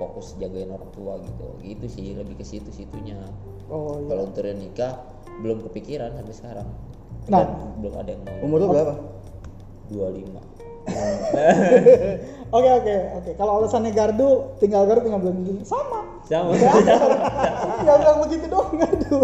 [0.00, 3.20] fokus jagain orang tua gitu gitu sih lebih ke situ situnya
[3.68, 4.08] Oh iya.
[4.08, 4.92] kalau untuk yang nikah
[5.44, 6.68] belum kepikiran sampai sekarang
[7.28, 7.44] Nah.
[7.44, 8.94] Dan belum ada yang mau Umur lu berapa?
[9.92, 10.40] 25
[12.50, 13.30] Oke oke oke.
[13.38, 15.62] Kalau alasannya gardu, tinggal gardu tinggal bilang gini.
[15.62, 16.02] Sama.
[16.26, 16.50] sama
[17.86, 19.22] ya bilang begitu dong gardu.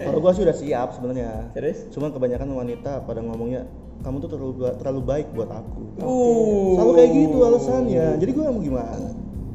[0.00, 1.52] Kalau gua sih udah siap sebenarnya.
[1.52, 3.68] terus Cuma kebanyakan wanita pada ngomongnya
[4.00, 5.82] kamu tuh terlalu terlalu baik buat aku.
[6.00, 8.06] uh Selalu kayak gitu alasannya.
[8.16, 9.08] Jadi gua mau gimana?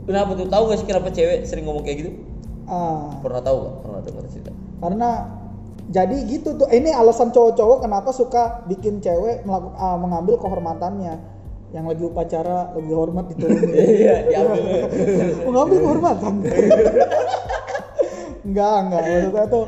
[0.10, 2.12] Kenapa tuh tahu gak sih kenapa cewek sering ngomong kayak gitu
[2.70, 4.52] Ah, pernah tahu gak pernah dengar cerita
[4.82, 5.10] karena
[5.90, 6.70] jadi gitu tuh.
[6.70, 11.18] Ini alasan cowok-cowok kenapa suka bikin cewek melakukan ah, mengambil kehormatannya.
[11.70, 13.74] Yang lagi upacara lebih hormat diturunin.
[14.06, 14.86] iya diambil
[15.50, 16.34] mengambil kehormatan.
[18.50, 19.66] enggak enggak maksudnya tuh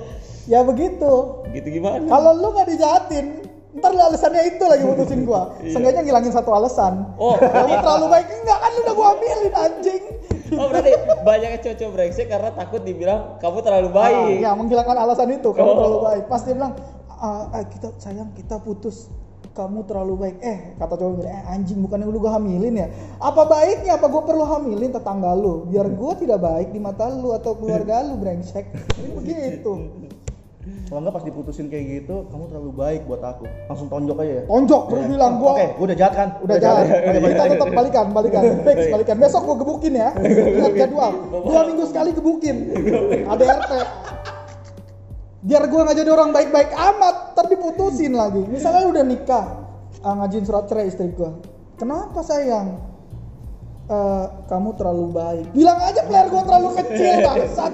[0.50, 1.14] ya begitu.
[1.54, 3.26] gitu gimana Kalau lu nggak dijahatin,
[3.72, 5.56] ntar lu alasannya itu lagi putusin gua.
[5.64, 7.08] Seenggaknya ngilangin satu alasan.
[7.16, 10.04] oh Kamu terlalu baik enggak kan lu udah gua ambilin anjing.
[10.52, 10.92] oh berarti
[11.24, 15.64] banyaknya cowok brengsek karena takut dibilang kamu terlalu baik Ah, ya menghilangkan alasan itu kamu
[15.66, 15.76] Oh.
[15.80, 16.24] terlalu baik.
[16.28, 16.74] Pas dia bilang
[17.08, 19.08] "Ah, ah, kita sayang kita putus
[19.52, 23.44] kamu terlalu baik eh kata cowok bilang eh anjing bukannya lu gua hamilin ya apa
[23.44, 27.56] baiknya apa gua perlu hamilin tetangga lu biar gua tidak baik di mata lu atau
[27.56, 28.68] keluarga lu brengsek
[29.14, 29.88] begitu
[30.92, 33.48] Kalau enggak pas diputusin kayak gitu, kamu terlalu baik buat aku.
[33.72, 34.44] Langsung tonjok aja ya.
[34.44, 36.30] tonjok terus bilang gua Oke, gua udah jahat kan?
[36.44, 36.84] udah jalan.
[37.32, 38.42] kita tetap balikan balikan.
[38.68, 39.16] Fix balikan.
[39.16, 40.10] Besok gua gebukin ya.
[40.20, 41.12] Lihat jadwal.
[41.32, 42.56] Dua minggu sekali gebukin.
[43.24, 43.72] Ada RT
[45.42, 48.44] biar gua nggak jadi orang baik-baik amat ntar diputusin lagi.
[48.52, 49.46] Misalnya udah nikah
[50.04, 51.40] ah, ngajuin surat cerai istri gua.
[51.80, 52.68] Kenapa sayang?
[53.88, 55.46] Eh, kamu terlalu baik.
[55.56, 57.72] Bilang aja player gua terlalu kecil bangsat.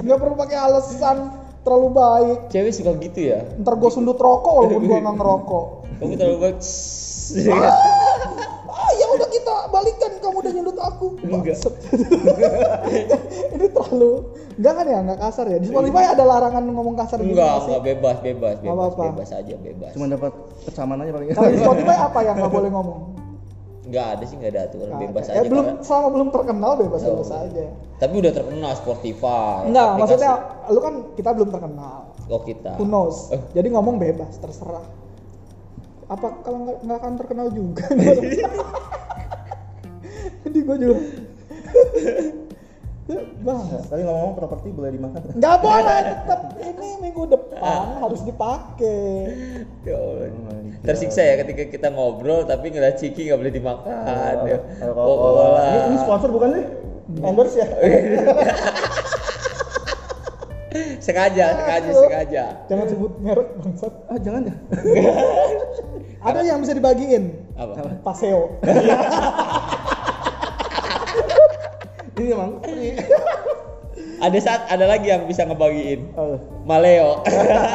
[0.00, 2.38] Nggak perlu pakai alasan terlalu baik.
[2.52, 3.40] Cewek suka gitu ya?
[3.58, 5.64] Ntar gua sundut rokok walaupun gua nggak ngerokok.
[5.98, 6.56] Kamu terlalu baik.
[8.74, 11.06] Ah ya udah kita balikan kamu udah nyundut aku.
[11.24, 11.56] Enggak.
[13.56, 14.12] Ini terlalu
[14.60, 14.98] enggak kan ya?
[15.00, 15.58] Enggak kasar ya?
[15.58, 17.68] Di Spotify ada larangan ngomong kasar gitu enggak nggak sih?
[17.72, 19.90] enggak bebas bebas bebas bebas aja bebas.
[19.96, 20.32] Cuma dapat
[20.68, 21.28] kecaman aja paling.
[21.32, 23.13] kalau di Spotify apa yang nggak boleh ngomong
[23.84, 24.86] enggak ada sih enggak ada aturan.
[24.88, 27.38] Nggak bebas aja ya belum karena- selama belum terkenal bebas bebas Oh.
[27.40, 27.64] aja.
[27.94, 30.00] Tapi udah terkenal Spotify enggak aplikasi.
[30.00, 30.32] maksudnya
[30.66, 31.98] lu kan kita belum terkenal.
[32.24, 32.72] Oh kita.
[32.76, 33.28] Who knows?
[33.30, 33.40] Eh.
[33.52, 34.84] jadi ngomong bebas terserah.
[36.04, 37.84] Apa kalau nggak nggak akan terkenal juga.
[40.44, 41.00] Jadi gue juga
[43.06, 45.20] bang Tapi ngomong-ngomong properti boleh dimakan.
[45.34, 49.28] nggak boleh tetap ini minggu depan harus dipakai
[49.82, 50.32] Ya Allah.
[50.80, 54.58] tersiksa ya ketika kita ngobrol tapi ngeliat ciki nggak boleh dimakan ya.
[54.88, 55.60] Oh, Coca-Cola.
[55.62, 56.64] Ini, ini sponsor bukan sih?
[57.20, 57.68] Endorse ya?
[60.96, 64.54] sengaja sengaja sengaja jangan sebut merek bangsat Ah, jangan ya.
[66.26, 68.56] ada yang bisa dibagiin apa paseo
[72.14, 72.94] Ini emang free.
[74.16, 76.38] ada saat ada lagi yang bisa ngebagiin Oh.
[76.64, 77.22] Maleo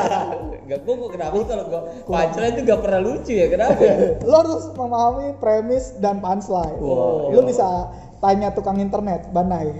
[0.69, 3.95] Gak, gue kenapa sih kalau gue punchline itu gak pernah lucu ya kenapa ya?
[4.21, 7.31] lo harus memahami premis dan punchline Wow.
[7.31, 7.89] lo bisa
[8.19, 9.69] tanya tukang internet banai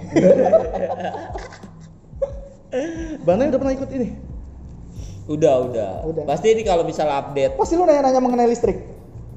[3.20, 4.08] Bana udah pernah ikut ini?
[5.26, 6.24] udah udah Udah.
[6.26, 8.82] pasti ini kalau misalnya update pasti lu nanya-nanya mengenai listrik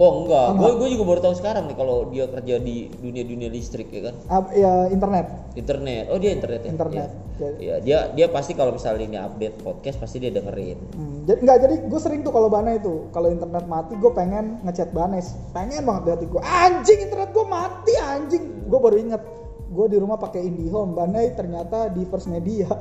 [0.03, 0.47] oh enggak.
[0.51, 0.59] Enggak.
[0.59, 4.11] gue gue juga baru tahu sekarang nih kalau dia kerja di dunia dunia listrik ya
[4.11, 4.15] kan?
[4.27, 5.25] Ap- ya internet.
[5.55, 6.03] Internet.
[6.11, 6.71] Oh dia internet ya?
[6.75, 7.09] Internet.
[7.33, 7.49] Iya.
[7.57, 10.77] Iya, dia dia pasti kalau misalnya ini update podcast pasti dia dengerin.
[10.93, 14.61] Hmm, jadi nggak jadi gue sering tuh kalau Bana itu kalau internet mati gue pengen
[14.67, 18.43] ngechat Banes pengen banget di hati gue anjing internet gue mati anjing.
[18.67, 19.21] Gue baru inget
[19.73, 20.93] gue di rumah pakai IndiHome.
[20.93, 22.67] Banai ternyata di First Media.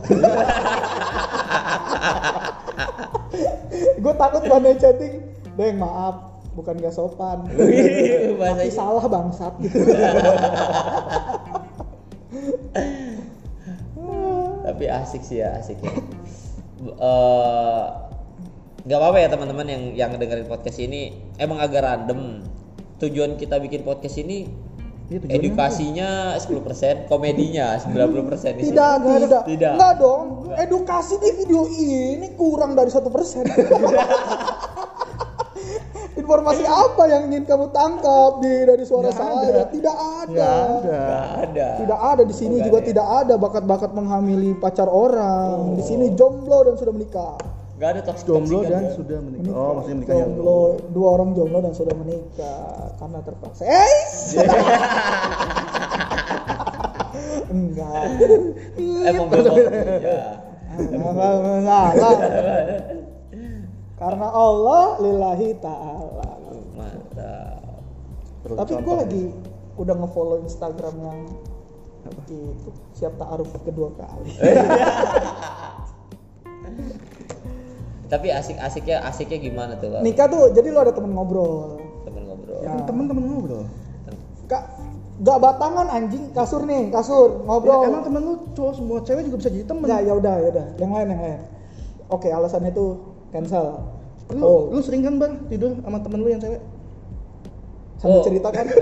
[4.02, 5.24] Gue takut Banai chatting.
[5.56, 7.44] Bang maaf bukan gak sopan.
[8.36, 9.52] Bahasa tapi salah bangsat.
[9.60, 9.78] Gitu
[14.62, 15.92] tapi asik sih ya asik ya.
[16.82, 17.84] Eh,
[18.82, 21.12] nggak apa-apa ya teman-teman yang yang dengerin podcast ini.
[21.36, 22.46] Emang agak random.
[23.02, 24.46] Tujuan kita bikin podcast ini
[25.12, 26.10] Iya, tujuannya edukasinya
[26.40, 28.72] 10%, komedinya 90% di situ.
[28.72, 29.72] Tidak, tidak, Tidak.
[29.76, 30.48] Enggak dong.
[30.56, 33.44] Edukasi di video ini kurang dari satu persen.
[36.22, 39.42] Informasi apa yang ingin kamu tangkap di dari suara Nggak saya?
[39.42, 39.62] ada.
[39.68, 40.30] Tidak ada.
[40.30, 40.86] Nggak ada.
[40.86, 41.66] Nggak ada.
[41.82, 42.88] Tidak ada di sini Nggak juga ada ya?
[42.94, 45.74] tidak ada bakat-bakat menghamili pacar orang.
[45.74, 47.34] Di sini jomblo dan sudah menikah.
[47.72, 48.94] Nggak ada toxic Jomblo toxican dan ya?
[48.94, 49.50] sudah menikah.
[49.50, 50.60] Oh, maksudnya menikah yang jomblo,
[50.94, 52.62] dua orang jomblo dan sudah menikah
[52.94, 53.62] karena terpaksa.
[53.66, 53.94] Eh,
[57.50, 58.02] enggak.
[59.10, 59.54] Emang belum
[59.98, 60.22] ya.
[60.78, 61.90] Enggak, enggak.
[64.02, 66.30] Karena Allah lillahi ta'ala.
[66.74, 67.62] Mantap.
[68.42, 69.22] Perlu Tapi gue lagi
[69.78, 71.18] udah ngefollow Instagram yang
[72.26, 72.38] itu
[72.98, 74.34] siap ta'aruf kedua kali.
[78.12, 79.94] Tapi asik-asiknya asiknya gimana tuh?
[79.94, 80.02] Bang?
[80.02, 81.78] Nikah tuh jadi lo ada temen ngobrol.
[82.02, 82.60] Temen ngobrol.
[82.60, 82.74] Ya.
[82.84, 83.64] Teman-teman ngobrol.
[84.50, 84.68] Kak,
[85.22, 87.86] gak batangan anjing kasur nih kasur Ya, ngobrol.
[87.86, 89.86] emang temen lu cowok semua cewek juga bisa jadi temen.
[89.86, 91.40] Ya ya udah ya udah yang lain yang lain.
[92.10, 93.66] Oke alasannya tuh cancel.
[94.32, 96.62] Lu, Oh lu sering kan bang tidur sama temen lu yang cewek?
[98.02, 98.24] sambil Oh.
[98.26, 98.66] cerita kan.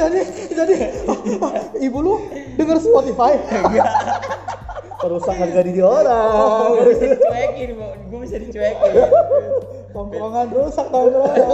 [0.00, 0.76] jadi jadi
[1.84, 2.14] ibu lu
[2.56, 3.36] denger Spotify.
[4.96, 6.78] Perusak harga diri orang.
[6.78, 7.68] Gue bisa dicuekin,
[8.08, 8.92] gue bisa dicuekin.
[9.92, 11.46] Tongkrongan rusak tongkrongan.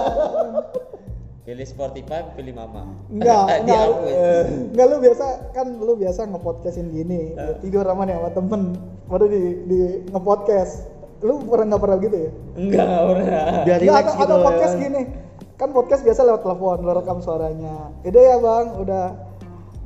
[1.48, 2.92] Pilih Spotify, pilih Mama.
[3.08, 3.88] Enggak, enggak.
[3.88, 4.68] Dihapus.
[4.68, 7.32] Enggak lu biasa kan lu biasa ngepodcastin gini.
[7.32, 7.56] Eh.
[7.64, 8.76] Tidur sama nih sama temen
[9.08, 10.84] baru di di ngepodcast.
[11.24, 12.28] Lu pernah nggak pernah gitu ya?
[12.52, 13.24] Enggak, enggak pernah.
[13.64, 14.28] Biar Nggak, relax atau, gitu.
[14.28, 14.84] atau ya podcast kan.
[14.84, 15.08] gini.
[15.56, 17.96] Kan podcast biasa lewat telepon, lu rekam suaranya.
[18.04, 19.04] Udah ya bang, udah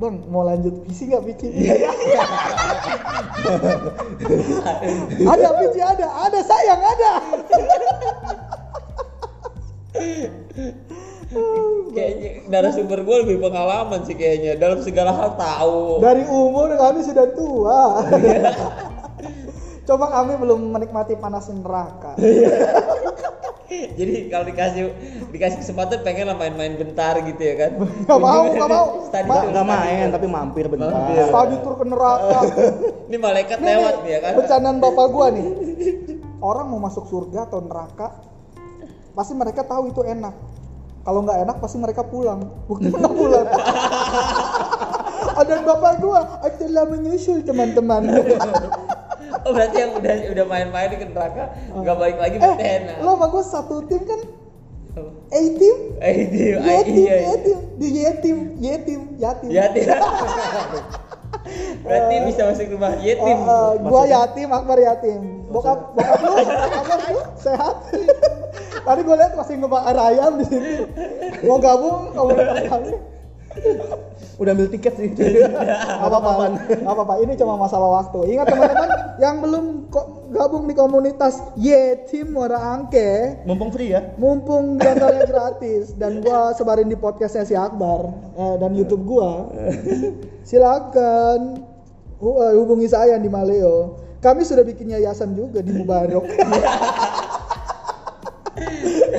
[0.03, 1.47] Bang, mau lanjut PC nggak PC?
[5.31, 7.13] ada PC ada, ada sayang ada.
[11.93, 14.57] Kayaknya narasumber gue lebih pengalaman sih kayaknya.
[14.57, 16.01] Dalam segala hal tahu.
[16.01, 17.81] Dari umur kami sudah tua.
[19.87, 22.15] Coba kami belum menikmati panas neraka.
[23.73, 24.83] Jadi kalau dikasih
[25.33, 27.71] dikasih kesempatan pengen lah main-main bentar gitu ya kan.
[28.05, 28.85] Nggak mau, nggak mau.
[29.09, 30.13] Study Ma- Nggak main tour.
[30.13, 30.93] tapi mampir bentar.
[30.93, 31.25] Mampir.
[31.25, 32.39] Study tour ke neraka.
[33.09, 34.33] Ini malaikat Nih, lewat nih, nih ya kan.
[34.37, 35.47] Bercandaan bapak gua nih.
[36.43, 38.13] Orang mau masuk surga atau neraka,
[39.15, 40.35] pasti mereka tahu itu enak.
[41.03, 42.47] Kalau nggak enak pasti mereka pulang.
[42.67, 43.47] Bukan nggak pulang.
[45.39, 46.19] Ada bapak gua,
[46.55, 48.07] telah menyusul teman-teman.
[49.43, 52.95] Oh berarti yang udah udah main-main di neraka nggak balik lagi eh, berarti enak.
[53.03, 54.21] lo sama gua satu tim kan?
[55.33, 57.17] A team, Eh itu Y team, iya.
[57.17, 59.49] Y team, di Y team, Y team, yatim.
[59.49, 59.99] Ya tidak.
[61.83, 63.37] Berarti bisa masuk rumah yatim.
[63.37, 65.21] eh, gua yatim, Akbar yatim.
[65.51, 67.75] Bokap, bokap lu, Akbar lu sehat.
[68.83, 70.73] Tadi gua lihat masih ngebakar ayam di sini.
[71.43, 72.31] Mau gabung, kamu
[72.71, 72.91] kami.
[74.41, 75.09] Udah ambil tiket sih.
[76.05, 76.29] Apa apa,
[76.85, 77.13] apa apa.
[77.21, 78.33] Ini cuma masalah waktu.
[78.33, 78.89] Ingat teman-teman
[79.21, 84.01] yang belum kok gabung di komunitas Yetim Muara Angke, Mumpung free ya.
[84.17, 89.53] mumpung di antaranya gratis dan gua sebarin di podcastnya si Akbar eh, dan YouTube gua.
[90.41, 91.61] Silakan
[92.17, 94.01] eh, hubungi saya di Maleo.
[94.23, 96.25] Kami sudah bikin yayasan juga di Mubarok.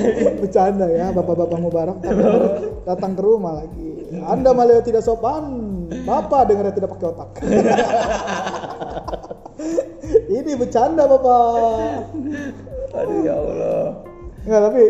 [0.41, 2.35] Bercanda ya, bapak-bapak Mubarak datang,
[2.85, 3.89] datang ke rumah lagi.
[4.25, 5.43] Anda Maleo tidak sopan,
[6.05, 7.29] bapak dengarnya tidak pakai otak.
[10.35, 12.11] Ini bercanda bapak.
[12.95, 14.05] Aduh ya Allah.
[14.45, 14.83] Enggak tapi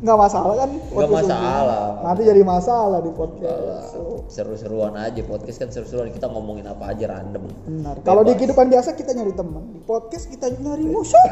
[0.00, 0.70] nggak masalah kan?
[0.72, 1.28] Nggak podcast ini.
[1.28, 1.84] masalah.
[2.00, 3.88] Nanti jadi masalah di podcast.
[4.32, 7.44] Seru-seruan aja podcast kan seru-seruan kita ngomongin apa aja random.
[7.68, 7.94] Benar.
[8.00, 11.26] Kalau di kehidupan biasa kita nyari teman, di podcast kita nyari musuh.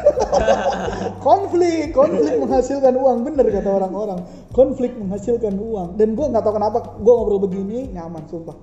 [1.28, 4.20] konflik, konflik menghasilkan uang, bener kata orang-orang.
[4.53, 5.97] Konflik menghasilkan uang.
[5.97, 8.57] Dan gue nggak tahu kenapa gue ngobrol begini nyaman, sumpah.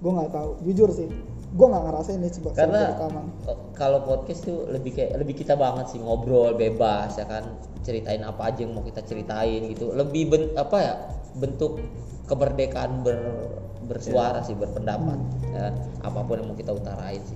[0.00, 1.08] Gue nggak tahu, jujur sih.
[1.50, 2.82] Gue nggak ngerasain ini sebagai Karena
[3.74, 7.42] kalau podcast tuh lebih kayak lebih kita banget sih ngobrol bebas ya kan
[7.82, 9.90] ceritain apa aja yang mau kita ceritain gitu.
[9.90, 10.94] Lebih ben, apa ya
[11.34, 11.82] bentuk
[12.30, 13.18] kemerdekaan ber,
[13.90, 15.18] bersuara sih berpendapat
[15.50, 15.74] ya kan?
[16.06, 17.34] apa pun yang mau kita utarain sih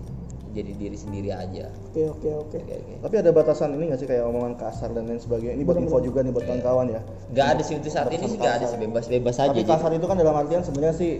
[0.54, 1.66] jadi diri sendiri aja.
[1.90, 2.56] Oke oke oke.
[2.62, 2.94] Oke, oke.
[3.02, 5.58] Tapi ada batasan ini nggak sih kayak omongan kasar dan lain sebagainya.
[5.58, 7.00] Ini buat info juga nih buat kawan-kawan ya.
[7.34, 9.50] Nggak ada sih untuk saat ini sih nggak ada sih bebas-bebas aja.
[9.50, 11.12] Tapi Jadi- kasar itu kan dalam artian sebenarnya sih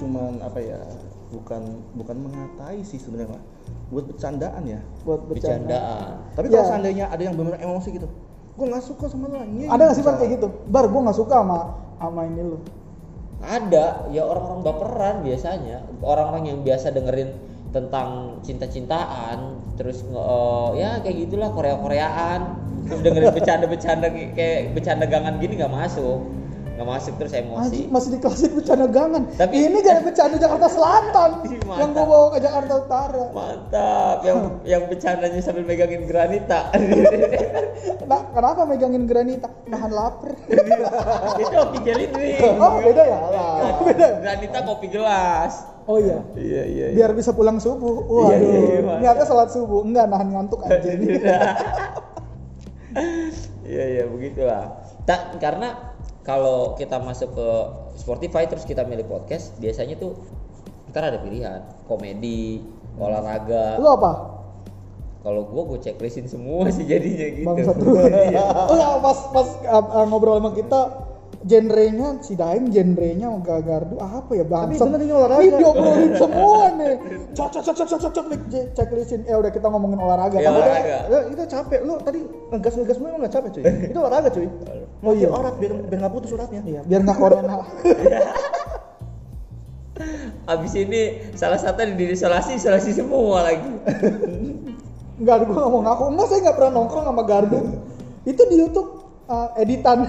[0.00, 0.80] cuman apa ya?
[1.30, 1.62] Bukan
[1.94, 3.42] bukan mengatai sih sebenarnya, Pak.
[3.90, 4.80] Buat bercandaan ya.
[5.02, 5.78] Buat bercanda.
[5.78, 6.12] bercandaan.
[6.34, 6.68] Tapi kalau Ya.
[6.74, 8.08] seandainya ada yang benar emosi gitu,
[8.54, 9.70] gue nggak suka sama lo anjing.
[9.70, 10.48] Ada nggak sih bang kayak gitu?
[10.66, 11.58] Bar, gue nggak suka sama
[11.96, 12.58] sama ini lu.
[13.40, 15.86] Ada, ya orang-orang baperan biasanya.
[16.02, 17.30] Orang-orang yang biasa dengerin
[17.70, 19.38] tentang cinta-cintaan
[19.78, 22.40] terus eh, ya kayak gitulah Korea-Koreaan
[22.84, 26.18] terus dengerin bercanda-bercanda kayak- kayak bercanda gangan gini nggak masuk
[26.80, 29.28] nggak masuk terus emosi Anjing masih di klasik bercanda gangan.
[29.30, 31.30] Tapi- ini gaya bercanda Jakarta Selatan
[31.76, 32.08] yang mantap.
[32.08, 33.24] bawa ke Jakarta Utara.
[33.30, 36.72] mantap yang yang bercandanya sambil megangin granita
[38.10, 39.52] Nah, kenapa megangin granita?
[39.66, 40.32] Nahan lapar.
[41.36, 43.18] itu kopi gelin nih Oh, beda ya?
[43.20, 44.00] Oh, beda.
[44.02, 44.16] ya?
[44.18, 46.16] granita kopi gelas Oh iya.
[46.32, 47.92] iya iya Biar bisa pulang subuh.
[48.00, 48.32] Waduh.
[48.32, 49.00] Iya, iya, mantap.
[49.04, 49.80] Niatnya sholat subuh.
[49.82, 51.00] Enggak nahan ngantuk anjing.
[53.60, 54.80] Iya iya begitulah.
[55.02, 55.89] Tak karena
[56.20, 57.48] kalau kita masuk ke
[57.96, 60.16] Spotify terus kita milih podcast, biasanya tuh
[60.92, 62.60] ntar ada pilihan komedi,
[62.98, 63.78] olahraga.
[63.80, 64.12] Lu apa?
[65.20, 67.44] Kalau gua gue checklistin semua sih jadinya gitu.
[67.44, 67.92] Bangsat lu.
[68.72, 70.80] oh ya pas pas uh, ngobrol sama kita
[71.40, 74.84] genrenya si Daeng genrenya sama Gagardu apa ya Tapi bangsat.
[74.88, 75.44] bener ini olahraga.
[75.44, 76.94] Ini diobrolin semua nih.
[77.36, 78.26] Cok cok cok cok cok cok
[78.76, 79.20] checklistin.
[79.28, 80.40] Eh udah kita ngomongin olahraga.
[80.40, 80.96] Iya, Kan udah- olahraga.
[81.12, 81.80] Ya, itu capek.
[81.84, 83.62] Lu tadi ngegas ngegas lu emang nggak capek cuy.
[83.92, 84.48] itu olahraga cuy.
[85.00, 85.32] Oh iya.
[85.32, 86.60] orat biar biar nggak putus uratnya.
[86.64, 87.64] Iya, biar nggak corona.
[90.52, 93.70] Abis ini salah satu di isolasi isolasi semua lagi.
[95.20, 96.04] Enggak, gue nggak mau ngaku.
[96.16, 97.60] Enggak, saya nggak pernah nongkrong sama Gardu.
[98.24, 98.88] Itu di YouTube
[99.28, 100.08] uh, editan.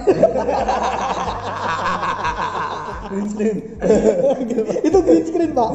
[4.88, 5.70] itu green screen pak.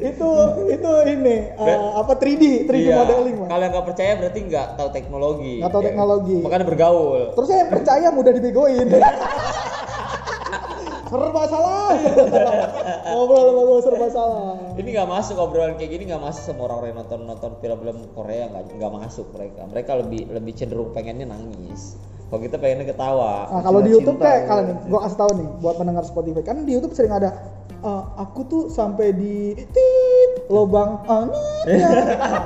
[0.00, 0.28] Itu
[0.66, 2.96] itu ini uh, apa 3D 3D Iya.
[2.98, 3.48] modeling pak.
[3.48, 5.54] Kalau nggak percaya berarti nggak tahu teknologi.
[5.60, 5.86] Nggak tahu Ya.
[5.92, 6.36] teknologi.
[6.42, 7.22] Makanya bergaul.
[7.34, 8.86] Terus saya percaya mudah dibegoin.
[11.10, 11.90] serba salah.
[13.10, 14.54] Ngobrol sama gue serba salah.
[14.78, 18.46] Ini nggak masuk obrolan kayak gini nggak masuk sama orang-orang yang nonton nonton film-film Korea
[18.46, 19.66] nggak nggak masuk mereka.
[19.66, 21.98] Mereka lebih lebih cenderung pengennya nangis.
[22.30, 23.50] Kalau kita pengennya ketawa.
[23.50, 24.46] Nah, kalau di YouTube cinta, kayak ya.
[24.46, 27.30] kalian nih, gua kasih tahu nih buat pendengar Spotify kan di YouTube sering ada
[27.82, 31.90] "Eh, aku tuh sampai di tit lobang angin ya.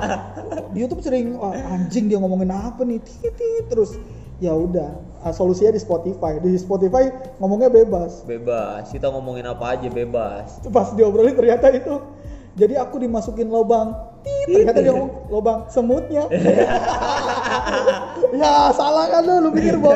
[0.73, 3.93] di YouTube sering "Wah, anjing dia ngomongin apa nih tit tit terus
[4.43, 6.37] ya udah ah, solusinya di Spotify.
[6.37, 7.09] Di Spotify
[7.41, 8.25] ngomongnya bebas.
[8.27, 8.91] Bebas.
[8.91, 10.61] Kita ngomongin apa aja bebas.
[10.69, 12.01] pas diobrolin ternyata itu
[12.55, 13.91] jadi aku dimasukin lobang
[14.23, 16.25] tit ternyata dia ngomong lobang semutnya.
[18.35, 19.47] Ya salah kan lu?
[19.47, 19.79] Lu pikir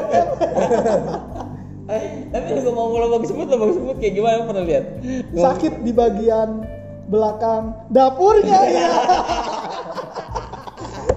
[1.90, 4.46] Eh, tapi juga mau lubang sebut lubang sebut kayak gimana?
[4.46, 4.86] Pernah lihat?
[5.34, 6.62] sakit di bagian
[7.10, 8.90] belakang dapurnya ya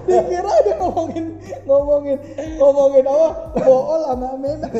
[0.07, 1.25] dikira dia ngomongin
[1.67, 2.17] ngomongin
[2.59, 3.29] ngomongin apa?
[3.63, 4.71] Bool sama memek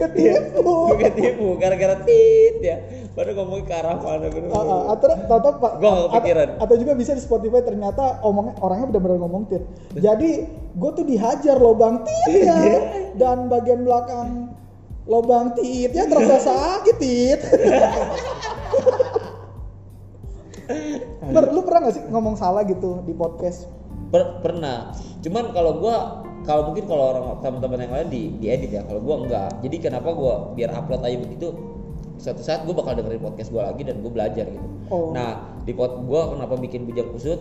[0.00, 0.74] ketipu.
[0.98, 2.76] Ketipu gara-gara tit ya.
[3.14, 4.50] Baru ngomongin ke arah mana bener.
[4.50, 6.48] Ah, atau atau pak Gua nggak kepikiran.
[6.58, 9.62] atau, juga bisa di Spotify ternyata omongnya orangnya benar-benar ngomong tit.
[9.94, 10.30] Jadi
[10.74, 12.58] gue tuh dihajar lobang titnya
[13.14, 14.50] dan bagian belakang
[15.04, 17.40] lobang titnya terasa sakit tit
[21.34, 23.68] Ber, lu pernah gak sih ngomong salah gitu di podcast?
[24.10, 24.94] Per- pernah.
[25.20, 25.96] Cuman kalau gua
[26.44, 28.82] kalau mungkin kalau orang teman-teman yang lain di diedit ya.
[28.84, 29.50] Kalau gua enggak.
[29.64, 31.48] Jadi kenapa gua biar upload aja begitu
[32.20, 34.68] suatu saat gua bakal dengerin podcast gua lagi dan gua belajar gitu.
[34.92, 35.10] Oh.
[35.12, 37.40] Nah, di pot gua kenapa bikin bujang kusut?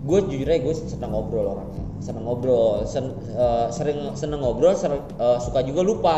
[0.00, 5.04] Gue jujur aja gue seneng ngobrol orangnya, seneng ngobrol, sen- eh, sering seneng ngobrol, sering,
[5.20, 6.16] eh, suka juga lupa.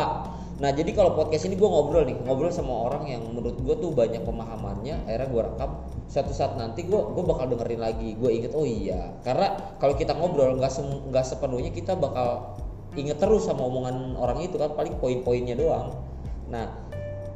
[0.62, 3.90] Nah jadi kalau podcast ini gue ngobrol nih, ngobrol sama orang yang menurut gue tuh
[3.90, 5.70] banyak pemahamannya, akhirnya gue rekam.
[6.06, 9.10] Suatu saat nanti gue gue bakal dengerin lagi, gue inget oh iya.
[9.26, 10.70] Karena kalau kita ngobrol nggak
[11.10, 12.55] nggak sepenuhnya kita bakal
[12.94, 15.98] inget terus sama omongan orang itu kan paling poin-poinnya doang.
[16.47, 16.70] Nah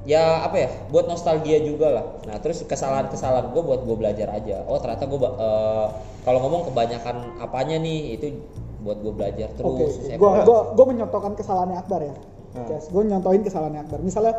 [0.07, 4.63] ya apa ya buat nostalgia juga lah nah terus kesalahan-kesalahan gue buat gue belajar aja
[4.71, 5.19] oh ternyata gue
[6.23, 8.39] kalau ngomong kebanyakan apanya nih itu
[8.87, 12.15] buat gue belajar terus gua gua gua menyontohkan kesalahannya Akbar ya.
[12.65, 14.01] Yes, gua nyontohin kesalahannya Akbar.
[14.01, 14.35] Misalnya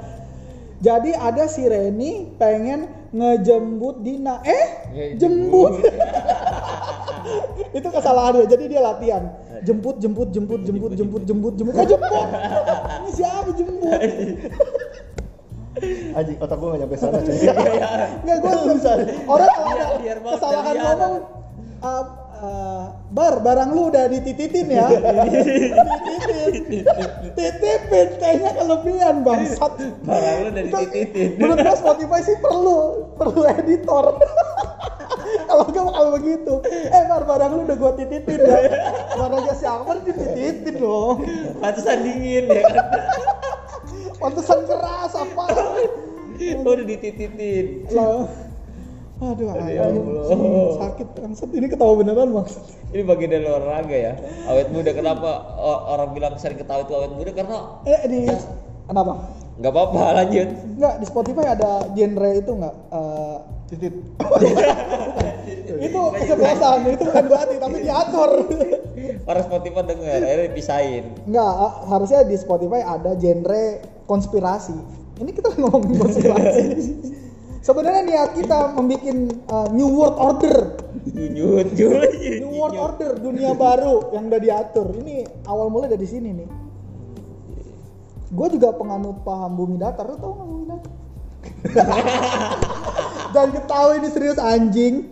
[0.77, 4.41] jadi ada si Reni pengen ngejembut Dina.
[4.45, 4.65] Eh,
[5.17, 5.81] jembut.
[7.77, 8.45] itu kesalahannya.
[8.45, 9.23] Jadi dia latihan.
[9.65, 11.73] Jemput, jemput, jemput, jemput, jemput, jemput, jemput.
[11.73, 12.27] Kok jemput?
[13.01, 13.99] Ini siapa jemput?
[16.13, 17.37] Aji, otak gua nggak nyampe sana cuy.
[18.21, 18.53] Enggak gua
[19.33, 21.13] orang kalau ada kesalahan ngomong
[22.37, 22.81] uh, uh,
[23.11, 24.87] bar barang lu udah dititipin ya?
[24.89, 26.83] Dititipin
[27.37, 29.73] titipin kayaknya kelebihan bangsat.
[30.05, 34.05] Barang lu udah dititipin menurut gua Spotify sih perlu perlu editor.
[35.47, 36.53] Kalau gak bakal begitu.
[36.71, 38.57] Eh bar barang lu udah gua titipin ya?
[39.17, 41.25] Barangnya si Akbar dititipin dong?
[41.59, 42.85] Pantesan dingin ya kan?
[44.17, 45.45] Pantesan keras apa?
[46.37, 48.46] Udah dititipin lah
[49.17, 49.81] aduh Ya ayo,
[50.29, 50.69] Allah.
[50.77, 54.13] sakit bangsat ini ketawa beneran bangsat ini bagian dari olahraga ya
[54.45, 55.29] awet muda kenapa
[55.87, 58.19] orang bilang sering ketawa itu awet muda karena eh di
[58.85, 59.13] kenapa
[59.57, 62.75] nggak apa-apa lanjut Enggak, di Spotify ada genre itu enggak?
[62.87, 63.37] Eh,
[63.67, 63.93] titit
[65.87, 68.29] itu kesebelasan, itu bukan berarti tapi diatur.
[69.29, 71.53] orang Spotify denger akhirnya dipisahin Enggak,
[71.85, 73.63] harusnya di Spotify ada genre
[74.05, 74.77] konspirasi.
[75.17, 76.61] Ini kita ngomongin konspirasi.
[77.67, 79.03] Sebenarnya niat kita membuat
[79.51, 80.59] uh, New World Order.
[81.03, 81.51] New
[82.55, 84.87] World Order, dunia baru yang udah diatur.
[85.03, 86.47] Ini awal mulai dari sini nih.
[88.31, 90.07] Gue juga penganut paham bumi datar.
[90.07, 90.93] Lu tau nggak bumi datar?
[93.35, 95.11] Jangan ketawa ini serius anjing.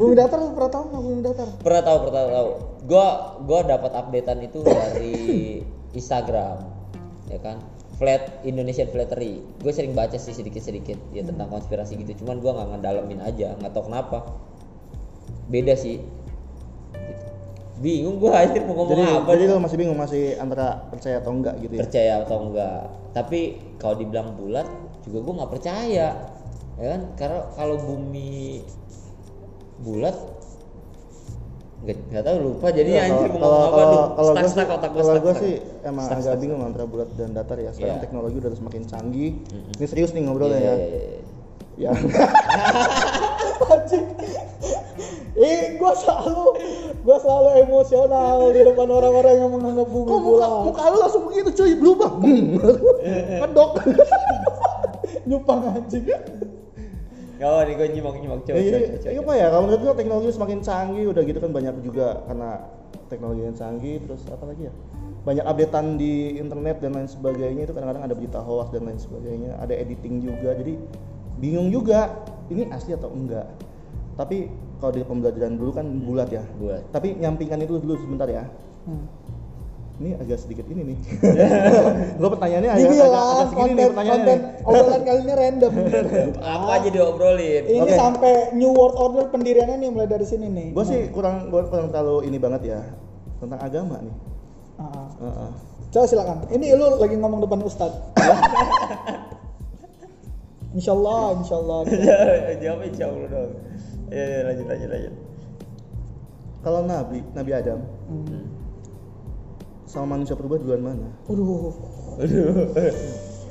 [0.00, 1.48] Bumi datar lu pernah tahu nggak bumi datar?
[1.60, 2.50] pernah tahu pernah tahu
[2.88, 3.06] gua
[3.44, 5.16] gua dapat updatean itu dari
[5.92, 6.56] Instagram
[7.28, 7.58] ya kan
[7.96, 9.40] flat Indonesian Flattery.
[9.62, 12.24] Gue sering baca sih sedikit sedikit ya tentang konspirasi gitu.
[12.24, 14.18] Cuman gua nggak ngedalamin aja nggak tahu kenapa.
[15.50, 16.02] Beda sih.
[16.94, 17.24] Gitu.
[17.74, 21.34] bingung gua akhirnya mau ngomong jadi apa jadi lo masih bingung masih antara percaya atau
[21.34, 21.80] enggak gitu ya?
[21.82, 22.82] Percaya atau enggak.
[23.10, 23.40] Tapi
[23.82, 24.66] kalau dibilang bulat
[25.02, 26.06] juga gua nggak percaya
[26.78, 27.02] ya kan?
[27.18, 28.62] Karena kalau bumi
[29.82, 30.14] bulat
[31.84, 34.64] nggak nggak tahu lupa jadi Ya, anjir kalau mau ngomong apa kalau kalau gue sih
[34.66, 35.52] otak gua kalau gue sih
[35.82, 36.40] emang Stuck, agak stuck.
[36.40, 38.02] bingung antara bulat dan datar ya sekarang Iya.
[38.02, 39.76] teknologi udah semakin canggih Mm-mm.
[39.76, 41.22] ini serius nih ngobrolnya Iya, ya iya, iya, iya.
[41.76, 41.90] ya
[43.74, 44.06] Anjing.
[45.34, 46.42] Eh, gue selalu,
[47.00, 51.50] gue selalu emosional di depan orang-orang yang menganggap bumi kok muka muka lu langsung begitu
[51.52, 52.10] cuy berubah
[53.42, 53.70] kedok
[55.24, 56.04] Nyupang anjing.
[57.44, 58.56] Oh, nih gue nyimak nyimak coba.
[58.56, 59.20] Ya, iya coba.
[59.20, 59.46] apa ya.
[59.52, 62.50] Kalau menurut gua teknologi semakin canggih udah gitu kan banyak juga karena
[63.12, 63.96] teknologi yang canggih.
[64.00, 64.72] Terus apa lagi ya?
[65.24, 67.62] Banyak updatean di internet dan lain sebagainya.
[67.68, 69.60] Itu kadang-kadang ada berita hoax dan lain sebagainya.
[69.60, 70.50] Ada editing juga.
[70.56, 70.74] Jadi
[71.36, 73.48] bingung juga ini asli atau enggak.
[74.16, 74.48] Tapi
[74.80, 76.44] kalau di pembelajaran dulu kan bulat ya.
[76.56, 76.82] Bulat.
[76.92, 78.48] tapi nyampingkan itu dulu sebentar ya.
[78.88, 79.04] Hmm.
[79.94, 80.98] Ini agak sedikit ini nih
[82.18, 84.66] gue pertanyaannya agak, Ini agak, lah agak segini nih konten pertanyaannya konten nih.
[84.66, 85.72] obrolan kali ini random.
[86.54, 87.62] Apa aja diobrolin?
[87.64, 87.94] Ini Oke.
[87.94, 90.68] sampai New World Order pendiriannya nih mulai dari sini nih.
[90.74, 92.80] gue sih kurang gua kurang terlalu ini banget ya
[93.38, 94.16] tentang agama nih
[94.74, 95.06] Ah, ah.
[95.22, 95.50] Heeh.
[95.88, 96.38] Coba silakan.
[96.50, 97.94] Ini lu lagi ngomong depan Ustadz.
[100.74, 101.78] insya Allah, insya Allah.
[102.58, 103.50] Jawab insya Allah dong.
[104.10, 105.14] Ya, ya, lanjut lanjut lanjut.
[106.60, 108.42] Kalau Nabi, Nabi Adam Hmm.
[109.84, 111.08] Sama manusia purba duluan mana?
[111.26, 111.72] Aduh.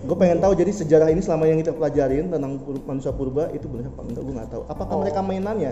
[0.03, 3.87] Gue pengen tahu jadi sejarah ini selama yang kita pelajarin tentang manusia purba itu benar
[3.87, 4.21] apa enggak?
[4.21, 4.61] Gue nggak tahu.
[4.67, 5.01] Apakah Oh.
[5.01, 5.71] mereka mainannya?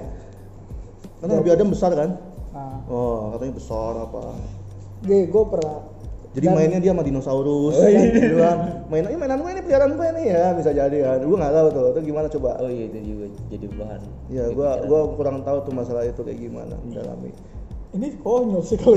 [1.19, 2.09] Karena Nabi Adam besar kan?
[2.51, 4.21] Nah, Oh, katanya besar apa?
[5.01, 5.77] gue gue pernah.
[6.31, 7.91] Jadi Dan- mainnya dia sama dinosaurus, kan?
[8.31, 11.19] bilang mainan ini mainan gue ini peliharaan gue nih ya bisa jadi kan.
[11.21, 12.49] Gue nggak tahu tuh, itu gimana coba?
[12.55, 14.01] Oh iya itu juga jadi bahan.
[14.31, 17.35] Ya, gue gua kurang tahu tuh masalah itu kayak gimana mendalami.
[17.91, 18.95] Ini konyol sih kalau.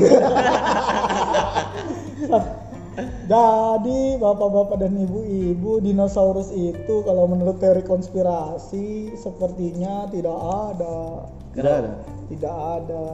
[3.27, 11.27] Jadi bapak-bapak dan ibu-ibu dinosaurus itu kalau menurut teori konspirasi sepertinya tidak ada,
[11.59, 11.93] Tidak ada.
[12.31, 13.05] tidak ada.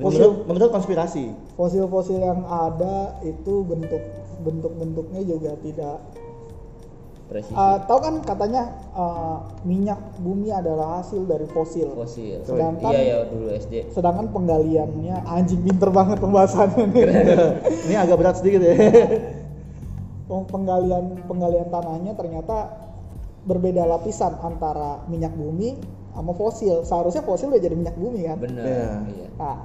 [0.00, 1.24] Menurut, Fosil menurut konspirasi.
[1.52, 4.00] fosil-fosil yang ada itu bentuk
[4.40, 6.00] bentuk-bentuknya juga tidak.
[7.26, 7.58] Presisi.
[7.58, 8.62] Ah, tahu kan katanya
[8.94, 11.90] ah, minyak bumi adalah hasil dari fosil.
[11.90, 12.38] Fosil.
[12.46, 13.90] Sedangkan- Iya ya dulu SD.
[13.90, 17.04] Sedangkan penggaliannya anjing pinter banget pembahasannya nih.
[17.90, 18.74] ini agak berat sedikit ya.
[20.30, 22.56] Peng- penggalian penggalian tanahnya ternyata
[23.42, 25.78] berbeda lapisan antara minyak bumi
[26.14, 26.82] sama fosil.
[26.82, 28.38] Seharusnya fosil udah jadi minyak bumi kan.
[28.38, 28.66] Benar.
[28.66, 28.86] Iya.
[29.06, 29.26] Iya.
[29.34, 29.56] Nah,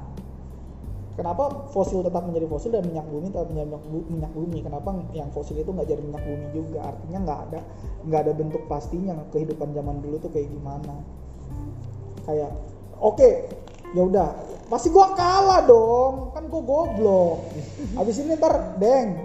[1.16, 4.58] kenapa fosil tetap menjadi fosil dan minyak bumi tetap menjadi minyak, bu- minyak bumi?
[4.64, 6.80] Kenapa yang fosil itu nggak jadi minyak bumi juga?
[6.88, 7.60] Artinya nggak ada
[8.08, 10.96] nggak ada bentuk pastinya kehidupan zaman dulu tuh kayak gimana?
[12.26, 12.52] Kayak
[13.02, 13.30] oke,
[13.92, 14.28] ya udah
[14.72, 17.38] pasti gua kalah dong, kan gua goblok.
[18.00, 19.20] Abis ini ntar deng,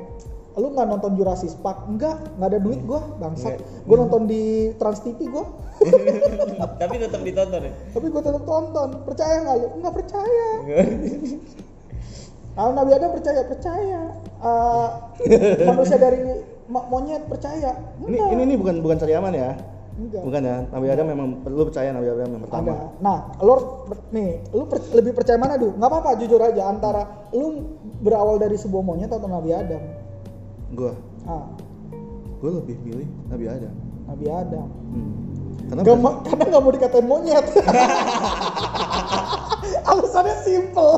[0.59, 1.87] lu nggak nonton Jurassic Park?
[1.87, 3.63] Enggak, nggak ada duit gua, bangsat.
[3.87, 5.47] Gua nonton di Trans TV gua.
[6.81, 7.73] Tapi tetap ditonton ya.
[7.93, 10.49] tapi gue tetap tonton percaya nggak lu nggak percaya
[12.57, 14.01] Kalau Nabi Adam percaya percaya
[14.37, 14.89] Eh,
[15.67, 16.21] manusia dari
[16.67, 18.29] mo- monyet percaya ini Enggak.
[18.31, 19.51] ini ini bukan bukan cari aman ya.
[19.97, 20.23] Enggak.
[20.23, 20.57] Bukan ya.
[20.69, 22.69] Nabi Adam memang perlu percaya Nabi Adam yang pertama.
[22.69, 23.55] ada nah lo
[24.11, 27.65] nih lu per- lebih percaya mana dulu nggak apa-apa jujur aja antara lu
[27.99, 29.83] berawal dari sebuah monyet atau Nabi Adam
[30.73, 30.93] Gua
[31.25, 31.49] ah
[32.37, 33.73] gua lebih milih Nabi Adam.
[34.07, 35.13] Nabi Adam Hmm.
[35.67, 35.99] Karena Gak
[36.31, 37.43] karena nggak mau dikatain monyet.
[39.87, 40.93] Alasannya simple.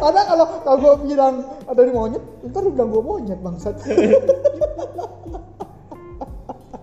[0.00, 1.34] karena kalau kalau gue bilang
[1.68, 3.76] dari monyet, ntar lu bilang gue monyet bangsat.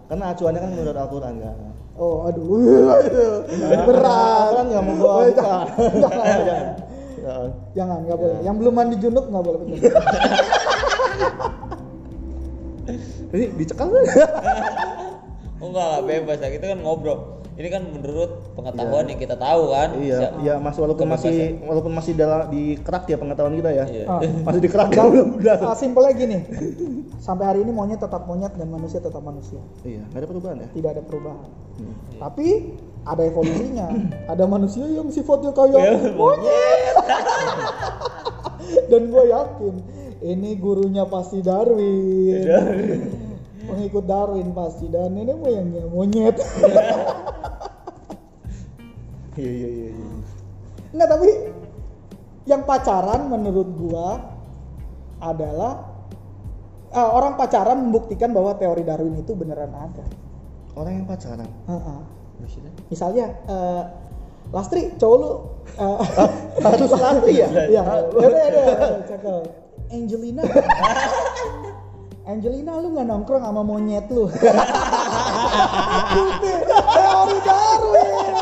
[0.05, 1.57] karena acuannya kan menurut Al-Qur'an kan.
[1.97, 2.45] oh aduh,
[3.89, 4.53] berat.
[4.53, 5.33] Al-Qur'an nggak mau buka.
[5.33, 5.65] jangan,
[5.97, 6.65] jangan, Jangan.
[7.25, 7.49] Jangan.
[7.73, 8.37] jangan, nggak boleh.
[8.45, 9.61] Yang belum mandi junub nggak boleh.
[13.33, 14.05] Jadi dicekal kan?
[15.63, 17.19] Oh enggak lah bebas lah kita kan ngobrol.
[17.55, 19.95] Ini kan menurut pengetahuan yang kita tahu kan.
[19.95, 23.85] iya, Siap- iya Mas walaupun masih walaupun masih dalam di kerak ya pengetahuan kita ya.
[23.87, 24.05] Iya.
[24.11, 24.19] Ah.
[24.51, 25.55] Masih di kerak belum udah.
[25.63, 26.37] Ah, simpelnya gini.
[27.23, 29.63] Sampai hari ini monyet tetap monyet dan manusia tetap manusia.
[29.87, 30.67] Iya, nggak ada perubahan ya.
[30.75, 31.47] Tidak ada perubahan.
[31.79, 31.95] Hmm.
[32.19, 32.47] Tapi
[33.07, 33.87] ada evolusinya.
[34.27, 36.95] ada manusia yang sifatnya kayak Ya, monyet.
[38.91, 39.75] dan gue yakin
[40.25, 42.43] ini gurunya pasti Darwin.
[43.65, 46.37] Pengikut Darwin pasti dan ini moyangnya monyet.
[49.35, 49.89] Iya iya iya.
[49.91, 50.07] iya.
[50.95, 51.29] Enggak tapi
[52.47, 54.31] yang pacaran menurut gua
[55.19, 55.91] adalah
[56.95, 60.07] eh, orang pacaran membuktikan bahwa teori Darwin itu beneran ada.
[60.71, 61.51] Orang yang pacaran.
[61.67, 61.99] Heeh.
[62.39, 62.71] Maksudnya?
[62.87, 63.83] Misalnya eh,
[64.55, 65.31] Lastri cowok lu
[66.63, 67.49] Harus lari ya?
[67.51, 68.63] Iya, ada ada
[69.03, 69.43] cakep.
[69.91, 70.43] Angelina.
[72.25, 74.25] Angelina lu nggak nongkrong sama monyet lu.
[76.73, 78.33] Teori Darwin.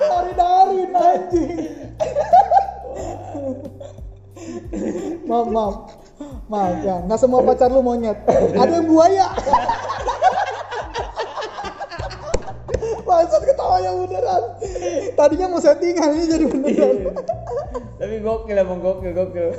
[0.00, 1.58] Teori Darwin anjing.
[5.28, 5.74] maaf, maaf.
[6.48, 8.16] Maaf ya, nggak semua pacar lu monyet.
[8.56, 9.28] Ada yang buaya.
[13.04, 14.42] Bangsat ketawanya beneran.
[15.20, 17.12] Tadinya mau settingan ini jadi beneran.
[18.00, 19.52] Tapi gokil emang gokil gokil.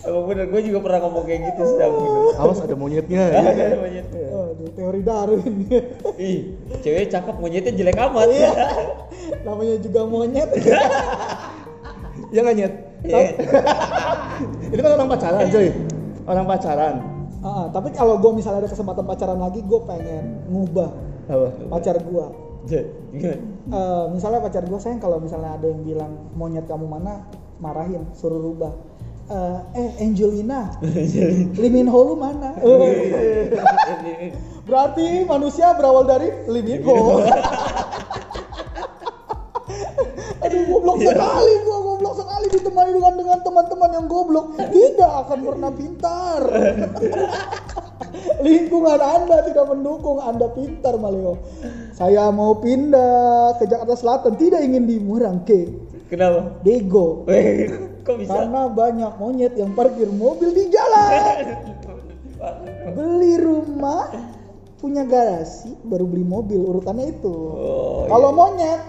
[0.00, 2.40] Emang bener, gue juga pernah ngomong kayak gitu sih Dam, bener.
[2.40, 3.22] Awas ada monyetnya.
[3.36, 4.26] Ada monyetnya.
[4.32, 5.54] Aduh, teori Darwin.
[6.30, 6.38] Ih,
[6.80, 8.28] cewek cakep monyetnya jelek amat.
[8.32, 8.50] Iya.
[9.44, 10.48] Namanya juga monyet.
[12.32, 12.74] Ya nggak nyet?
[13.04, 13.20] Iya.
[14.72, 15.68] Itu kan orang pacaran coy.
[16.24, 16.94] Orang pacaran.
[17.40, 20.90] Ah, tapi kalau gue misalnya ada kesempatan pacaran lagi, gue pengen ngubah
[21.28, 21.48] Apa?
[21.72, 22.26] pacar gue.
[22.68, 23.36] Gimana?
[23.70, 27.24] Eh, misalnya pacar gue sayang kalau misalnya ada yang bilang monyet kamu mana,
[27.60, 28.72] marahin, suruh rubah.
[29.30, 30.74] Eh, eh Angelina,
[31.62, 32.50] Limin Ho lu mana?
[34.66, 37.22] Berarti manusia berawal dari Limin Ho.
[40.42, 45.70] Aduh goblok sekali gua goblok sekali ditemani dengan dengan teman-teman yang goblok tidak akan pernah
[45.78, 46.42] pintar.
[48.42, 51.38] Lingkungan Anda tidak mendukung Anda pintar Maleo.
[51.94, 55.70] Saya mau pindah ke Jakarta Selatan tidak ingin di Murangke.
[56.10, 56.58] Kenapa?
[56.66, 57.22] Dego.
[58.10, 58.34] Kok bisa?
[58.34, 61.10] Karena banyak monyet yang parkir mobil di jalan.
[62.96, 64.10] Beli rumah,
[64.82, 67.36] punya garasi, baru beli mobil urutannya itu.
[67.36, 68.80] Oh, Kalau monyet,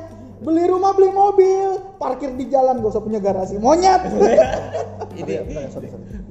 [0.41, 3.61] beli rumah, beli mobil, parkir di jalan, gak usah punya garasi.
[3.61, 4.01] Monyet.
[5.22, 5.43] Ini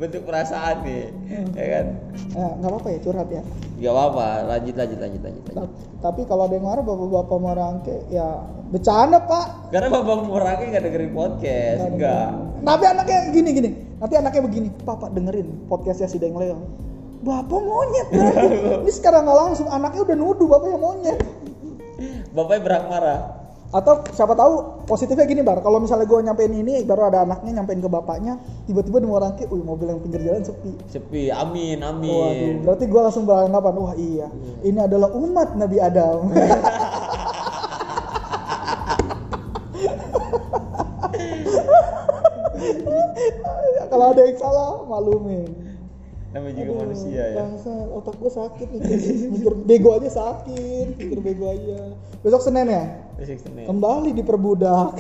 [0.00, 1.12] bentuk perasaan nih,
[1.52, 1.86] ya kan?
[2.32, 3.42] Eh, nggak apa-apa ya curhat ya.
[3.76, 5.42] Gak apa-apa, lanjut lanjut lanjut lanjut.
[5.46, 5.68] lanjut.
[5.68, 5.72] Ta-
[6.10, 8.40] Tapi kalau ada yang marah bapak-bapak merangke, ya
[8.72, 9.68] bercanda pak.
[9.68, 12.28] Karena bapak Muraki nggak dengerin podcast, enggak.
[12.64, 13.70] Tapi anaknya gini gini,
[14.00, 16.56] nanti anaknya begini, papa dengerin podcastnya si Deng Leo.
[17.20, 18.56] Bapak monyet berarti.
[18.88, 21.18] Ini sekarang nggak langsung anaknya udah nuduh bapaknya monyet.
[22.32, 23.20] Bapaknya berhak marah.
[23.70, 27.78] Atau siapa tahu positifnya gini bar, kalau misalnya gue nyampein ini, baru ada anaknya nyampein
[27.78, 28.34] ke bapaknya,
[28.66, 30.74] tiba-tiba di Morangke, wih mobil yang pinggir jalan sepi.
[30.90, 32.66] Sepi, amin, Waduh, amin.
[32.66, 34.26] berarti gue langsung beranggapan, wah iya,
[34.66, 36.18] ini adalah umat Nabi Adam.
[43.90, 45.51] Kalau ada yang salah, maklumin.
[46.31, 47.36] Namanya juga Aduh, manusia ya.
[47.43, 48.98] Bangsa, otak gue sakit mikir,
[49.35, 51.90] mikir bego aja sakit, mikir bego aja.
[52.23, 52.85] Besok Senin ya?
[53.19, 53.66] Besok Senin.
[53.66, 54.94] Kembali diperbudak.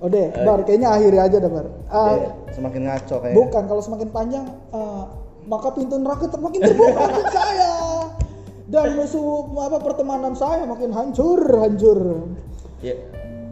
[0.00, 1.66] Udah, Bar, kayaknya akhiri aja dah, Bar.
[1.88, 3.34] Ah, Iya, semakin ngaco kayak.
[3.36, 5.04] bukan, kalau semakin panjang, ah,
[5.44, 7.72] maka pintu neraka semakin terbuka untuk saya.
[8.64, 12.24] Dan musuh apa pertemanan saya makin hancur, hancur.
[12.80, 12.96] Ya,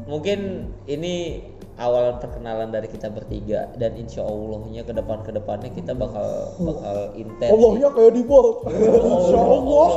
[0.09, 1.45] mungkin ini
[1.83, 7.11] awal perkenalan dari kita bertiga dan insya Allahnya ke depan ke depannya kita bakal bakal
[7.19, 7.51] intens.
[7.51, 8.63] Allahnya kayak di bol.
[9.19, 9.89] Insya Allah.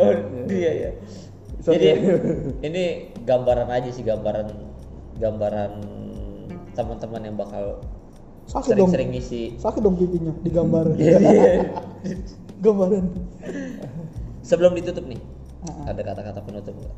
[0.00, 0.12] Oh,
[0.48, 0.90] iya ya.
[1.60, 1.88] Jadi
[2.64, 4.48] ini gambaran aja sih gambaran
[5.20, 5.72] gambaran
[6.72, 7.84] teman-teman yang bakal
[8.46, 8.88] Sakit dong.
[8.88, 9.42] sering-sering ngisi.
[9.58, 10.94] Sakit dong pipinya digambar.
[12.64, 13.04] Gambaran.
[14.40, 15.20] Sebelum ditutup nih,
[15.84, 16.94] ada kata-kata penutup nggak?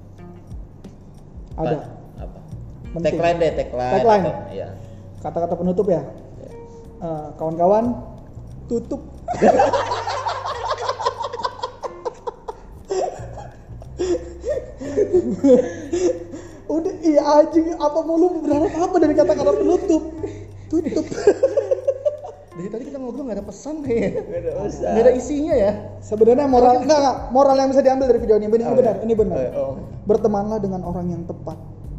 [1.59, 1.77] Ada.
[2.21, 2.39] Apa?
[2.97, 3.15] Penting.
[3.21, 3.95] Tagline deh, tagline.
[4.01, 4.31] Tagline.
[4.53, 4.69] Iya.
[5.21, 6.03] Kata-kata penutup ya.
[6.41, 6.51] Ya.
[7.05, 7.85] Eh, kawan-kawan,
[8.71, 9.03] tutup.
[16.69, 20.03] Udah iya anjing apa mulu berharap apa dari kata-kata penutup?
[20.69, 21.07] Tutup.
[22.59, 24.19] Dari tadi kita ngobrol nggak ada pesan nih.
[24.19, 24.51] Nggak ada.
[24.67, 25.73] Nggak ada isinya ya.
[26.03, 29.05] Sebenarnya moral enggak enggak, moral yang bisa diambil dari video ini ini Oh, benar, iya.
[29.07, 29.37] ini benar.
[29.37, 29.51] Oh, iya.
[29.57, 29.75] Oh.
[30.05, 31.57] Bertemanlah dengan orang yang tepat.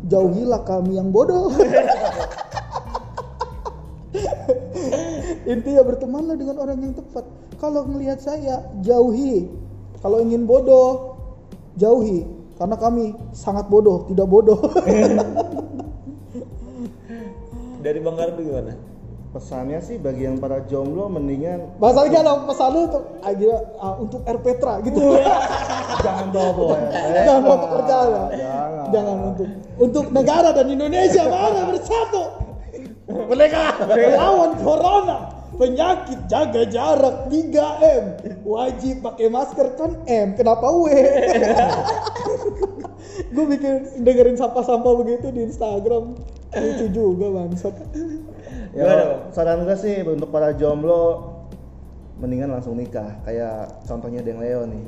[0.10, 1.53] Jauhilah kami yang bodoh.
[5.45, 7.26] Intinya bertemanlah dengan orang yang tepat.
[7.61, 9.45] Kalau melihat saya, jauhi.
[10.02, 11.18] Kalau ingin bodoh,
[11.77, 12.26] jauhi.
[12.57, 14.60] Karena kami sangat bodoh, tidak bodoh.
[17.80, 18.89] Dari Bang Gardu gimana?
[19.30, 24.26] Pesannya sih bagi yang para jomblo mendingan Masalahnya kalau pesan lu tuh aja ah, untuk
[24.26, 25.22] R Petra gitu.
[26.01, 26.81] jangan bawa
[27.30, 28.22] Jangan mau percaya.
[28.34, 28.85] Jangan.
[28.89, 29.47] Jangan untuk
[29.77, 32.23] untuk negara dan Indonesia mari bersatu.
[33.10, 35.18] Mereka melawan corona.
[35.60, 38.03] Penyakit jaga jarak 3M.
[38.47, 40.34] Wajib pakai masker kan M.
[40.39, 40.88] Kenapa W?
[43.35, 46.15] Gue bikin dengerin sampah-sampah begitu di Instagram.
[46.56, 47.76] Lucu juga bangsat.
[48.70, 49.22] Ya, Gimana, Bang?
[49.34, 51.34] saran gue sih untuk para jomblo
[52.22, 54.84] mendingan langsung nikah kayak contohnya Deng Leo nih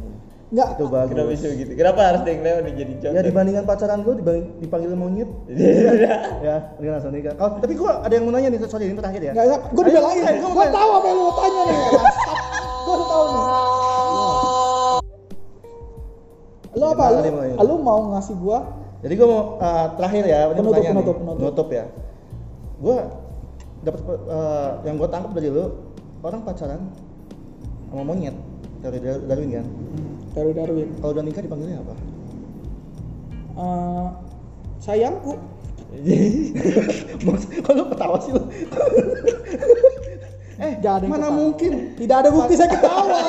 [0.52, 0.70] Enggak.
[0.76, 1.72] itu bagus Kenapa bisa gitu?
[1.74, 3.16] Kenapa harus Deng Leo nih jadi contoh?
[3.18, 4.14] ya dibandingkan pacaran gue
[4.62, 5.30] dipanggil monyet
[6.46, 9.22] ya mendingan langsung nikah kalau tapi gue ada yang mau nanya nih sorry ini terakhir
[9.24, 10.22] ya Enggak, gue dibelain.
[10.38, 11.78] Gue tahu apa yang lu mau tanya nih.
[12.82, 13.44] Gue udah tahu nih.
[16.72, 17.04] Lu apa?
[17.14, 17.20] Lu,
[17.62, 18.58] lu mau ngasih gua
[19.02, 21.38] jadi gue mau uh, terakhir ya Penutup, penutup, penutup.
[21.42, 21.86] Penutup ya
[22.82, 22.98] gue
[23.82, 25.72] dapat uh, yang gue tangkap dari lu
[26.22, 26.82] orang pacaran
[27.88, 28.34] sama monyet
[28.80, 29.66] dari Dar- Darwin kan
[30.32, 30.88] dari Darwin.
[30.98, 31.94] kalau udah nikah dipanggilnya apa
[33.52, 34.08] Eh,
[34.80, 35.36] sayangku.
[37.68, 38.40] Lu ketawa sih lu?
[40.58, 41.36] eh, Gak ada mana ketawa.
[41.36, 41.72] mungkin?
[41.94, 43.06] Tidak ada bukti saya ketawa.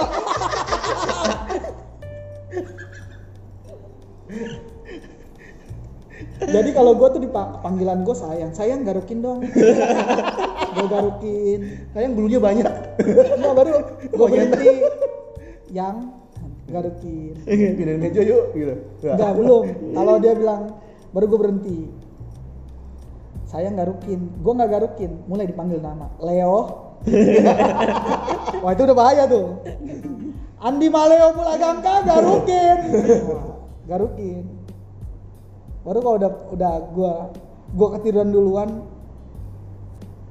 [6.48, 9.46] Jadi kalau gue tuh dipanggilan gue sayang, sayang garukin dong.
[10.74, 11.60] gue garukin.
[11.94, 12.72] Sayang bulunya banyak.
[13.38, 13.72] Enggak baru
[14.10, 14.68] gue berhenti.
[15.70, 15.96] Yang
[16.72, 17.34] garukin.
[17.46, 18.74] Pindahin meja yuk, gitu.
[19.06, 19.64] Enggak, belum.
[19.94, 20.62] Kalau dia bilang
[21.12, 21.78] baru gue berhenti.
[23.46, 26.88] Saya garukin, gue nggak garukin, mulai dipanggil nama Leo.
[28.64, 29.60] Wah itu udah bahaya tuh.
[30.62, 32.78] Andi Maleo Pulagangka garukin.
[33.28, 33.44] Wah,
[33.90, 34.61] garukin.
[35.82, 37.12] Baru kalau udah udah gue
[37.72, 38.70] gue ketiduran duluan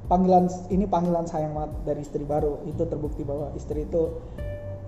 [0.08, 2.64] panggilan ini panggilan sayang banget dari istri baru.
[2.68, 4.16] Itu terbukti bahwa istri itu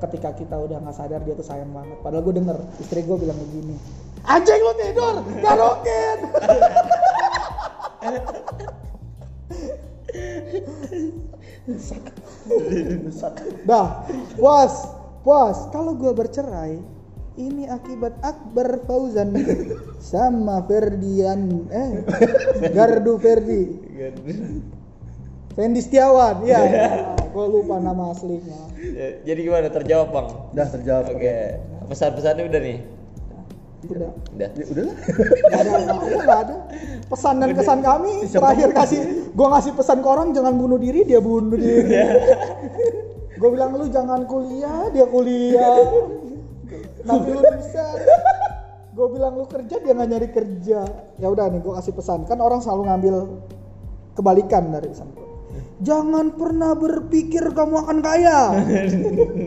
[0.01, 2.01] ketika kita udah nggak sadar dia tuh sayang banget.
[2.01, 3.77] Padahal gue denger istri gue bilang begini
[4.25, 5.15] anjing lu tidur
[5.45, 6.19] garukin
[13.69, 14.05] dah
[14.37, 14.75] puas
[15.25, 15.57] puas.
[15.73, 16.77] Kalau gue bercerai
[17.35, 19.35] ini akibat Akbar Fauzan
[19.99, 22.07] sama Ferdian eh
[22.71, 23.63] Gardu Ferdi
[25.55, 26.61] Fendi Setiawan ya
[27.35, 29.69] gue lupa nama aslinya Ya, Jadi gimana?
[29.73, 30.29] Terjawab bang?
[30.53, 31.05] Udah terjawab.
[31.09, 31.37] Oke.
[31.89, 32.79] Pesan-pesannya udah nih.
[33.85, 34.49] udah Udah.
[34.57, 34.97] Ya, udah lah.
[35.53, 35.71] Gak ada,
[36.25, 36.57] nggak ada.
[37.09, 41.21] Pesan dan kesan kami terakhir kasih, gue ngasih pesan ke orang jangan bunuh diri, dia
[41.21, 41.85] bunuh diri.
[43.41, 45.77] gue bilang lu jangan kuliah, dia kuliah.
[47.05, 47.85] Nanti lu bisa.
[48.95, 50.81] Gue bilang lu kerja, dia nggak nyari kerja.
[51.19, 52.25] Ya udah nih, gue kasih pesan.
[52.25, 53.15] Kan orang selalu ngambil
[54.17, 55.29] kebalikan dari pesan gue.
[55.83, 58.41] Jangan pernah berpikir kamu akan kaya.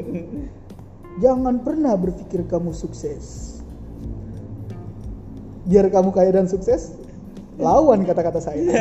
[1.24, 3.58] Jangan pernah berpikir kamu sukses
[5.68, 6.96] biar kamu kaya dan sukses
[7.60, 8.64] lawan kata-kata saya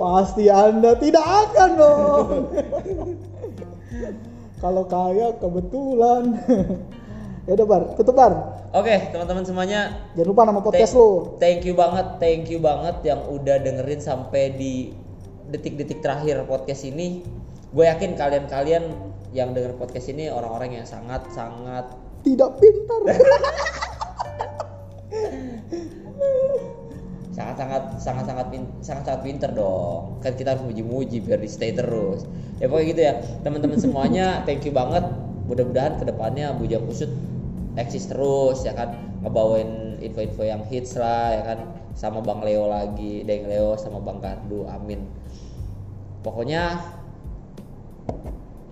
[0.00, 2.28] pasti anda tidak akan dong
[4.58, 6.24] kalau kaya kebetulan.
[7.48, 7.82] Ya udah bar.
[7.96, 8.60] Tutup bar.
[8.76, 13.00] Oke, teman-teman semuanya, jangan lupa nama podcast Thank- lo Thank you banget, thank you banget
[13.08, 14.92] yang udah dengerin sampai di
[15.48, 17.24] detik-detik terakhir podcast ini.
[17.72, 18.92] Gue yakin kalian-kalian
[19.32, 21.88] yang denger podcast ini orang-orang yang sangat-sangat
[22.20, 23.00] tidak pintar
[27.38, 30.18] sangat-sangat sangat-sangat pin- sangat-sangat pinter dong.
[30.18, 32.26] Kan kita harus muji-muji biar di stay terus.
[32.58, 33.14] Ya pokoknya gitu ya.
[33.46, 35.06] Teman-teman semuanya, thank you banget.
[35.46, 37.08] Mudah-mudahan ke depannya Bujang Kusut
[37.78, 38.90] eksis terus ya kan
[39.22, 41.58] ngebawain info-info yang hits lah ya kan
[41.94, 44.66] sama Bang Leo lagi, Deng Leo sama Bang Kardu.
[44.66, 45.06] Amin.
[46.26, 46.82] Pokoknya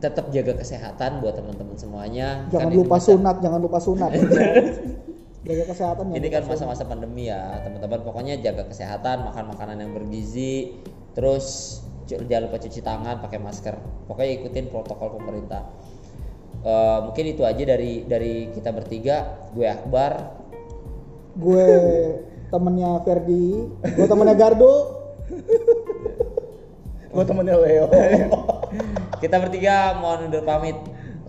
[0.03, 2.45] tetap jaga kesehatan buat teman-teman semuanya.
[2.51, 4.11] jangan Kan lupa sunat jangan lupa sunat
[5.47, 8.03] jaga kesehatan jangan ini kan masa-masa pandemi ya teman-teman.
[8.03, 10.75] Pokoknya jaga kesehatan makan makanan yang bergizi
[11.15, 13.75] terus jangan lupa cuci tangan pakai masker.
[14.11, 15.71] Pokoknya ikutin protokol pemerintah.
[16.67, 19.47] Eh, mungkin itu aja dari dari kita bertiga.
[19.55, 20.35] Gue Akbar.
[21.39, 21.67] Gue
[22.51, 23.71] temennya Ferdi.
[23.95, 24.75] Gue temennya Gardo.
[27.17, 27.89] Gua temennya Leo.
[29.25, 30.77] kita bertiga mohon undur pamit.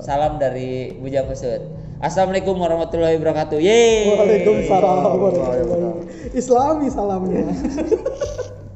[0.03, 3.57] Salam dari Bujang Kusut Assalamualaikum warahmatullahi wabarakatuh.
[3.57, 4.13] Yeay.
[4.13, 6.05] Waalaikumsalam warahmatullahi wabarakatuh.
[6.37, 7.49] Islami salamnya